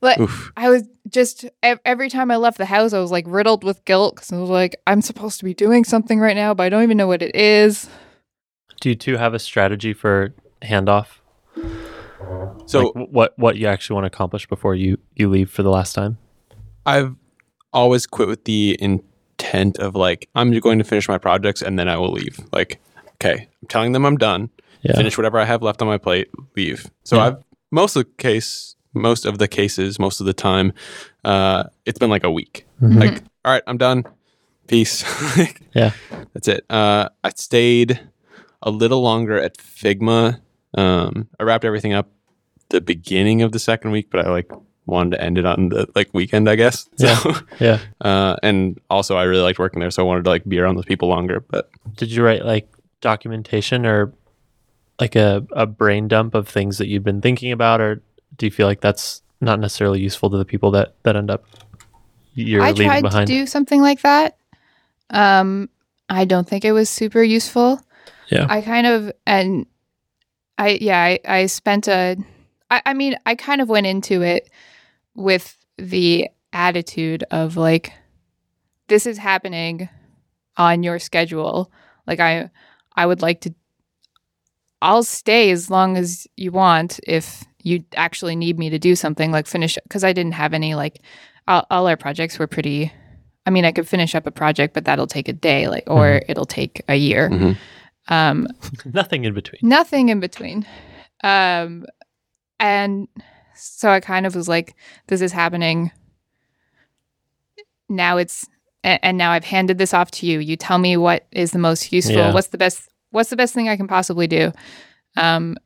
But 0.01 0.19
oof. 0.19 0.51
I 0.57 0.69
was 0.69 0.83
just 1.07 1.45
every 1.63 2.09
time 2.09 2.31
I 2.31 2.35
left 2.35 2.57
the 2.57 2.65
house, 2.65 2.91
I 2.91 2.99
was 2.99 3.11
like 3.11 3.25
riddled 3.27 3.63
with 3.63 3.85
guilt 3.85 4.15
because 4.15 4.33
I 4.33 4.37
was 4.37 4.49
like, 4.49 4.75
I'm 4.87 5.01
supposed 5.01 5.39
to 5.39 5.45
be 5.45 5.53
doing 5.53 5.83
something 5.85 6.19
right 6.19 6.35
now, 6.35 6.53
but 6.53 6.63
I 6.63 6.69
don't 6.69 6.83
even 6.83 6.97
know 6.97 7.07
what 7.07 7.21
it 7.21 7.35
is. 7.35 7.87
Do 8.81 8.89
you 8.89 8.95
two 8.95 9.17
have 9.17 9.33
a 9.33 9.39
strategy 9.39 9.93
for 9.93 10.33
handoff? 10.63 11.19
So 12.65 12.91
like, 12.95 13.09
what 13.09 13.37
what 13.37 13.57
you 13.57 13.67
actually 13.67 13.93
want 13.95 14.05
to 14.05 14.07
accomplish 14.07 14.47
before 14.47 14.75
you 14.75 14.97
you 15.15 15.29
leave 15.29 15.51
for 15.51 15.63
the 15.63 15.69
last 15.69 15.93
time? 15.93 16.17
I've 16.85 17.15
always 17.73 18.07
quit 18.07 18.27
with 18.27 18.45
the 18.45 18.77
intent 18.79 19.77
of 19.77 19.95
like, 19.95 20.27
I'm 20.33 20.51
going 20.59 20.79
to 20.79 20.83
finish 20.83 21.07
my 21.07 21.19
projects 21.19 21.61
and 21.61 21.77
then 21.77 21.87
I 21.87 21.97
will 21.97 22.11
leave. 22.11 22.39
Like, 22.51 22.81
okay, 23.15 23.47
I'm 23.61 23.67
telling 23.67 23.91
them 23.91 24.05
I'm 24.05 24.17
done. 24.17 24.49
Yeah. 24.81 24.95
Finish 24.95 25.15
whatever 25.15 25.39
I 25.39 25.45
have 25.45 25.61
left 25.61 25.81
on 25.83 25.87
my 25.87 25.99
plate, 25.99 26.29
leave. 26.55 26.89
So 27.03 27.17
Yeah. 27.17 27.25
I've 27.25 27.43
most 27.69 27.95
of 27.95 28.03
the 28.05 28.11
case, 28.17 28.75
most 28.93 29.25
of 29.25 29.37
the 29.37 29.47
cases, 29.47 29.99
most 29.99 30.19
of 30.19 30.25
the 30.25 30.33
time, 30.33 30.73
uh, 31.23 31.63
it's 31.85 31.99
been 31.99 32.09
like 32.09 32.23
a 32.23 32.31
week. 32.31 32.65
Mhm. 32.81 32.99
Like, 32.99 33.23
all 33.45 33.51
right, 33.53 33.63
I'm 33.67 33.77
done. 33.77 34.05
Peace. 34.67 35.03
Like, 35.37 35.61
Yeah. 35.73 35.91
That's 36.33 36.47
it. 36.47 36.65
Uh, 36.69 37.09
I 37.23 37.29
stayed 37.35 37.99
a 38.61 38.69
little 38.71 39.01
longer 39.01 39.39
at 39.39 39.57
Figma. 39.57 40.39
Um, 40.77 41.27
I 41.39 41.43
wrapped 41.43 41.65
everything 41.65 41.93
up 41.93 42.09
the 42.69 42.79
beginning 42.81 43.41
of 43.41 43.51
the 43.51 43.59
second 43.59 43.91
week, 43.91 44.07
but 44.11 44.25
I 44.25 44.29
like 44.29 44.51
wanted 44.85 45.11
to 45.17 45.23
end 45.23 45.37
it 45.37 45.45
on 45.45 45.69
the 45.69 45.87
like 45.95 46.09
weekend, 46.13 46.49
I 46.49 46.55
guess. 46.55 46.87
Yeah. 46.97 47.39
Yeah. 47.59 47.79
uh, 48.01 48.35
and 48.43 48.79
also 48.89 49.15
I 49.17 49.23
really 49.23 49.41
liked 49.43 49.59
working 49.59 49.79
there, 49.79 49.91
so 49.91 50.03
I 50.03 50.05
wanted 50.05 50.23
to 50.25 50.29
like 50.29 50.45
be 50.45 50.59
around 50.59 50.75
those 50.75 50.85
people 50.85 51.07
longer. 51.09 51.39
But 51.41 51.69
Did 51.95 52.11
you 52.11 52.23
write 52.23 52.45
like 52.45 52.69
documentation 53.01 53.85
or 53.85 54.13
like 54.99 55.15
a, 55.15 55.45
a 55.51 55.65
brain 55.65 56.07
dump 56.07 56.35
of 56.35 56.47
things 56.47 56.77
that 56.77 56.87
you've 56.87 57.03
been 57.03 57.21
thinking 57.21 57.51
about, 57.51 57.81
or 57.81 58.01
do 58.37 58.45
you 58.45 58.51
feel 58.51 58.67
like 58.67 58.81
that's 58.81 59.21
not 59.39 59.59
necessarily 59.59 59.99
useful 59.99 60.29
to 60.29 60.37
the 60.37 60.45
people 60.45 60.71
that 60.71 60.95
that 61.03 61.15
end 61.15 61.31
up 61.31 61.45
you're 62.33 62.61
I 62.61 62.71
leaving 62.71 62.87
tried 62.87 63.01
behind. 63.01 63.27
to 63.27 63.33
do 63.33 63.45
something 63.45 63.81
like 63.81 64.01
that. 64.01 64.37
Um, 65.09 65.69
I 66.09 66.25
don't 66.25 66.47
think 66.47 66.63
it 66.63 66.71
was 66.71 66.89
super 66.89 67.21
useful. 67.21 67.81
Yeah. 68.29 68.47
I 68.49 68.61
kind 68.61 68.87
of 68.87 69.11
and 69.25 69.65
I 70.57 70.77
yeah 70.81 71.01
I, 71.01 71.19
I 71.27 71.45
spent 71.47 71.87
a 71.87 72.17
I, 72.69 72.81
I 72.85 72.93
mean 72.93 73.17
I 73.25 73.35
kind 73.35 73.61
of 73.61 73.69
went 73.69 73.87
into 73.87 74.21
it 74.21 74.49
with 75.15 75.57
the 75.77 76.29
attitude 76.53 77.23
of 77.31 77.57
like 77.57 77.91
this 78.87 79.05
is 79.05 79.17
happening 79.17 79.89
on 80.57 80.83
your 80.83 80.99
schedule. 80.99 81.71
Like 82.07 82.19
I 82.19 82.49
I 82.95 83.05
would 83.05 83.21
like 83.21 83.41
to 83.41 83.53
I'll 84.81 85.03
stay 85.03 85.51
as 85.51 85.69
long 85.69 85.97
as 85.97 86.27
you 86.37 86.51
want 86.51 86.99
if 87.05 87.43
you 87.63 87.83
actually 87.95 88.35
need 88.35 88.57
me 88.59 88.69
to 88.69 88.79
do 88.79 88.95
something 88.95 89.31
like 89.31 89.47
finish 89.47 89.77
because 89.83 90.03
I 90.03 90.13
didn't 90.13 90.33
have 90.33 90.53
any 90.53 90.75
like 90.75 91.01
all, 91.47 91.65
all 91.69 91.87
our 91.87 91.97
projects 91.97 92.37
were 92.39 92.47
pretty 92.47 92.91
I 93.45 93.49
mean 93.49 93.65
I 93.65 93.71
could 93.71 93.87
finish 93.87 94.13
up 94.15 94.27
a 94.27 94.31
project 94.31 94.73
but 94.73 94.85
that'll 94.85 95.07
take 95.07 95.27
a 95.27 95.33
day 95.33 95.67
like 95.67 95.83
or 95.87 96.21
it'll 96.27 96.45
take 96.45 96.83
a 96.87 96.95
year. 96.95 97.29
Mhm. 97.29 97.57
Um 98.07 98.47
Nothing 98.85 99.25
in 99.25 99.33
between. 99.33 99.59
nothing 99.63 100.09
in 100.09 100.19
between. 100.19 100.65
Um, 101.23 101.85
and 102.59 103.07
so 103.55 103.89
I 103.89 103.99
kind 103.99 104.25
of 104.25 104.35
was 104.35 104.47
like, 104.47 104.75
this 105.07 105.21
is 105.21 105.31
happening. 105.31 105.91
Now 107.89 108.17
it's, 108.17 108.47
and, 108.83 108.99
and 109.03 109.17
now 109.17 109.31
I've 109.31 109.43
handed 109.45 109.77
this 109.77 109.93
off 109.93 110.09
to 110.11 110.25
you. 110.25 110.39
You 110.39 110.55
tell 110.55 110.77
me 110.77 110.97
what 110.97 111.27
is 111.31 111.51
the 111.51 111.59
most 111.59 111.91
useful. 111.91 112.15
Yeah. 112.15 112.33
What's 112.33 112.47
the 112.47 112.57
best, 112.57 112.89
what's 113.11 113.29
the 113.29 113.35
best 113.35 113.53
thing 113.53 113.69
I 113.69 113.77
can 113.77 113.87
possibly 113.87 114.27
do? 114.27 114.51
Um, 115.17 115.57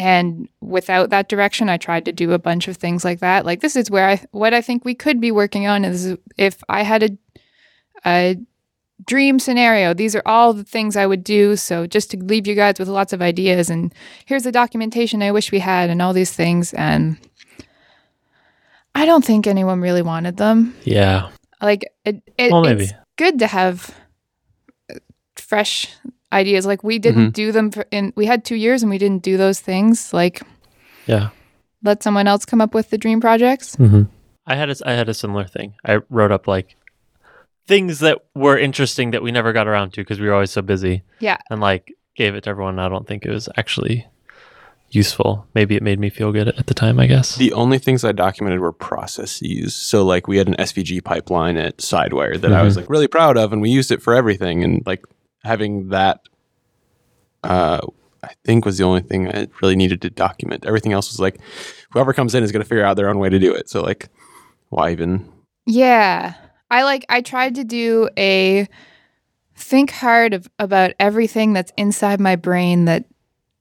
and 0.00 0.48
without 0.62 1.10
that 1.10 1.28
direction, 1.28 1.68
I 1.68 1.76
tried 1.76 2.06
to 2.06 2.12
do 2.12 2.32
a 2.32 2.38
bunch 2.38 2.68
of 2.68 2.78
things 2.78 3.04
like 3.04 3.20
that. 3.20 3.44
Like 3.44 3.60
this 3.60 3.76
is 3.76 3.90
where 3.90 4.08
I, 4.08 4.24
what 4.30 4.54
I 4.54 4.62
think 4.62 4.82
we 4.82 4.94
could 4.94 5.20
be 5.20 5.30
working 5.30 5.66
on 5.66 5.84
is 5.84 6.16
if 6.38 6.62
I 6.70 6.84
had 6.84 7.02
a, 7.02 7.18
a 8.06 8.36
dream 9.06 9.38
scenario. 9.38 9.92
These 9.92 10.16
are 10.16 10.22
all 10.24 10.54
the 10.54 10.64
things 10.64 10.96
I 10.96 11.04
would 11.04 11.22
do. 11.22 11.54
So 11.54 11.86
just 11.86 12.10
to 12.12 12.16
leave 12.16 12.46
you 12.46 12.54
guys 12.54 12.78
with 12.78 12.88
lots 12.88 13.12
of 13.12 13.20
ideas 13.20 13.68
and 13.68 13.94
here's 14.24 14.44
the 14.44 14.52
documentation 14.52 15.22
I 15.22 15.32
wish 15.32 15.52
we 15.52 15.58
had 15.58 15.90
and 15.90 16.00
all 16.00 16.14
these 16.14 16.32
things. 16.32 16.72
And 16.72 17.18
I 18.94 19.04
don't 19.04 19.24
think 19.24 19.46
anyone 19.46 19.82
really 19.82 20.02
wanted 20.02 20.38
them. 20.38 20.74
Yeah. 20.82 21.28
Like 21.60 21.84
it, 22.06 22.22
it 22.38 22.50
Well, 22.50 22.62
maybe. 22.62 22.84
it's 22.84 22.94
good 23.16 23.38
to 23.40 23.46
have 23.46 23.94
fresh 25.36 25.94
ideas. 26.32 26.66
Like 26.66 26.82
we 26.84 26.98
didn't 26.98 27.30
do 27.30 27.52
them 27.52 27.70
for, 27.70 27.84
in, 27.90 28.12
we 28.16 28.26
had 28.26 28.44
two 28.44 28.54
years 28.56 28.82
and 28.82 28.90
we 28.90 28.98
didn't 28.98 29.22
do 29.22 29.36
those 29.36 29.60
things. 29.60 30.12
Like 30.12 30.42
Yeah. 31.06 31.30
let 31.82 32.02
someone 32.02 32.26
else 32.26 32.44
come 32.44 32.60
up 32.60 32.74
with 32.74 32.90
the 32.90 32.98
dream 32.98 33.20
projects. 33.20 33.76
Mm-hmm. 33.76 34.02
I 34.46 34.54
had 34.54 34.70
a, 34.70 34.76
I 34.84 34.92
had 34.92 35.08
a 35.08 35.14
similar 35.14 35.44
thing. 35.44 35.74
I 35.84 36.00
wrote 36.08 36.32
up 36.32 36.46
like 36.46 36.76
things 37.66 38.00
that 38.00 38.18
were 38.34 38.58
interesting 38.58 39.12
that 39.12 39.22
we 39.22 39.30
never 39.32 39.52
got 39.52 39.68
around 39.68 39.92
to 39.92 40.00
because 40.00 40.18
we 40.20 40.26
were 40.26 40.34
always 40.34 40.50
so 40.50 40.62
busy. 40.62 41.02
Yeah. 41.20 41.38
And 41.50 41.60
like 41.60 41.92
gave 42.16 42.34
it 42.34 42.44
to 42.44 42.50
everyone. 42.50 42.78
I 42.78 42.88
don't 42.88 43.06
think 43.06 43.24
it 43.24 43.30
was 43.30 43.48
actually 43.56 44.06
useful. 44.90 45.46
Maybe 45.54 45.76
it 45.76 45.82
made 45.82 46.00
me 46.00 46.10
feel 46.10 46.32
good 46.32 46.48
at 46.48 46.66
the 46.66 46.74
time. 46.74 46.98
I 46.98 47.06
guess. 47.06 47.36
The 47.36 47.52
only 47.52 47.78
things 47.78 48.04
I 48.04 48.12
documented 48.12 48.60
were 48.60 48.72
processes. 48.72 49.74
So 49.74 50.04
like 50.04 50.26
we 50.26 50.36
had 50.36 50.48
an 50.48 50.56
SVG 50.58 51.04
pipeline 51.04 51.56
at 51.56 51.78
Sidewire 51.78 52.40
that 52.40 52.52
I 52.52 52.62
was 52.62 52.76
like 52.76 52.90
really 52.90 53.06
proud 53.06 53.36
of, 53.36 53.52
and 53.52 53.62
we 53.62 53.70
used 53.70 53.92
it 53.92 54.02
for 54.02 54.14
everything. 54.14 54.64
And 54.64 54.82
like 54.86 55.04
having 55.44 55.88
that, 55.88 56.20
uh, 57.44 57.80
I 58.22 58.30
think 58.44 58.64
was 58.64 58.78
the 58.78 58.84
only 58.84 59.00
thing 59.00 59.28
I 59.28 59.48
really 59.62 59.76
needed 59.76 60.02
to 60.02 60.10
document. 60.10 60.66
Everything 60.66 60.92
else 60.92 61.10
was 61.10 61.20
like 61.20 61.40
whoever 61.90 62.12
comes 62.12 62.34
in 62.34 62.44
is 62.44 62.52
going 62.52 62.62
to 62.62 62.68
figure 62.68 62.84
out 62.84 62.96
their 62.96 63.08
own 63.08 63.18
way 63.18 63.28
to 63.28 63.38
do 63.38 63.52
it. 63.52 63.68
So 63.68 63.82
like, 63.82 64.08
why 64.68 64.90
even? 64.92 65.30
Yeah. 65.66 66.34
I 66.70 66.84
like 66.84 67.04
I 67.08 67.20
tried 67.20 67.56
to 67.56 67.64
do 67.64 68.08
a 68.16 68.68
think 69.56 69.90
hard 69.90 70.34
of, 70.34 70.48
about 70.58 70.92
everything 71.00 71.52
that's 71.52 71.72
inside 71.76 72.20
my 72.20 72.36
brain 72.36 72.84
that 72.84 73.04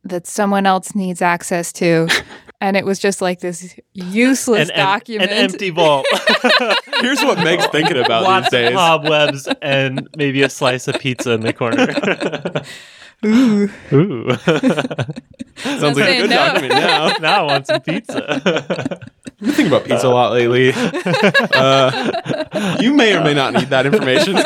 that 0.04 0.28
someone 0.28 0.66
else 0.66 0.96
needs 0.96 1.22
access 1.22 1.74
to. 1.74 2.08
and 2.62 2.78
it 2.78 2.86
was 2.86 3.00
just 3.00 3.22
like 3.22 3.40
this 3.40 3.76
useless 3.94 4.70
An, 4.70 4.78
document. 4.78 5.32
an 5.32 5.38
empty 5.38 5.70
vault. 5.70 6.06
Here's 7.02 7.22
what 7.22 7.38
Meg's 7.40 7.66
thinking 7.72 7.98
about 7.98 8.24
Lots 8.24 8.50
these 8.50 8.60
of 8.60 8.66
days. 8.68 8.76
cobwebs 8.76 9.48
and 9.62 10.08
maybe 10.16 10.44
a 10.44 10.50
slice 10.50 10.88
of 10.88 11.00
pizza 11.00 11.32
in 11.32 11.42
the 11.42 11.54
corner. 11.54 11.88
Ooh. 13.26 13.70
Ooh. 13.92 14.30
Sounds 15.58 15.98
like 15.98 16.10
a 16.10 16.18
good 16.22 16.30
no. 16.30 16.36
document 16.38 16.74
now. 16.74 17.08
now 17.20 17.40
I 17.42 17.44
want 17.44 17.68
some 17.68 17.82
pizza. 17.82 18.26
I've 18.30 19.38
been 19.40 19.52
thinking 19.52 19.68
about 19.68 19.84
pizza 19.86 20.08
a 20.08 20.10
lot 20.10 20.32
lately. 20.32 20.72
Uh, 20.74 22.78
you 22.80 22.94
may 22.94 23.16
or 23.18 23.24
may 23.24 23.34
not 23.34 23.54
need 23.54 23.70
that 23.70 23.86
information. 23.86 24.38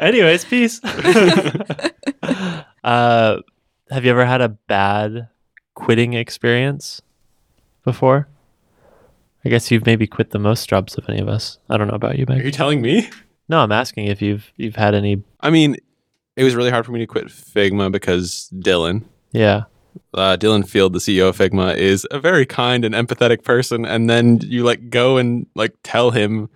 Anyways, 0.00 0.44
peace. 0.46 0.80
uh, 2.82 3.36
have 3.90 4.04
you 4.04 4.10
ever 4.10 4.24
had 4.24 4.40
a 4.40 4.48
bad 4.48 5.28
quitting 5.80 6.12
experience 6.12 7.00
before? 7.84 8.28
I 9.44 9.48
guess 9.48 9.70
you've 9.70 9.86
maybe 9.86 10.06
quit 10.06 10.30
the 10.30 10.38
most 10.38 10.68
jobs 10.68 10.96
of 10.96 11.08
any 11.08 11.18
of 11.18 11.28
us. 11.28 11.58
I 11.70 11.78
don't 11.78 11.88
know 11.88 11.94
about 11.94 12.18
you, 12.18 12.26
Are 12.28 12.36
you 12.36 12.50
telling 12.50 12.82
me? 12.82 13.08
No, 13.48 13.60
I'm 13.60 13.72
asking 13.72 14.06
if 14.06 14.20
you've 14.20 14.52
you've 14.56 14.76
had 14.76 14.94
any. 14.94 15.22
I 15.40 15.50
mean, 15.50 15.76
it 16.36 16.44
was 16.44 16.54
really 16.54 16.70
hard 16.70 16.86
for 16.86 16.92
me 16.92 17.00
to 17.00 17.06
quit 17.06 17.26
Figma 17.28 17.90
because 17.90 18.50
Dylan, 18.54 19.04
Yeah, 19.32 19.64
uh, 20.14 20.36
Dylan 20.38 20.68
Field, 20.68 20.92
the 20.92 20.98
CEO 20.98 21.30
of 21.30 21.38
Figma, 21.38 21.74
is 21.76 22.06
a 22.10 22.20
very 22.20 22.44
kind 22.44 22.84
and 22.84 22.94
empathetic 22.94 23.42
person. 23.42 23.84
And 23.86 24.08
then 24.08 24.38
you 24.42 24.62
like 24.62 24.90
go 24.90 25.16
and 25.16 25.46
like 25.54 25.74
tell 25.82 26.10
him. 26.10 26.48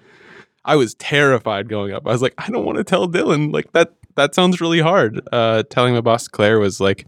I 0.67 0.77
was 0.77 0.95
terrified 0.95 1.69
going 1.69 1.93
up. 1.93 2.07
I 2.07 2.11
was 2.11 2.23
like, 2.23 2.35
I 2.39 2.49
don't 2.49 2.65
want 2.65 2.79
to 2.79 2.85
tell 2.85 3.09
Dylan. 3.09 3.53
Like 3.53 3.73
that. 3.73 3.95
That 4.17 4.35
sounds 4.35 4.61
really 4.61 4.81
hard. 4.81 5.21
Uh, 5.33 5.65
telling 5.65 5.95
my 5.95 6.01
boss 6.01 6.29
Claire 6.29 6.61
was 6.61 6.81
like 6.81 7.07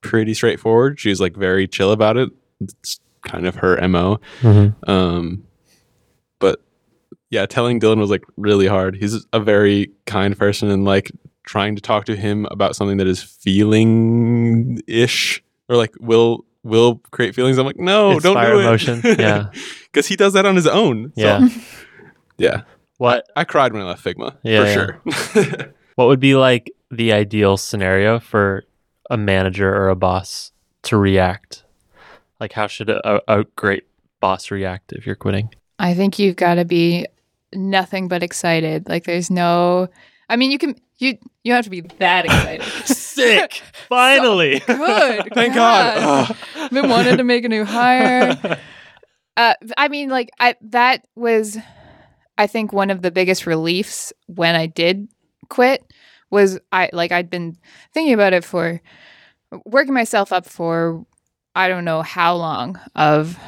pretty 0.00 0.34
straightforward. 0.34 0.98
She 1.00 1.08
was 1.10 1.20
like 1.20 1.36
very 1.36 1.66
chill 1.68 1.92
about 1.92 2.16
it. 2.16 2.30
It's 2.60 3.00
kind 3.22 3.46
of 3.46 3.56
her 3.56 3.76
mo. 3.88 4.20
Mm-hmm. 4.40 4.90
Um, 4.90 5.44
but 6.38 6.60
yeah, 7.30 7.46
telling 7.46 7.80
Dylan 7.80 7.98
was 7.98 8.10
like 8.10 8.24
really 8.36 8.66
hard. 8.66 8.96
He's 8.96 9.26
a 9.32 9.40
very 9.40 9.90
kind 10.06 10.36
person 10.38 10.70
and 10.70 10.84
like 10.84 11.10
trying 11.44 11.74
to 11.76 11.82
talk 11.82 12.04
to 12.06 12.16
him 12.16 12.46
about 12.50 12.76
something 12.76 12.98
that 12.98 13.06
is 13.06 13.22
feeling 13.22 14.80
ish 14.86 15.42
or 15.68 15.76
like 15.76 15.94
will 16.00 16.44
will 16.62 16.96
create 17.10 17.34
feelings. 17.34 17.58
I'm 17.58 17.66
like, 17.66 17.78
no, 17.78 18.18
don't 18.20 18.36
Inspire 18.36 18.52
do 18.52 18.58
it. 18.58 18.62
emotion. 18.62 19.00
Yeah. 19.18 19.50
because 19.84 20.06
he 20.06 20.16
does 20.16 20.32
that 20.34 20.44
on 20.46 20.56
his 20.56 20.66
own. 20.66 21.12
So, 21.16 21.22
yeah. 21.22 21.48
yeah. 22.38 22.62
What 22.98 23.26
I 23.36 23.44
cried 23.44 23.72
when 23.72 23.82
I 23.82 23.86
left 23.86 24.04
Figma 24.04 24.36
Yeah, 24.42 24.60
for 24.62 24.66
yeah. 24.66 25.44
sure. 25.54 25.74
What 25.94 26.06
would 26.08 26.20
be 26.20 26.34
like 26.36 26.70
the 26.92 27.12
ideal 27.12 27.56
scenario 27.56 28.20
for 28.20 28.64
a 29.10 29.16
manager 29.16 29.74
or 29.74 29.88
a 29.88 29.96
boss 29.96 30.52
to 30.82 30.96
react? 30.96 31.64
Like, 32.40 32.52
how 32.52 32.66
should 32.66 32.90
a, 32.90 33.20
a 33.28 33.44
great 33.56 33.84
boss 34.20 34.50
react 34.50 34.92
if 34.92 35.06
you're 35.06 35.16
quitting? 35.16 35.54
I 35.78 35.94
think 35.94 36.18
you've 36.18 36.36
got 36.36 36.54
to 36.54 36.64
be 36.64 37.06
nothing 37.54 38.08
but 38.08 38.22
excited. 38.22 38.88
Like 38.88 39.04
there's 39.04 39.30
no 39.30 39.88
I 40.28 40.36
mean 40.36 40.50
you 40.50 40.58
can 40.58 40.76
you 40.98 41.16
you 41.44 41.52
have 41.52 41.64
to 41.64 41.70
be 41.70 41.80
that 41.80 42.24
excited. 42.24 42.66
Sick! 42.84 43.62
Finally! 43.88 44.60
Good. 44.60 45.28
Thank 45.34 45.54
God. 45.54 46.36
I've 46.56 46.70
been 46.70 46.88
wanting 46.88 47.16
to 47.16 47.24
make 47.24 47.44
a 47.44 47.48
new 47.48 47.64
hire. 47.64 48.58
Uh, 49.36 49.54
I 49.76 49.88
mean, 49.88 50.08
like 50.08 50.30
I 50.40 50.56
that 50.62 51.06
was, 51.14 51.56
I 52.36 52.46
think 52.48 52.72
one 52.72 52.90
of 52.90 53.02
the 53.02 53.10
biggest 53.10 53.46
reliefs 53.46 54.12
when 54.26 54.54
I 54.56 54.66
did 54.66 55.08
quit 55.48 55.84
was 56.30 56.58
I 56.72 56.90
like 56.92 57.12
I'd 57.12 57.30
been 57.30 57.56
thinking 57.92 58.14
about 58.14 58.32
it 58.32 58.44
for 58.44 58.80
working 59.64 59.94
myself 59.94 60.32
up 60.32 60.46
for 60.46 61.04
I 61.54 61.68
don't 61.68 61.84
know 61.84 62.02
how 62.02 62.36
long 62.36 62.78
of 62.94 63.38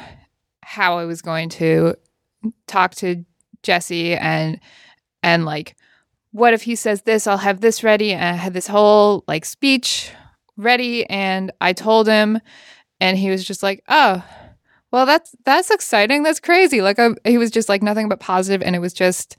how 0.63 0.97
I 0.97 1.05
was 1.05 1.21
going 1.21 1.49
to 1.49 1.95
talk 2.67 2.95
to 2.95 3.25
Jesse 3.63 4.15
and 4.15 4.59
and 5.21 5.45
like 5.45 5.75
what 6.31 6.53
if 6.53 6.63
he 6.63 6.75
says 6.75 7.03
this 7.03 7.27
I'll 7.27 7.37
have 7.37 7.61
this 7.61 7.83
ready 7.83 8.13
and 8.13 8.23
I 8.23 8.33
had 8.33 8.53
this 8.53 8.67
whole 8.67 9.23
like 9.27 9.45
speech 9.45 10.11
ready 10.57 11.05
and 11.09 11.51
I 11.61 11.73
told 11.73 12.07
him 12.07 12.39
and 12.99 13.17
he 13.17 13.29
was 13.29 13.43
just 13.43 13.61
like 13.63 13.83
oh 13.87 14.23
well 14.91 15.05
that's 15.05 15.33
that's 15.45 15.71
exciting. 15.71 16.23
That's 16.23 16.39
crazy. 16.39 16.81
Like 16.81 16.99
I, 16.99 17.11
he 17.25 17.37
was 17.37 17.51
just 17.51 17.69
like 17.69 17.81
nothing 17.81 18.09
but 18.09 18.19
positive 18.19 18.61
and 18.61 18.75
it 18.75 18.79
was 18.79 18.93
just 18.93 19.37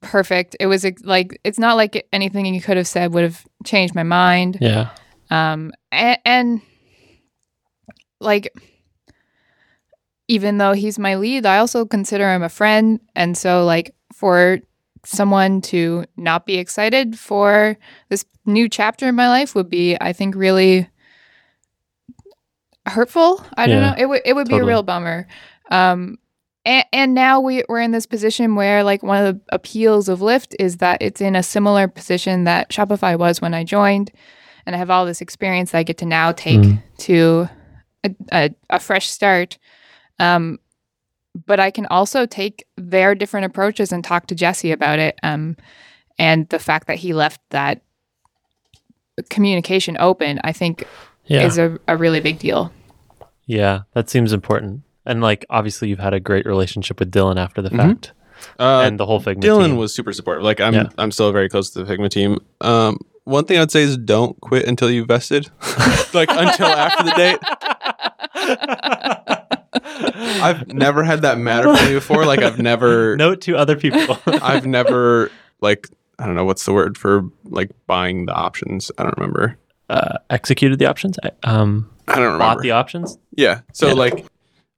perfect 0.00 0.54
it 0.60 0.66
was 0.66 0.86
like 1.04 1.40
it's 1.42 1.58
not 1.58 1.76
like 1.76 2.06
anything 2.12 2.46
you 2.46 2.60
could 2.60 2.76
have 2.76 2.86
said 2.86 3.12
would 3.12 3.24
have 3.24 3.44
changed 3.64 3.94
my 3.94 4.02
mind 4.02 4.58
yeah. 4.60 4.90
um 5.30 5.72
and, 5.90 6.18
and 6.24 6.60
like 8.20 8.52
even 10.28 10.58
though 10.58 10.72
he's 10.72 10.98
my 10.98 11.16
lead 11.16 11.46
i 11.46 11.58
also 11.58 11.84
consider 11.84 12.30
him 12.30 12.42
a 12.42 12.48
friend 12.48 13.00
and 13.14 13.36
so 13.36 13.64
like 13.64 13.94
for 14.12 14.58
someone 15.04 15.60
to 15.60 16.04
not 16.16 16.46
be 16.46 16.56
excited 16.56 17.18
for 17.18 17.76
this 18.08 18.24
new 18.44 18.68
chapter 18.68 19.08
in 19.08 19.14
my 19.14 19.28
life 19.28 19.54
would 19.54 19.70
be 19.70 19.96
i 20.00 20.12
think 20.12 20.36
really 20.36 20.88
hurtful. 22.86 23.44
I 23.56 23.66
don't 23.66 23.82
know. 23.82 23.94
It 23.96 24.06
would 24.06 24.22
it 24.24 24.34
would 24.34 24.48
be 24.48 24.56
a 24.56 24.64
real 24.64 24.82
bummer. 24.82 25.26
Um, 25.70 26.18
and, 26.66 26.84
and 26.92 27.14
now 27.14 27.40
we 27.40 27.64
we're 27.68 27.80
in 27.80 27.92
this 27.92 28.04
position 28.06 28.54
where 28.56 28.82
like 28.84 29.02
one 29.02 29.24
of 29.24 29.34
the 29.36 29.40
appeals 29.54 30.08
of 30.10 30.18
Lyft 30.18 30.54
is 30.58 30.76
that 30.78 30.98
it's 31.00 31.20
in 31.22 31.34
a 31.34 31.42
similar 31.42 31.88
position 31.88 32.44
that 32.44 32.68
Shopify 32.68 33.18
was 33.18 33.40
when 33.40 33.54
I 33.54 33.64
joined, 33.64 34.10
and 34.66 34.74
I 34.76 34.78
have 34.78 34.90
all 34.90 35.06
this 35.06 35.20
experience 35.22 35.70
that 35.70 35.78
I 35.78 35.82
get 35.84 35.96
to 35.98 36.06
now 36.06 36.32
take 36.32 36.60
Mm. 36.60 36.82
to 36.98 37.48
a, 38.04 38.10
a, 38.32 38.50
a 38.68 38.80
fresh 38.80 39.08
start. 39.08 39.56
Um, 40.18 40.58
but 41.46 41.60
I 41.60 41.70
can 41.70 41.86
also 41.86 42.24
take 42.26 42.64
their 42.76 43.14
different 43.14 43.46
approaches 43.46 43.92
and 43.92 44.02
talk 44.02 44.26
to 44.28 44.34
Jesse 44.34 44.72
about 44.72 44.98
it. 44.98 45.18
Um, 45.22 45.56
and 46.18 46.48
the 46.48 46.58
fact 46.58 46.86
that 46.86 46.96
he 46.96 47.12
left 47.12 47.40
that 47.50 47.82
communication 49.30 49.96
open, 50.00 50.40
I 50.44 50.52
think, 50.52 50.84
Yeah. 51.26 51.44
is 51.46 51.58
a, 51.58 51.78
a 51.88 51.96
really 51.96 52.20
big 52.20 52.38
deal. 52.38 52.72
yeah. 53.46 53.82
That 53.92 54.08
seems 54.10 54.32
important. 54.32 54.82
And 55.06 55.20
like, 55.22 55.44
obviously, 55.50 55.88
you've 55.88 55.98
had 56.00 56.12
a 56.14 56.20
great 56.20 56.44
relationship 56.46 56.98
with 57.00 57.10
Dylan 57.12 57.38
after 57.38 57.62
the 57.62 57.70
Mhm. 57.70 57.76
fact, 57.76 58.12
Uh, 58.58 58.82
and 58.84 58.98
the 59.00 59.06
whole 59.06 59.20
Figma 59.20 59.40
Dylan 59.40 59.66
team. 59.68 59.76
was 59.76 59.94
super 59.94 60.12
supportive. 60.12 60.42
Like 60.44 60.60
I'm, 60.60 60.74
Yeah. 60.74 60.88
I'm 60.98 61.10
still 61.12 61.30
very 61.32 61.48
close 61.48 61.70
to 61.70 61.82
the 61.84 61.94
Figma 61.96 62.10
team. 62.10 62.38
Um, 62.60 62.98
one 63.24 63.44
thing 63.44 63.58
I'd 63.58 63.70
say 63.70 63.82
is 63.82 63.96
don't 63.96 64.38
quit 64.40 64.66
until 64.66 64.90
you've 64.90 65.08
vested, 65.08 65.48
like 66.14 66.28
until 66.30 66.66
after 66.66 67.04
the 67.04 67.12
date. 67.16 67.38
I've 70.42 70.72
never 70.72 71.02
had 71.02 71.22
that 71.22 71.38
matter 71.38 71.74
for 71.74 71.84
me 71.86 71.94
before. 71.94 72.24
Like 72.24 72.40
I've 72.42 72.58
never, 72.58 73.16
Note 73.16 73.40
to 73.42 73.56
other 73.56 73.76
people. 73.76 74.18
I've 74.26 74.66
never 74.66 75.30
like 75.60 75.88
I 76.18 76.26
don't 76.26 76.34
know 76.34 76.44
what's 76.44 76.64
the 76.64 76.72
word 76.72 76.96
for 76.96 77.24
like 77.44 77.70
buying 77.86 78.26
the 78.26 78.32
options. 78.34 78.90
I 78.98 79.02
don't 79.04 79.16
remember. 79.18 79.58
uh, 79.88 80.18
executed 80.30 80.80
the 80.80 80.86
options. 80.86 81.16
I- 81.22 81.30
Um, 81.44 81.88
I 82.08 82.16
don't 82.16 82.24
remember. 82.24 82.38
bought 82.44 82.60
the 82.60 82.72
options. 82.72 83.18
yeah. 83.36 83.60
So 83.72 83.88
Yeah. 83.88 83.92
like 83.94 84.26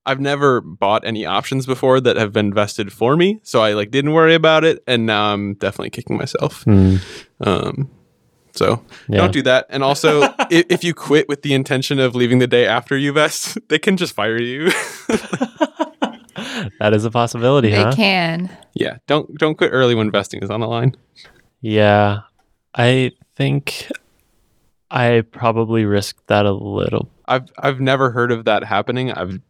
I've 0.09 0.21
never 0.21 0.61
bought 0.61 1.05
any 1.05 1.27
options 1.27 1.67
before 1.67 2.01
that 2.01 2.17
have 2.17 2.33
been 2.33 2.53
vested 2.55 2.93
for 2.93 3.17
me. 3.17 3.41
So 3.43 3.61
I 3.61 3.75
like 3.75 3.91
didn't 3.91 4.13
worry 4.13 4.35
about 4.35 4.65
it, 4.65 4.83
and 4.87 5.07
now 5.07 5.33
I'm 5.33 5.55
definitely 5.55 5.91
kicking 5.91 6.17
myself. 6.17 6.67
Um, 6.67 7.91
so 8.55 8.83
Yeah. 9.09 9.19
don't 9.19 9.33
do 9.33 9.43
that. 9.43 9.67
And 9.69 9.85
also, 9.85 10.23
if, 10.51 10.67
if 10.71 10.85
you 10.85 10.95
quit 10.95 11.29
with 11.29 11.43
the 11.43 11.53
intention 11.55 11.99
of 12.01 12.15
leaving 12.15 12.39
the 12.39 12.47
day 12.47 12.67
after 12.67 12.97
you 12.97 13.13
vest, 13.13 13.59
they 13.69 13.79
can 13.79 13.97
just 13.97 14.15
fire 14.15 14.41
you. 14.41 14.71
that 16.81 16.93
is 16.95 17.05
a 17.05 17.11
possibility, 17.11 17.71
They 17.71 17.83
huh? 17.83 17.93
can. 17.95 18.51
yeah, 18.75 18.99
don't 19.07 19.33
don't 19.39 19.57
quit 19.57 19.71
early 19.73 19.95
when 19.95 20.11
vesting 20.11 20.43
is 20.43 20.51
on 20.51 20.61
the 20.61 20.67
line. 20.69 20.95
Yeah, 21.61 22.21
I 22.75 23.13
think 23.37 23.91
I 24.91 25.23
probably 25.33 25.85
risked 25.85 26.27
that 26.29 26.47
a 26.47 26.53
little. 26.53 27.11
I've 27.27 27.49
I've 27.59 27.81
never 27.81 28.11
heard 28.11 28.33
of 28.33 28.45
that 28.47 28.65
happening. 28.65 29.11
I've 29.13 29.41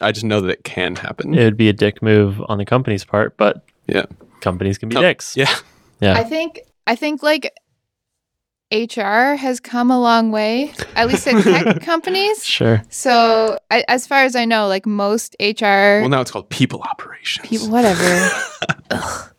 I 0.00 0.12
just 0.12 0.24
know 0.24 0.40
that 0.42 0.50
it 0.50 0.64
can 0.64 0.96
happen. 0.96 1.34
It 1.34 1.44
would 1.44 1.56
be 1.56 1.68
a 1.68 1.72
dick 1.72 2.02
move 2.02 2.40
on 2.48 2.58
the 2.58 2.64
company's 2.66 3.04
part, 3.04 3.36
but 3.36 3.64
Yeah. 3.86 4.06
companies 4.40 4.78
can 4.78 4.88
be 4.88 4.94
Com- 4.94 5.02
dicks. 5.04 5.36
yeah, 5.36 5.54
Yeah. 6.00 6.14
I 6.14 6.24
think 6.24 6.60
I 6.86 6.96
think 6.96 7.22
like 7.22 7.52
HR 8.72 9.36
has 9.36 9.60
come 9.60 9.90
a 9.92 10.00
long 10.00 10.32
way, 10.32 10.72
at 10.96 11.06
least 11.08 11.26
in 11.26 11.40
tech 11.42 11.80
companies. 11.82 12.44
Sure. 12.44 12.82
So 12.90 13.58
I, 13.70 13.84
as 13.88 14.06
far 14.06 14.24
as 14.24 14.34
I 14.36 14.44
know, 14.44 14.66
like 14.68 14.86
most 14.86 15.34
HR 15.40 16.00
Well, 16.02 16.08
now 16.08 16.20
it's 16.20 16.30
called 16.30 16.50
people 16.50 16.80
operations. 16.82 17.48
people, 17.48 17.70
whatever. 17.70 18.28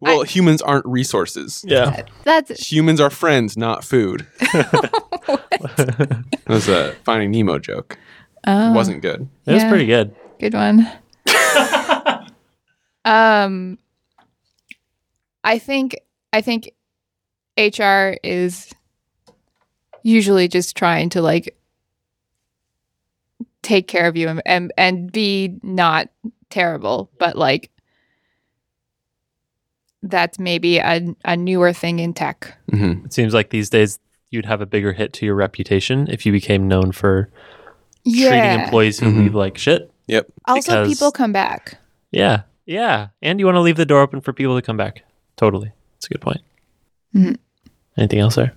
well, 0.00 0.22
humans 0.22 0.62
aren't 0.62 0.86
resources. 0.86 1.64
Yeah. 1.66 2.02
That's 2.24 2.70
Humans 2.72 3.00
are 3.00 3.10
friends, 3.10 3.56
not 3.56 3.84
food. 3.84 4.24
that 4.40 6.24
was 6.46 6.68
a 6.68 6.92
Finding 7.04 7.30
Nemo 7.32 7.58
joke. 7.58 7.98
Oh, 8.46 8.70
It 8.70 8.74
wasn't 8.74 9.02
good. 9.02 9.28
It 9.46 9.52
was 9.52 9.62
Yeah. 9.62 9.68
pretty 9.68 9.86
good. 9.86 10.14
good 10.40 10.54
one. 10.54 10.88
um, 13.04 13.78
I 15.44 15.58
think 15.58 15.96
I 16.32 16.40
think 16.40 16.70
HR 17.58 18.16
is 18.22 18.72
usually 20.02 20.48
just 20.48 20.76
trying 20.76 21.08
to 21.10 21.22
like 21.22 21.56
take 23.62 23.86
care 23.88 24.06
of 24.08 24.16
you 24.16 24.28
and 24.28 24.42
and, 24.46 24.72
and 24.76 25.12
be 25.12 25.58
not 25.62 26.08
terrible, 26.50 27.10
but 27.18 27.36
like 27.36 27.70
that's 30.04 30.38
maybe 30.38 30.78
a, 30.78 31.14
a 31.24 31.36
newer 31.36 31.72
thing 31.72 32.00
in 32.00 32.12
tech. 32.12 32.56
hmm 32.70 33.04
It 33.04 33.12
seems 33.12 33.32
like 33.34 33.50
these 33.50 33.70
days 33.70 33.98
you'd 34.30 34.46
have 34.46 34.60
a 34.60 34.66
bigger 34.66 34.92
hit 34.92 35.12
to 35.14 35.26
your 35.26 35.34
reputation 35.36 36.08
if 36.10 36.26
you 36.26 36.32
became 36.32 36.66
known 36.66 36.90
for 36.90 37.30
treating 38.04 38.60
employees 38.60 38.98
who 39.00 39.06
Mhm. 39.06 39.18
leave 39.18 39.34
like 39.34 39.56
shit. 39.58 39.90
Yep. 40.08 40.26
Also, 40.46 40.72
because- 40.72 40.88
people 40.88 41.12
come 41.12 41.32
back. 41.32 41.78
Yeah. 42.10 42.42
Yeah. 42.66 43.08
And 43.22 43.38
you 43.40 43.46
want 43.46 43.56
to 43.56 43.60
leave 43.60 43.76
the 43.76 43.86
door 43.86 44.00
open 44.02 44.20
for 44.20 44.32
people 44.32 44.56
to 44.56 44.62
come 44.62 44.76
back. 44.76 45.02
Totally. 45.36 45.72
That's 45.94 46.06
a 46.06 46.08
good 46.10 46.20
point. 46.20 46.40
Mhm. 47.14 47.36
Anything 47.96 48.18
else 48.20 48.34
there? 48.36 48.52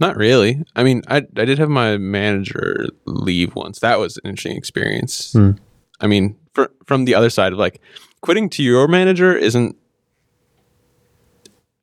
Not 0.00 0.16
really. 0.16 0.62
I 0.74 0.82
mean, 0.82 1.02
I 1.08 1.18
I 1.36 1.44
did 1.44 1.58
have 1.58 1.68
my 1.68 1.96
manager 1.96 2.86
leave 3.06 3.54
once. 3.54 3.78
That 3.80 3.98
was 3.98 4.16
an 4.18 4.30
interesting 4.30 4.56
experience. 4.56 5.32
Hmm. 5.32 5.52
I 6.00 6.06
mean, 6.08 6.36
fr- 6.54 6.72
from 6.86 7.04
the 7.04 7.14
other 7.14 7.30
side 7.30 7.52
of 7.52 7.58
like 7.58 7.80
quitting 8.20 8.48
to 8.50 8.62
your 8.62 8.88
manager 8.88 9.36
isn't 9.36 9.76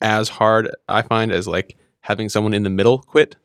as 0.02 0.30
hard 0.30 0.70
I 0.88 1.02
find 1.02 1.32
as 1.32 1.48
like 1.48 1.78
having 2.02 2.30
someone 2.30 2.54
in 2.54 2.64
the 2.64 2.70
middle 2.70 3.00
quit. 3.00 3.36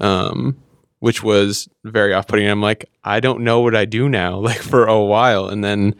Um 0.00 0.56
which 1.00 1.22
was 1.22 1.68
very 1.84 2.12
off-putting. 2.12 2.48
I'm 2.48 2.62
like, 2.62 2.90
I 3.04 3.20
don't 3.20 3.40
know 3.40 3.60
what 3.60 3.76
I 3.76 3.84
do 3.84 4.08
now, 4.08 4.38
like 4.38 4.60
for 4.60 4.86
a 4.86 5.02
while, 5.02 5.48
and 5.48 5.62
then 5.62 5.94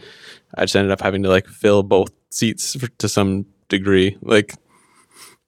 I 0.55 0.63
just 0.63 0.77
ended 0.77 0.93
up 0.93 1.01
having 1.01 1.23
to 1.23 1.29
like 1.29 1.47
fill 1.47 1.83
both 1.83 2.11
seats 2.31 2.75
for, 2.77 2.89
to 2.89 3.09
some 3.09 3.47
degree. 3.69 4.17
Like, 4.23 4.55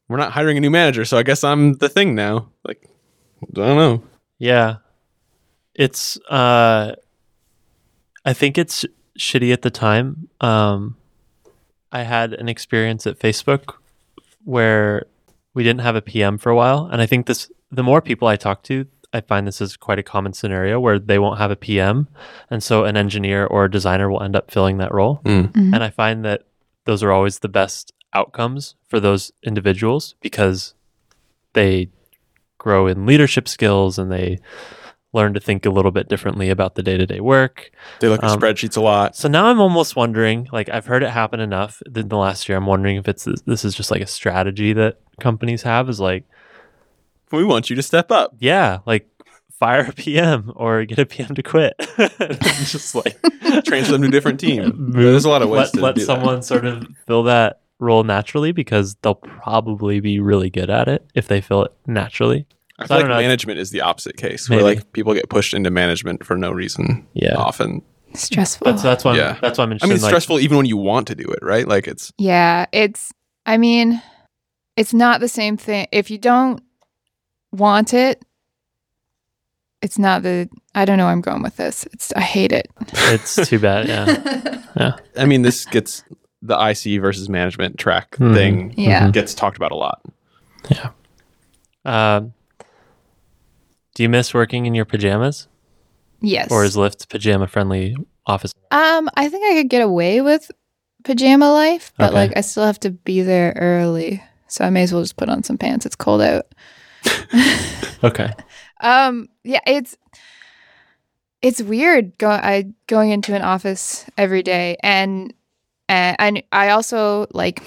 we're 0.08 0.16
not 0.16 0.32
hiring 0.32 0.56
a 0.56 0.60
new 0.60 0.70
manager, 0.70 1.04
so 1.04 1.18
I 1.18 1.22
guess 1.22 1.44
I'm 1.44 1.74
the 1.74 1.88
thing 1.88 2.14
now. 2.14 2.50
Like, 2.64 2.88
I 3.42 3.46
don't 3.52 3.76
know. 3.76 4.02
Yeah. 4.38 4.76
It's 5.74 6.18
uh 6.28 6.94
I 8.24 8.32
think 8.32 8.58
it's 8.58 8.84
shitty 9.18 9.52
at 9.52 9.62
the 9.62 9.70
time. 9.70 10.28
Um 10.40 10.96
I 11.92 12.02
had 12.02 12.32
an 12.34 12.48
experience 12.48 13.06
at 13.06 13.18
Facebook 13.18 13.74
where 14.44 15.06
we 15.54 15.62
didn't 15.62 15.80
have 15.80 15.96
a 15.96 16.02
PM 16.02 16.38
for 16.38 16.50
a 16.50 16.56
while 16.56 16.88
and 16.90 17.00
I 17.00 17.06
think 17.06 17.26
this 17.26 17.50
the 17.70 17.82
more 17.82 18.02
people 18.02 18.26
I 18.26 18.36
talk 18.36 18.62
to, 18.64 18.86
I 19.12 19.20
find 19.20 19.46
this 19.46 19.60
is 19.60 19.76
quite 19.76 19.98
a 19.98 20.02
common 20.04 20.32
scenario 20.32 20.78
where 20.78 20.98
they 20.98 21.18
won't 21.18 21.38
have 21.38 21.50
a 21.50 21.56
PM 21.56 22.06
and 22.48 22.62
so 22.62 22.84
an 22.84 22.96
engineer 22.96 23.44
or 23.44 23.64
a 23.64 23.70
designer 23.70 24.08
will 24.10 24.22
end 24.22 24.36
up 24.36 24.50
filling 24.50 24.78
that 24.78 24.94
role. 24.94 25.20
Mhm. 25.24 25.74
And 25.74 25.82
I 25.82 25.90
find 25.90 26.24
that 26.24 26.42
those 26.84 27.02
are 27.02 27.10
always 27.10 27.40
the 27.40 27.48
best 27.48 27.92
outcomes 28.12 28.76
for 28.88 29.00
those 29.00 29.32
individuals 29.42 30.14
because 30.20 30.74
they 31.54 31.88
grow 32.58 32.86
in 32.86 33.06
leadership 33.06 33.48
skills 33.48 33.98
and 33.98 34.12
they 34.12 34.38
learn 35.12 35.34
to 35.34 35.40
think 35.40 35.66
a 35.66 35.70
little 35.70 35.90
bit 35.90 36.08
differently 36.08 36.50
about 36.50 36.76
the 36.76 36.82
day-to-day 36.84 37.18
work. 37.18 37.72
They 37.98 38.06
look 38.08 38.22
at 38.22 38.30
Um, 38.30 38.38
spreadsheets 38.38 38.76
a 38.76 38.80
lot. 38.80 39.16
So 39.16 39.28
now 39.28 39.46
I'm 39.46 39.60
almost 39.60 39.96
wondering, 39.96 40.48
like 40.52 40.68
I've 40.68 40.86
heard 40.86 41.02
it 41.02 41.10
happen 41.10 41.40
enough 41.40 41.82
in 41.96 42.08
the 42.08 42.16
last 42.16 42.48
year. 42.48 42.56
I'm 42.56 42.66
wondering 42.66 42.96
if 42.96 43.08
it's 43.08 43.26
this 43.44 43.64
is 43.64 43.74
just 43.74 43.90
like 43.90 44.02
a 44.02 44.06
strategy 44.06 44.72
that 44.74 44.98
companies 45.18 45.62
have 45.62 45.88
is 45.88 45.98
like, 45.98 46.24
We 47.32 47.44
want 47.44 47.70
you 47.70 47.76
to 47.76 47.82
step 47.82 48.10
up. 48.10 48.34
yeah, 48.38 48.78
like 48.86 49.08
fire 49.58 49.86
a 49.88 49.92
PM 49.92 50.52
or 50.56 50.84
get 50.84 50.98
a 50.98 51.06
PM 51.06 51.34
to 51.34 51.42
quit. 51.42 51.74
Just 52.64 52.94
like 52.94 53.20
Transfer 53.64 53.92
them 53.92 54.02
to 54.02 54.08
a 54.08 54.10
different 54.10 54.40
team. 54.40 54.92
There's 54.92 55.24
a 55.24 55.28
lot 55.28 55.42
of 55.42 55.48
ways 55.50 55.58
let, 55.58 55.72
to 55.74 55.80
let 55.80 55.94
do 55.96 56.00
that. 56.00 56.06
someone 56.06 56.42
sort 56.42 56.64
of 56.64 56.86
fill 57.06 57.24
that 57.24 57.60
role 57.78 58.02
naturally 58.04 58.52
because 58.52 58.94
they'll 59.02 59.14
probably 59.14 60.00
be 60.00 60.18
really 60.20 60.50
good 60.50 60.70
at 60.70 60.88
it 60.88 61.06
if 61.14 61.28
they 61.28 61.40
fill 61.40 61.64
it 61.64 61.72
naturally. 61.86 62.46
I 62.78 62.84
So 62.84 62.88
feel 62.88 62.96
I 62.96 63.00
like 63.00 63.08
know. 63.10 63.16
management 63.20 63.58
is 63.58 63.70
the 63.70 63.82
opposite 63.82 64.16
case, 64.16 64.48
Maybe. 64.48 64.62
where 64.62 64.74
like 64.74 64.92
people 64.92 65.12
get 65.14 65.28
pushed 65.28 65.52
into 65.54 65.70
management 65.70 66.24
for 66.24 66.36
no 66.36 66.50
reason. 66.52 67.06
Yeah. 67.14 67.34
often. 67.36 67.82
Stressful. 68.14 68.64
That's 68.64 68.82
that's 68.82 69.04
why 69.04 69.12
I'm, 69.12 69.16
Yeah. 69.18 69.38
that's 69.40 69.58
why 69.58 69.64
I'm 69.64 69.72
I 69.82 69.86
mean, 69.86 69.92
it's 69.92 70.02
like, 70.02 70.10
stressful 70.10 70.40
even 70.40 70.56
when 70.56 70.66
you 70.66 70.76
want 70.78 71.06
to 71.08 71.14
do 71.14 71.24
it, 71.24 71.38
right? 71.42 71.68
Like 71.68 71.86
it's 71.86 72.12
Yeah, 72.18 72.66
it's 72.72 73.12
I 73.46 73.56
mean, 73.58 74.00
it's 74.76 74.94
not 74.94 75.20
the 75.20 75.28
same 75.28 75.56
thing. 75.56 75.86
If 75.92 76.10
you 76.10 76.18
don't 76.18 76.62
want 77.52 77.94
it, 77.94 78.22
it's 79.82 79.98
not 79.98 80.22
the 80.22 80.48
I 80.74 80.84
don't 80.84 80.98
know 80.98 81.04
where 81.04 81.12
I'm 81.12 81.20
going 81.20 81.42
with 81.42 81.56
this. 81.56 81.84
It's 81.92 82.12
I 82.12 82.20
hate 82.20 82.52
it. 82.52 82.68
It's 82.92 83.36
too 83.48 83.58
bad. 83.58 83.88
Yeah. 83.88 84.56
Yeah. 84.76 84.92
I 85.18 85.24
mean, 85.24 85.42
this 85.42 85.64
gets 85.64 86.04
the 86.42 86.54
IC 86.56 87.00
versus 87.00 87.28
management 87.28 87.76
track 87.76 88.12
Mhm. 88.18 88.34
thing 88.34 88.74
Yeah. 88.76 89.10
gets 89.10 89.34
talked 89.34 89.56
about 89.56 89.72
a 89.72 89.74
lot. 89.74 90.00
Yeah. 90.70 90.90
Um, 91.84 92.34
do 93.96 94.04
you 94.04 94.08
miss 94.08 94.32
working 94.32 94.66
in 94.66 94.76
your 94.76 94.84
pajamas, 94.84 95.48
yes. 96.20 96.52
or 96.52 96.62
is 96.64 96.76
Lyft 96.76 97.08
pajama 97.08 97.48
friendly 97.48 97.96
office? 98.26 98.52
um 98.70 99.10
I 99.16 99.28
think 99.28 99.44
I 99.44 99.54
could 99.60 99.68
get 99.70 99.82
away 99.82 100.20
with 100.20 100.52
pajama 101.02 101.50
life, 101.52 101.92
but 101.98 102.10
Okay. 102.10 102.14
like 102.14 102.32
I 102.36 102.42
still 102.42 102.64
have 102.64 102.78
to 102.80 102.90
be 102.90 103.22
there 103.22 103.52
early. 103.56 104.22
So 104.46 104.64
I 104.64 104.70
may 104.70 104.84
as 104.84 104.92
well 104.92 105.02
just 105.02 105.16
put 105.16 105.28
on 105.28 105.42
some 105.42 105.58
pants. 105.58 105.84
It's 105.84 105.96
cold 105.96 106.22
out. 106.22 106.46
Okay. 108.02 108.32
Um, 108.80 109.28
yeah, 109.44 109.60
it's 109.66 109.96
it's 111.42 111.60
weird 111.60 112.16
go, 112.18 112.30
I, 112.30 112.72
going 112.86 113.10
into 113.10 113.34
an 113.34 113.42
office 113.42 114.06
every 114.16 114.42
day 114.42 114.76
and 114.82 115.34
and, 115.88 116.42
I 116.52 116.70
also 116.70 117.26
like 117.32 117.62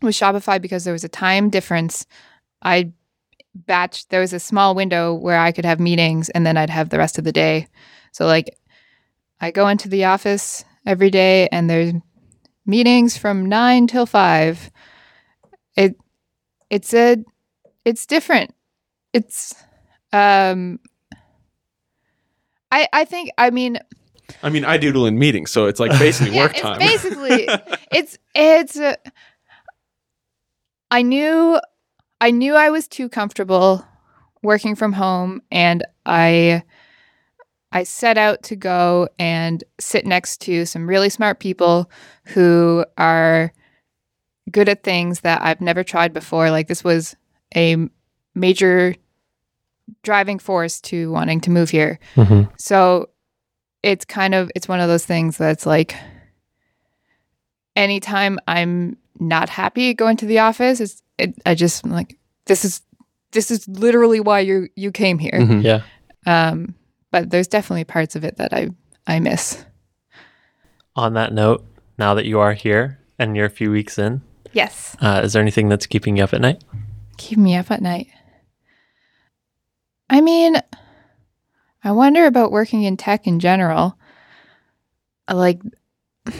with 0.00 0.14
Shopify 0.14 0.60
because 0.60 0.84
there 0.84 0.94
was 0.94 1.04
a 1.04 1.08
time 1.08 1.50
difference. 1.50 2.06
I 2.62 2.92
batch 3.54 4.08
there 4.08 4.20
was 4.20 4.32
a 4.32 4.40
small 4.40 4.74
window 4.74 5.12
where 5.12 5.38
I 5.38 5.52
could 5.52 5.66
have 5.66 5.80
meetings 5.80 6.30
and 6.30 6.46
then 6.46 6.56
I'd 6.56 6.70
have 6.70 6.88
the 6.88 6.98
rest 6.98 7.18
of 7.18 7.24
the 7.24 7.32
day. 7.32 7.68
So 8.12 8.26
like 8.26 8.56
I 9.40 9.50
go 9.50 9.68
into 9.68 9.88
the 9.88 10.06
office 10.06 10.64
every 10.86 11.10
day 11.10 11.48
and 11.52 11.68
there's 11.68 11.92
meetings 12.64 13.18
from 13.18 13.46
9 13.46 13.86
till 13.86 14.06
5. 14.06 14.70
It 15.76 15.96
it's 16.70 16.94
a 16.94 17.18
it's 17.88 18.04
different. 18.04 18.54
It's 19.14 19.54
um 20.12 20.78
I 22.70 22.86
I 22.92 23.04
think 23.04 23.30
I 23.38 23.50
mean 23.50 23.78
I 24.42 24.50
mean, 24.50 24.66
I 24.66 24.76
doodle 24.76 25.06
in 25.06 25.18
meetings, 25.18 25.50
so 25.50 25.66
it's 25.66 25.80
like 25.80 25.90
basically 25.98 26.34
yeah, 26.34 26.42
work 26.42 26.52
it's 26.52 26.60
time. 26.60 26.78
basically 26.78 27.48
it's 27.92 28.18
it's 28.34 28.76
uh, 28.78 28.94
I 30.90 31.02
knew 31.02 31.58
I 32.20 32.30
knew 32.30 32.54
I 32.54 32.68
was 32.70 32.86
too 32.88 33.08
comfortable 33.08 33.84
working 34.42 34.74
from 34.74 34.92
home 34.92 35.40
and 35.50 35.82
I 36.04 36.62
I 37.72 37.84
set 37.84 38.18
out 38.18 38.42
to 38.44 38.56
go 38.56 39.08
and 39.18 39.64
sit 39.80 40.04
next 40.04 40.42
to 40.42 40.66
some 40.66 40.86
really 40.86 41.08
smart 41.08 41.40
people 41.40 41.90
who 42.24 42.84
are 42.98 43.52
good 44.50 44.68
at 44.68 44.82
things 44.82 45.20
that 45.20 45.42
I've 45.42 45.60
never 45.60 45.82
tried 45.84 46.12
before. 46.12 46.50
Like 46.50 46.68
this 46.68 46.84
was 46.84 47.16
a 47.56 47.76
major 48.34 48.94
driving 50.02 50.38
force 50.38 50.80
to 50.82 51.10
wanting 51.10 51.40
to 51.42 51.50
move 51.50 51.70
here. 51.70 51.98
Mm-hmm. 52.14 52.50
So 52.58 53.08
it's 53.82 54.04
kind 54.04 54.34
of 54.34 54.50
it's 54.54 54.68
one 54.68 54.80
of 54.80 54.88
those 54.88 55.06
things 55.06 55.36
that's 55.36 55.66
like 55.66 55.94
anytime 57.76 58.38
I'm 58.46 58.96
not 59.20 59.48
happy 59.48 59.94
going 59.94 60.16
to 60.18 60.26
the 60.26 60.40
office, 60.40 60.80
it's 60.80 61.02
it, 61.18 61.34
I 61.46 61.54
just 61.54 61.84
am 61.84 61.92
like 61.92 62.18
this 62.46 62.64
is 62.64 62.82
this 63.32 63.50
is 63.50 63.66
literally 63.68 64.20
why 64.20 64.40
you 64.40 64.68
you 64.74 64.92
came 64.92 65.18
here. 65.18 65.38
Mhm. 65.40 65.62
Yeah. 65.62 65.82
Um, 66.26 66.74
but 67.10 67.30
there's 67.30 67.48
definitely 67.48 67.84
parts 67.84 68.16
of 68.16 68.24
it 68.24 68.36
that 68.36 68.52
I 68.52 68.70
I 69.06 69.20
miss. 69.20 69.64
On 70.96 71.14
that 71.14 71.32
note, 71.32 71.64
now 71.96 72.14
that 72.14 72.26
you 72.26 72.40
are 72.40 72.52
here 72.52 72.98
and 73.18 73.36
you're 73.36 73.46
a 73.46 73.50
few 73.50 73.70
weeks 73.70 73.98
in, 73.98 74.22
Yes, 74.52 74.96
uh, 75.00 75.20
is 75.22 75.32
there 75.32 75.42
anything 75.42 75.68
that's 75.68 75.86
keeping 75.86 76.16
you 76.16 76.24
up 76.24 76.34
at 76.34 76.40
night? 76.40 76.62
Keep 77.18 77.38
me 77.38 77.56
up 77.56 77.70
at 77.70 77.82
night. 77.82 78.08
I 80.08 80.20
mean, 80.22 80.56
I 81.84 81.92
wonder 81.92 82.24
about 82.26 82.50
working 82.50 82.82
in 82.82 82.96
tech 82.96 83.26
in 83.26 83.40
general. 83.40 83.98
Like, 85.30 85.60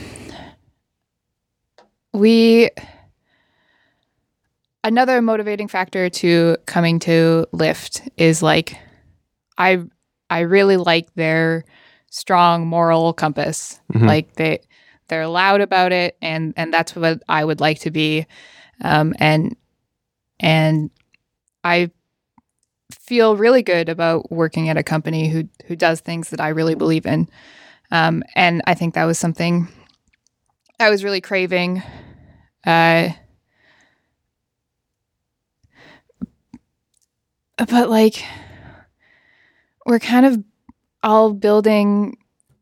we. 2.12 2.70
Another 4.84 5.20
motivating 5.20 5.68
factor 5.68 6.08
to 6.08 6.56
coming 6.66 6.98
to 7.00 7.46
Lyft 7.52 8.08
is 8.16 8.42
like, 8.42 8.78
I 9.58 9.82
I 10.30 10.40
really 10.40 10.76
like 10.76 11.12
their 11.14 11.64
strong 12.10 12.66
moral 12.66 13.12
compass. 13.12 13.80
Mhm. 13.92 14.06
Like 14.06 14.34
they 14.36 14.60
they're 15.08 15.26
loud 15.26 15.60
about 15.60 15.92
it, 15.92 16.16
and 16.22 16.54
and 16.56 16.72
that's 16.72 16.94
what 16.94 17.22
I 17.28 17.44
would 17.44 17.60
like 17.60 17.80
to 17.80 17.90
be. 17.90 18.26
Um, 18.82 19.14
and 19.18 19.56
and 20.40 20.90
I 21.64 21.90
feel 22.92 23.36
really 23.36 23.62
good 23.62 23.88
about 23.88 24.30
working 24.32 24.68
at 24.68 24.76
a 24.76 24.82
company 24.82 25.28
who 25.28 25.48
who 25.66 25.76
does 25.76 26.00
things 26.00 26.30
that 26.30 26.40
I 26.40 26.48
really 26.48 26.74
believe 26.74 27.06
in. 27.06 27.28
Um, 27.90 28.22
and 28.34 28.62
I 28.66 28.74
think 28.74 28.94
that 28.94 29.04
was 29.04 29.18
something 29.18 29.68
I 30.80 30.90
was 30.90 31.02
really 31.04 31.20
craving. 31.20 31.82
Uh, 32.66 33.10
but 37.56 37.90
like, 37.90 38.22
we're 39.86 39.98
kind 39.98 40.26
of 40.26 40.42
all 41.02 41.32
building 41.32 42.16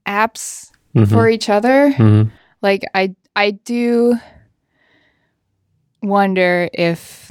apps 0.06 0.70
Mhm. 0.94 1.08
for 1.10 1.28
each 1.28 1.48
other 1.48 1.90
Mhm. 1.92 2.30
like 2.62 2.84
i 2.94 3.14
i 3.34 3.50
do 3.50 4.16
wonder 6.02 6.68
if 6.72 7.25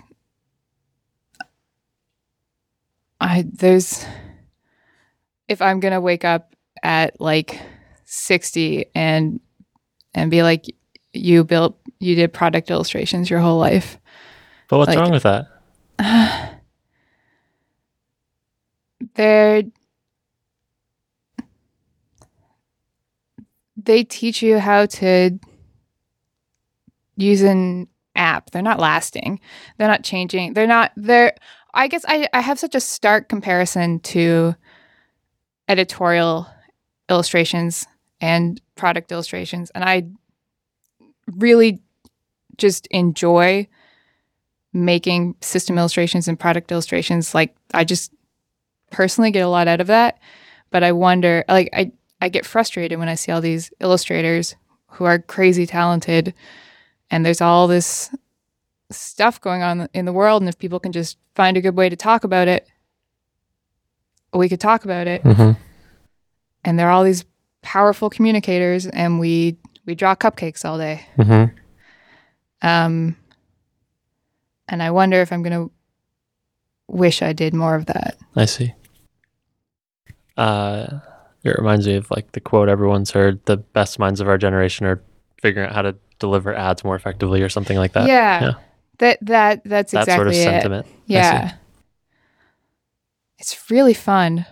i 3.25 3.43
there's 3.51 4.05
if 5.47 5.61
i'm 5.61 5.79
gonna 5.79 5.99
wake 5.99 6.23
up 6.23 6.55
at 6.83 7.19
like 7.19 7.59
60 8.05 8.85
and 8.93 9.39
and 10.13 10.29
be 10.29 10.43
like 10.43 10.65
you 11.13 11.43
built 11.43 11.77
you 11.99 12.13
did 12.15 12.31
product 12.31 12.69
illustrations 12.69 13.29
your 13.29 13.39
whole 13.39 13.57
life 13.57 13.97
But 14.69 14.77
what's 14.77 14.89
Like- 14.89 14.99
wrong 14.99 15.11
with 15.11 15.23
that? 15.23 15.47
they're 19.15 19.63
they 23.77 24.03
teach 24.03 24.41
you 24.41 24.59
how 24.59 24.85
to 24.87 25.37
use 27.17 27.41
an 27.41 27.87
app. 28.15 28.49
They're 28.51 28.61
not 28.61 28.79
lasting. 28.79 29.39
They're 29.77 29.87
not 29.87 30.03
changing. 30.03 30.53
They're 30.53 30.67
not 30.67 30.91
they're 30.95 31.35
i 31.75 31.87
guess 31.87 32.03
i, 32.07 32.27
I 32.33 32.41
have 32.41 32.59
such 32.59 32.75
a 32.75 32.79
stark 32.79 33.29
comparison 33.29 33.99
to 34.01 34.55
editorial 35.67 36.47
illustrations 37.09 37.85
and 38.19 38.59
product 38.75 39.11
illustrations 39.11 39.71
and 39.75 39.83
i 39.83 40.03
really 41.37 41.79
just 42.57 42.87
enjoy 42.87 43.67
making 44.73 45.35
system 45.41 45.77
illustrations 45.77 46.27
and 46.27 46.39
product 46.39 46.71
illustrations. 46.71 47.33
Like 47.33 47.55
i 47.73 47.83
just 47.83 48.11
personally 48.91 49.31
get 49.31 49.41
a 49.41 49.47
lot 49.47 49.67
out 49.67 49.81
of 49.81 49.87
that 49.87 50.19
but 50.69 50.83
i 50.83 50.91
wonder 50.91 51.43
like 51.49 51.69
i 51.73 51.91
i 52.21 52.29
get 52.29 52.45
frustrated 52.45 52.99
when 52.99 53.09
i 53.09 53.15
see 53.15 53.31
all 53.31 53.41
these 53.41 53.71
illustrators 53.79 54.55
who 54.87 55.05
are 55.05 55.19
crazy 55.19 55.65
talented 55.65 56.33
and 57.09 57.25
there's 57.25 57.41
all 57.41 57.67
this 57.67 58.13
stuff 58.91 59.41
going 59.41 59.61
on 59.63 59.87
in 59.93 60.05
the 60.05 60.13
world 60.13 60.41
and 60.41 60.49
if 60.49 60.57
people 60.59 60.79
can 60.79 60.91
just 60.91 61.17
find 61.35 61.57
a 61.57 61.61
good 61.61 61.75
way 61.75 61.89
to 61.89 61.95
talk 61.95 62.23
about 62.23 62.47
it 62.47 62.67
we 64.33 64.47
could 64.49 64.59
talk 64.59 64.85
about 64.85 65.07
it 65.07 65.23
Mm-hmm. 65.23 65.51
and 66.63 66.77
there 66.79 66.87
are 66.87 66.91
all 66.91 67.03
these 67.03 67.25
powerful 67.61 68.09
communicators 68.09 68.85
and 68.85 69.19
we 69.19 69.57
we 69.85 69.95
draw 69.95 70.13
cupcakes 70.15 70.63
all 70.65 70.77
day 70.77 71.05
Mm-hmm. 71.17 71.55
um 72.67 73.15
and 74.67 74.83
i 74.83 74.91
wonder 74.91 75.19
if 75.21 75.31
i'm 75.33 75.41
gonna 75.41 75.67
wish 76.87 77.21
i 77.23 77.33
did 77.33 77.53
more 77.53 77.75
of 77.75 77.87
that 77.87 78.17
I 78.35 78.45
see. 78.45 78.73
Uh, 80.37 80.99
it 81.43 81.55
reminds 81.57 81.87
me 81.87 81.95
of 81.95 82.11
like 82.11 82.33
the 82.33 82.41
quote 82.41 82.67
everyone's 82.67 83.11
heard: 83.11 83.39
"The 83.45 83.55
best 83.57 83.97
minds 83.99 84.19
of 84.19 84.27
our 84.27 84.37
generation 84.37 84.85
are 84.85 85.01
figuring 85.41 85.69
out 85.69 85.75
how 85.75 85.81
to 85.83 85.95
deliver 86.19 86.53
ads 86.53 86.83
more 86.83 86.95
effectively," 86.97 87.41
or 87.41 87.47
something 87.47 87.77
like 87.77 87.93
that. 87.93 88.07
yeah, 88.07 88.41
yeah. 88.43 88.53
That 88.99 89.17
that 89.21 89.61
that's 89.65 89.91
that 89.91 90.01
exactly 90.03 90.15
sort 90.15 90.27
of 90.27 90.33
it 90.33 90.43
sentiment. 90.43 90.87
yeah 91.05 91.53
it's 93.39 93.69
really 93.69 93.93
fun 93.93 94.45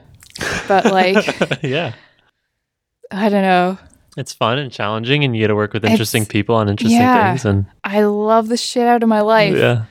but 0.68 0.86
like 0.86 1.64
yeah, 1.64 1.94
i 3.12 3.30
don't 3.30 3.42
know 3.44 3.78
it's 4.16 4.32
fun 4.32 4.60
and 4.60 4.72
challenging, 4.72 5.24
and 5.24 5.36
you 5.36 5.42
get 5.42 5.48
to 5.48 5.56
work 5.56 5.74
with 5.74 5.84
interesting 5.84 6.22
It's- 6.22 6.32
people 6.32 6.54
on 6.56 6.70
interesting 6.70 7.00
yeah. 7.02 7.32
things. 7.32 7.46
And 7.46 7.66
i 7.84 8.04
love 8.04 8.48
the 8.48 8.58
shit 8.58 8.86
out 8.88 9.02
of 9.02 9.10
my 9.10 9.22
life 9.22 9.56
yeah, 9.58 9.86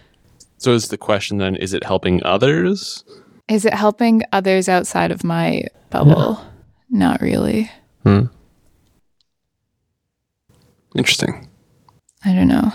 So 0.59 0.73
is 0.75 0.89
the 0.89 0.97
question 0.99 1.39
then: 1.39 1.57
Is 1.57 1.75
it 1.75 1.83
helping 1.85 2.23
others? 2.25 3.03
is 3.49 3.65
it 3.65 3.75
helping 3.75 4.23
others 4.33 4.69
outside 4.69 5.11
of 5.11 5.25
my 5.25 5.63
bubble 5.91 6.41
not 6.89 7.21
really 7.21 7.71
Hmm. 8.05 8.27
Interesting. 10.97 11.49
i 12.25 12.33
don't 12.33 12.49
know 12.49 12.73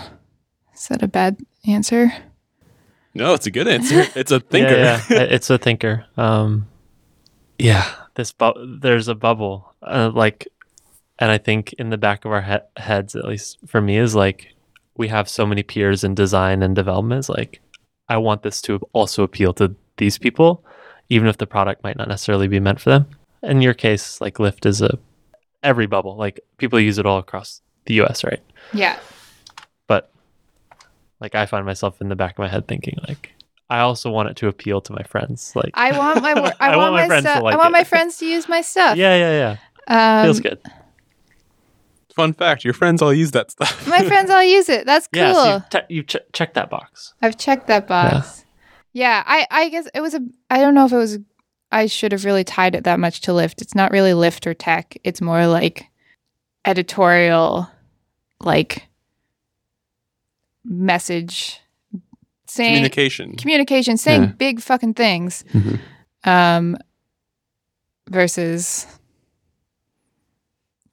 is 0.74 0.88
that 0.88 1.02
a 1.02 1.08
bad 1.08 1.38
answer 1.66 2.12
No, 3.14 3.34
it's 3.34 3.46
a 3.46 3.50
good 3.50 3.66
answer. 3.68 4.04
It's 4.14 4.30
a 4.30 4.40
thinker. 4.40 4.76
Yeah, 4.76 5.02
yeah. 5.10 5.22
it's 5.22 5.50
a 5.50 5.58
thinker. 5.58 6.04
Um, 6.16 6.68
yeah, 7.58 7.90
this 8.14 8.32
bu- 8.32 8.78
there's 8.80 9.08
a 9.08 9.14
bubble, 9.14 9.74
uh, 9.82 10.10
like, 10.14 10.46
and 11.18 11.30
I 11.30 11.38
think 11.38 11.72
in 11.74 11.90
the 11.90 11.98
back 11.98 12.24
of 12.24 12.30
our 12.32 12.42
he- 12.42 12.80
heads, 12.82 13.16
at 13.16 13.24
least 13.24 13.58
for 13.66 13.80
me, 13.80 13.96
is 13.98 14.14
like 14.14 14.54
we 14.96 15.08
have 15.08 15.28
so 15.28 15.44
many 15.46 15.62
peers 15.64 16.04
in 16.04 16.14
design 16.14 16.62
and 16.62 16.76
development. 16.76 17.18
Is 17.20 17.28
like 17.28 17.60
I 18.08 18.18
want 18.18 18.42
this 18.42 18.62
to 18.62 18.78
also 18.92 19.24
appeal 19.24 19.52
to 19.54 19.74
these 19.96 20.18
people, 20.18 20.64
even 21.08 21.26
if 21.28 21.38
the 21.38 21.46
product 21.46 21.82
might 21.82 21.96
not 21.96 22.08
necessarily 22.08 22.46
be 22.46 22.60
meant 22.60 22.80
for 22.80 22.90
them. 22.90 23.06
In 23.42 23.60
your 23.62 23.74
case, 23.74 24.20
like 24.20 24.34
Lyft 24.38 24.64
is 24.66 24.80
a 24.80 24.96
every 25.64 25.86
bubble. 25.86 26.14
Like 26.16 26.38
people 26.58 26.78
use 26.78 26.98
it 26.98 27.06
all 27.06 27.18
across 27.18 27.62
the 27.86 27.94
U.S. 27.94 28.22
Right? 28.22 28.42
yeah 28.72 28.96
But 28.96 29.17
like 31.20 31.34
I 31.34 31.46
find 31.46 31.64
myself 31.66 32.00
in 32.00 32.08
the 32.08 32.16
back 32.16 32.32
of 32.32 32.38
my 32.38 32.48
head 32.48 32.68
thinking 32.68 32.98
like 33.06 33.32
I 33.70 33.80
also 33.80 34.10
want 34.10 34.30
it 34.30 34.36
to 34.36 34.48
appeal 34.48 34.80
to 34.80 34.92
my 34.92 35.02
friends. 35.02 35.52
Like, 35.54 35.72
I 35.74 35.96
want 35.96 36.22
my 36.22 36.32
wor- 36.34 36.52
I, 36.60 36.72
I 36.72 36.76
want, 36.76 36.92
want 36.92 36.94
my 36.94 37.00
my 37.02 37.06
friends 37.06 37.24
to 37.24 37.30
stuff. 37.30 37.42
like 37.42 37.54
I 37.54 37.56
want 37.58 37.68
it. 37.68 37.72
my 37.72 37.84
friends 37.84 38.16
to 38.18 38.26
use 38.26 38.48
my 38.48 38.62
stuff. 38.62 38.96
yeah, 38.96 39.16
yeah, 39.16 39.56
yeah. 39.88 40.20
Um, 40.20 40.26
Feels 40.26 40.40
good. 40.40 40.58
Fun 42.14 42.32
fact: 42.32 42.64
your 42.64 42.74
friends 42.74 43.02
all 43.02 43.12
use 43.12 43.30
that 43.32 43.50
stuff. 43.50 43.86
My 43.86 44.02
friends 44.04 44.30
all 44.30 44.42
use 44.42 44.68
it. 44.68 44.86
That's 44.86 45.06
cool. 45.06 45.22
Yeah, 45.22 45.32
so 45.34 45.54
you, 45.54 45.62
te- 45.70 45.94
you 45.94 46.02
ch- 46.02 46.32
check 46.32 46.54
that 46.54 46.70
box. 46.70 47.14
I've 47.22 47.36
checked 47.36 47.66
that 47.68 47.86
box. 47.86 48.44
Yeah. 48.92 49.22
I 49.26 49.46
I 49.50 49.68
guess 49.68 49.86
it 49.94 50.00
was 50.00 50.14
a 50.14 50.20
I 50.50 50.58
don't 50.58 50.74
know 50.74 50.86
if 50.86 50.92
it 50.92 50.96
was 50.96 51.18
I 51.70 51.86
should 51.86 52.12
have 52.12 52.24
really 52.24 52.44
tied 52.44 52.74
it 52.74 52.84
that 52.84 52.98
much 52.98 53.20
to 53.22 53.32
Lyft. 53.32 53.60
It's 53.62 53.74
not 53.74 53.92
really 53.92 54.12
Lyft 54.12 54.46
or 54.46 54.54
tech. 54.54 54.96
It's 55.04 55.20
more 55.20 55.46
like 55.46 55.86
editorial 56.64 57.70
like 58.40 58.87
message 60.68 61.60
saying 62.46 62.74
Communication. 62.74 63.36
communication 63.36 63.96
saying 63.96 64.22
Yeah. 64.22 64.32
big 64.38 64.60
fucking 64.60 64.94
things 64.94 65.44
Mhm. 65.54 65.80
um 66.24 66.76
versus 68.10 68.86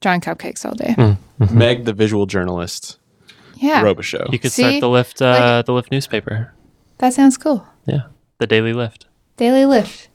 drawing 0.02 0.22
cupcakes 0.22 0.66
all 0.66 0.74
day. 0.76 0.96
Meg, 1.54 1.86
the 1.86 1.94
visual 1.94 2.26
journalist, 2.26 3.00
Yeah. 3.56 3.82
Robichaud. 3.84 4.32
You 4.32 4.40
could 4.40 4.52
See? 4.52 4.62
start 4.64 4.82
the 4.82 4.88
Lyft, 4.88 5.22
uh, 5.26 5.62
the 5.62 5.72
Lyft 5.74 5.92
newspaper, 5.92 6.54
That 7.00 7.14
sounds 7.14 7.38
cool. 7.38 7.66
Yeah, 7.86 8.04
the 8.38 8.48
Daily 8.48 8.72
Lift. 8.74 9.08
Daily 9.38 9.66
Lift. 9.66 10.08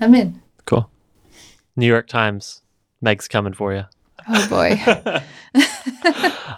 I'm 0.00 0.14
in. 0.14 0.40
Cool. 0.66 0.88
New 1.76 1.86
York 1.86 2.06
Times. 2.06 2.62
Meg's 3.00 3.26
coming 3.26 3.52
for 3.54 3.72
you. 3.74 3.84
Oh 4.28 4.48
boy. 4.48 4.80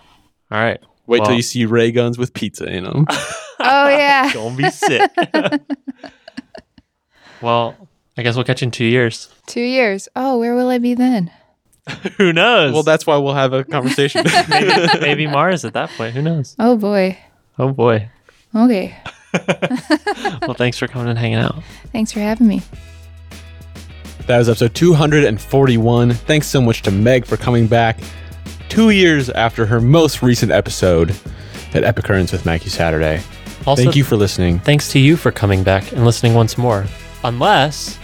All 0.51 0.61
right. 0.63 0.81
Wait 1.07 1.25
till 1.25 1.35
you 1.35 1.43
see 1.43 1.67
ray 1.67 1.93
guns 1.93 2.19
with 2.19 2.33
pizza 2.33 2.65
in 2.65 2.85
them. 2.85 3.07
oh 3.11 3.89
yeah. 3.89 4.33
Gonna 4.35 4.57
be 4.57 4.71
sick. 4.71 5.11
well, 7.43 7.77
I 8.17 8.23
guess 8.23 8.35
we'll 8.35 8.45
catch 8.45 8.63
you 8.63 8.67
in 8.67 8.71
two 8.71 8.85
years. 8.85 9.29
Two 9.47 9.61
years. 9.61 10.09
Oh, 10.17 10.39
where 10.39 10.55
will 10.55 10.69
I 10.69 10.79
be 10.79 10.95
then? 10.95 11.31
Who 12.17 12.33
knows? 12.33 12.73
well, 12.73 12.83
that's 12.83 13.07
why 13.07 13.19
we'll 13.19 13.35
have 13.35 13.53
a 13.53 13.63
conversation. 13.63 14.25
maybe, 14.49 15.01
maybe 15.01 15.27
Mars 15.27 15.67
at 15.67 15.75
that 15.75 15.91
point. 15.91 16.15
Who 16.15 16.23
knows? 16.23 16.57
Oh 16.59 16.79
boy. 16.79 17.19
Oh 17.59 17.73
boy. 17.73 18.09
Okay. 18.55 18.97
Well, 20.43 20.55
thanks 20.55 20.79
for 20.79 20.87
coming 20.87 21.09
and 21.09 21.19
hanging 21.19 21.39
out. 21.39 21.63
Thanks 21.93 22.13
for 22.13 22.21
having 22.21 22.47
me. 22.47 22.63
That 24.27 24.39
was 24.39 24.49
episode 24.49 24.75
241. 24.75 26.13
Thanks 26.13 26.47
so 26.47 26.61
much 26.61 26.83
to 26.83 26.91
Meg 26.91 27.27
for 27.27 27.37
coming 27.37 27.67
back 27.67 27.99
two 28.75 28.91
years 28.91 29.31
after 29.31 29.67
her 29.67 29.81
most 29.81 30.23
recent 30.23 30.51
episode 30.53 31.11
at 31.75 31.85
Epicurrence 31.85 32.33
with 32.33 32.45
Mackey 32.45 32.69
Saturday. 32.71 33.23
Also, 33.67 33.83
Thank 33.85 33.97
you 33.97 34.05
for 34.05 34.17
listening. 34.17 34.59
Thanks 34.61 34.91
to 34.93 34.99
you 34.99 35.17
for 35.17 35.31
coming 35.33 35.63
back 35.63 35.93
and 35.93 36.05
listening 36.05 36.35
once 36.35 36.59
more. 36.59 36.85
Unless 37.25 37.99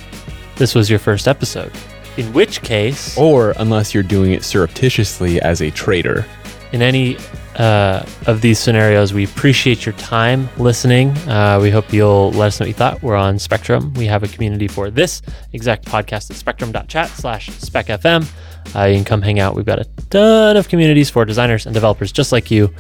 this 0.57 0.75
was 0.75 0.89
your 0.89 0.99
first 0.99 1.29
episode, 1.29 1.73
in 2.16 2.33
which 2.33 2.62
case, 2.62 3.16
Or 3.18 3.53
unless 3.59 3.93
you're 3.93 4.03
doing 4.03 4.33
it 4.33 4.43
surreptitiously 4.45 5.41
as 5.43 5.61
a 5.61 5.71
traitor. 5.71 6.25
in 6.73 6.83
any 6.83 7.16
uh, 7.61 8.07
of 8.27 8.41
these 8.41 8.59
scenarios, 8.59 9.13
we 9.13 9.25
appreciate 9.25 9.85
your 9.85 9.93
time 9.97 10.49
listening. 10.59 11.11
Uh, 11.29 11.59
we 11.61 11.71
hope 11.71 11.93
you'll 11.93 12.31
let 12.33 12.47
us 12.49 12.61
know 12.61 12.65
what 12.65 12.69
you 12.69 12.75
thought. 12.75 13.03
We're 13.03 13.17
on 13.17 13.39
Spectrum. 13.39 13.93
We 13.95 14.07
have 14.07 14.23
a 14.23 14.29
community 14.29 14.67
for 14.69 14.91
this 14.91 15.21
exact 15.53 15.85
podcast 15.85 16.31
at 16.31 16.37
spectrum.chat 16.37 17.09
slash 17.11 17.51
specfm. 17.51 18.27
Uh, 18.75 18.85
you 18.85 18.97
can 18.97 19.05
come 19.05 19.21
hang 19.23 19.41
out. 19.41 19.55
We've 19.57 19.67
got 19.67 19.79
a 19.79 19.85
ton 20.11 20.57
of 20.57 20.69
communities 20.69 21.11
for 21.11 21.25
designers 21.25 21.67
and 21.67 21.75
developers 21.75 22.13
just 22.13 22.33
like 22.33 22.51
you. 22.51 22.73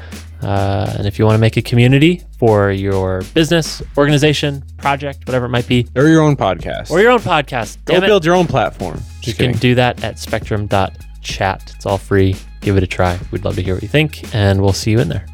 Uh, 0.42 0.94
and 0.96 1.06
if 1.06 1.18
you 1.18 1.26
want 1.26 1.34
to 1.34 1.40
make 1.40 1.58
a 1.58 1.62
community 1.62 2.22
for 2.38 2.70
your 2.70 3.20
business, 3.34 3.82
organization, 3.98 4.62
project, 4.78 5.26
whatever 5.26 5.44
it 5.46 5.50
might 5.50 5.68
be, 5.68 5.86
Or 5.94 6.06
your 6.08 6.22
own 6.22 6.36
podcast. 6.36 6.90
or 6.90 7.00
your 7.00 7.10
own 7.10 7.18
podcast, 7.20 7.84
Go 7.84 7.94
damn 7.94 8.04
it, 8.04 8.06
build 8.06 8.24
your 8.24 8.34
own 8.34 8.46
platform. 8.46 8.96
you 8.96 9.34
Just 9.34 9.38
can 9.38 9.52
do 9.52 9.74
that 9.74 10.02
at 10.02 10.18
spectrum.chat. 10.18 11.72
It's 11.76 11.84
all 11.86 11.98
free. 11.98 12.34
Give 12.60 12.76
it 12.76 12.82
a 12.82 12.86
try. 12.86 13.18
We'd 13.30 13.44
love 13.44 13.56
to 13.56 13.62
hear 13.62 13.74
what 13.74 13.82
you 13.82 13.88
think, 13.88 14.34
and 14.34 14.60
we'll 14.60 14.72
see 14.72 14.90
you 14.90 15.00
in 15.00 15.08
there. 15.08 15.24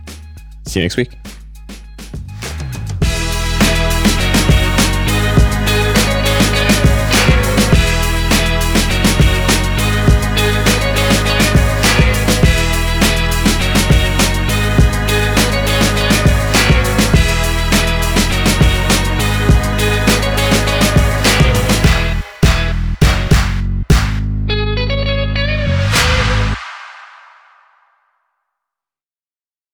See 0.67 0.81
you 0.81 0.85
next 0.85 0.97
week. 0.97 1.11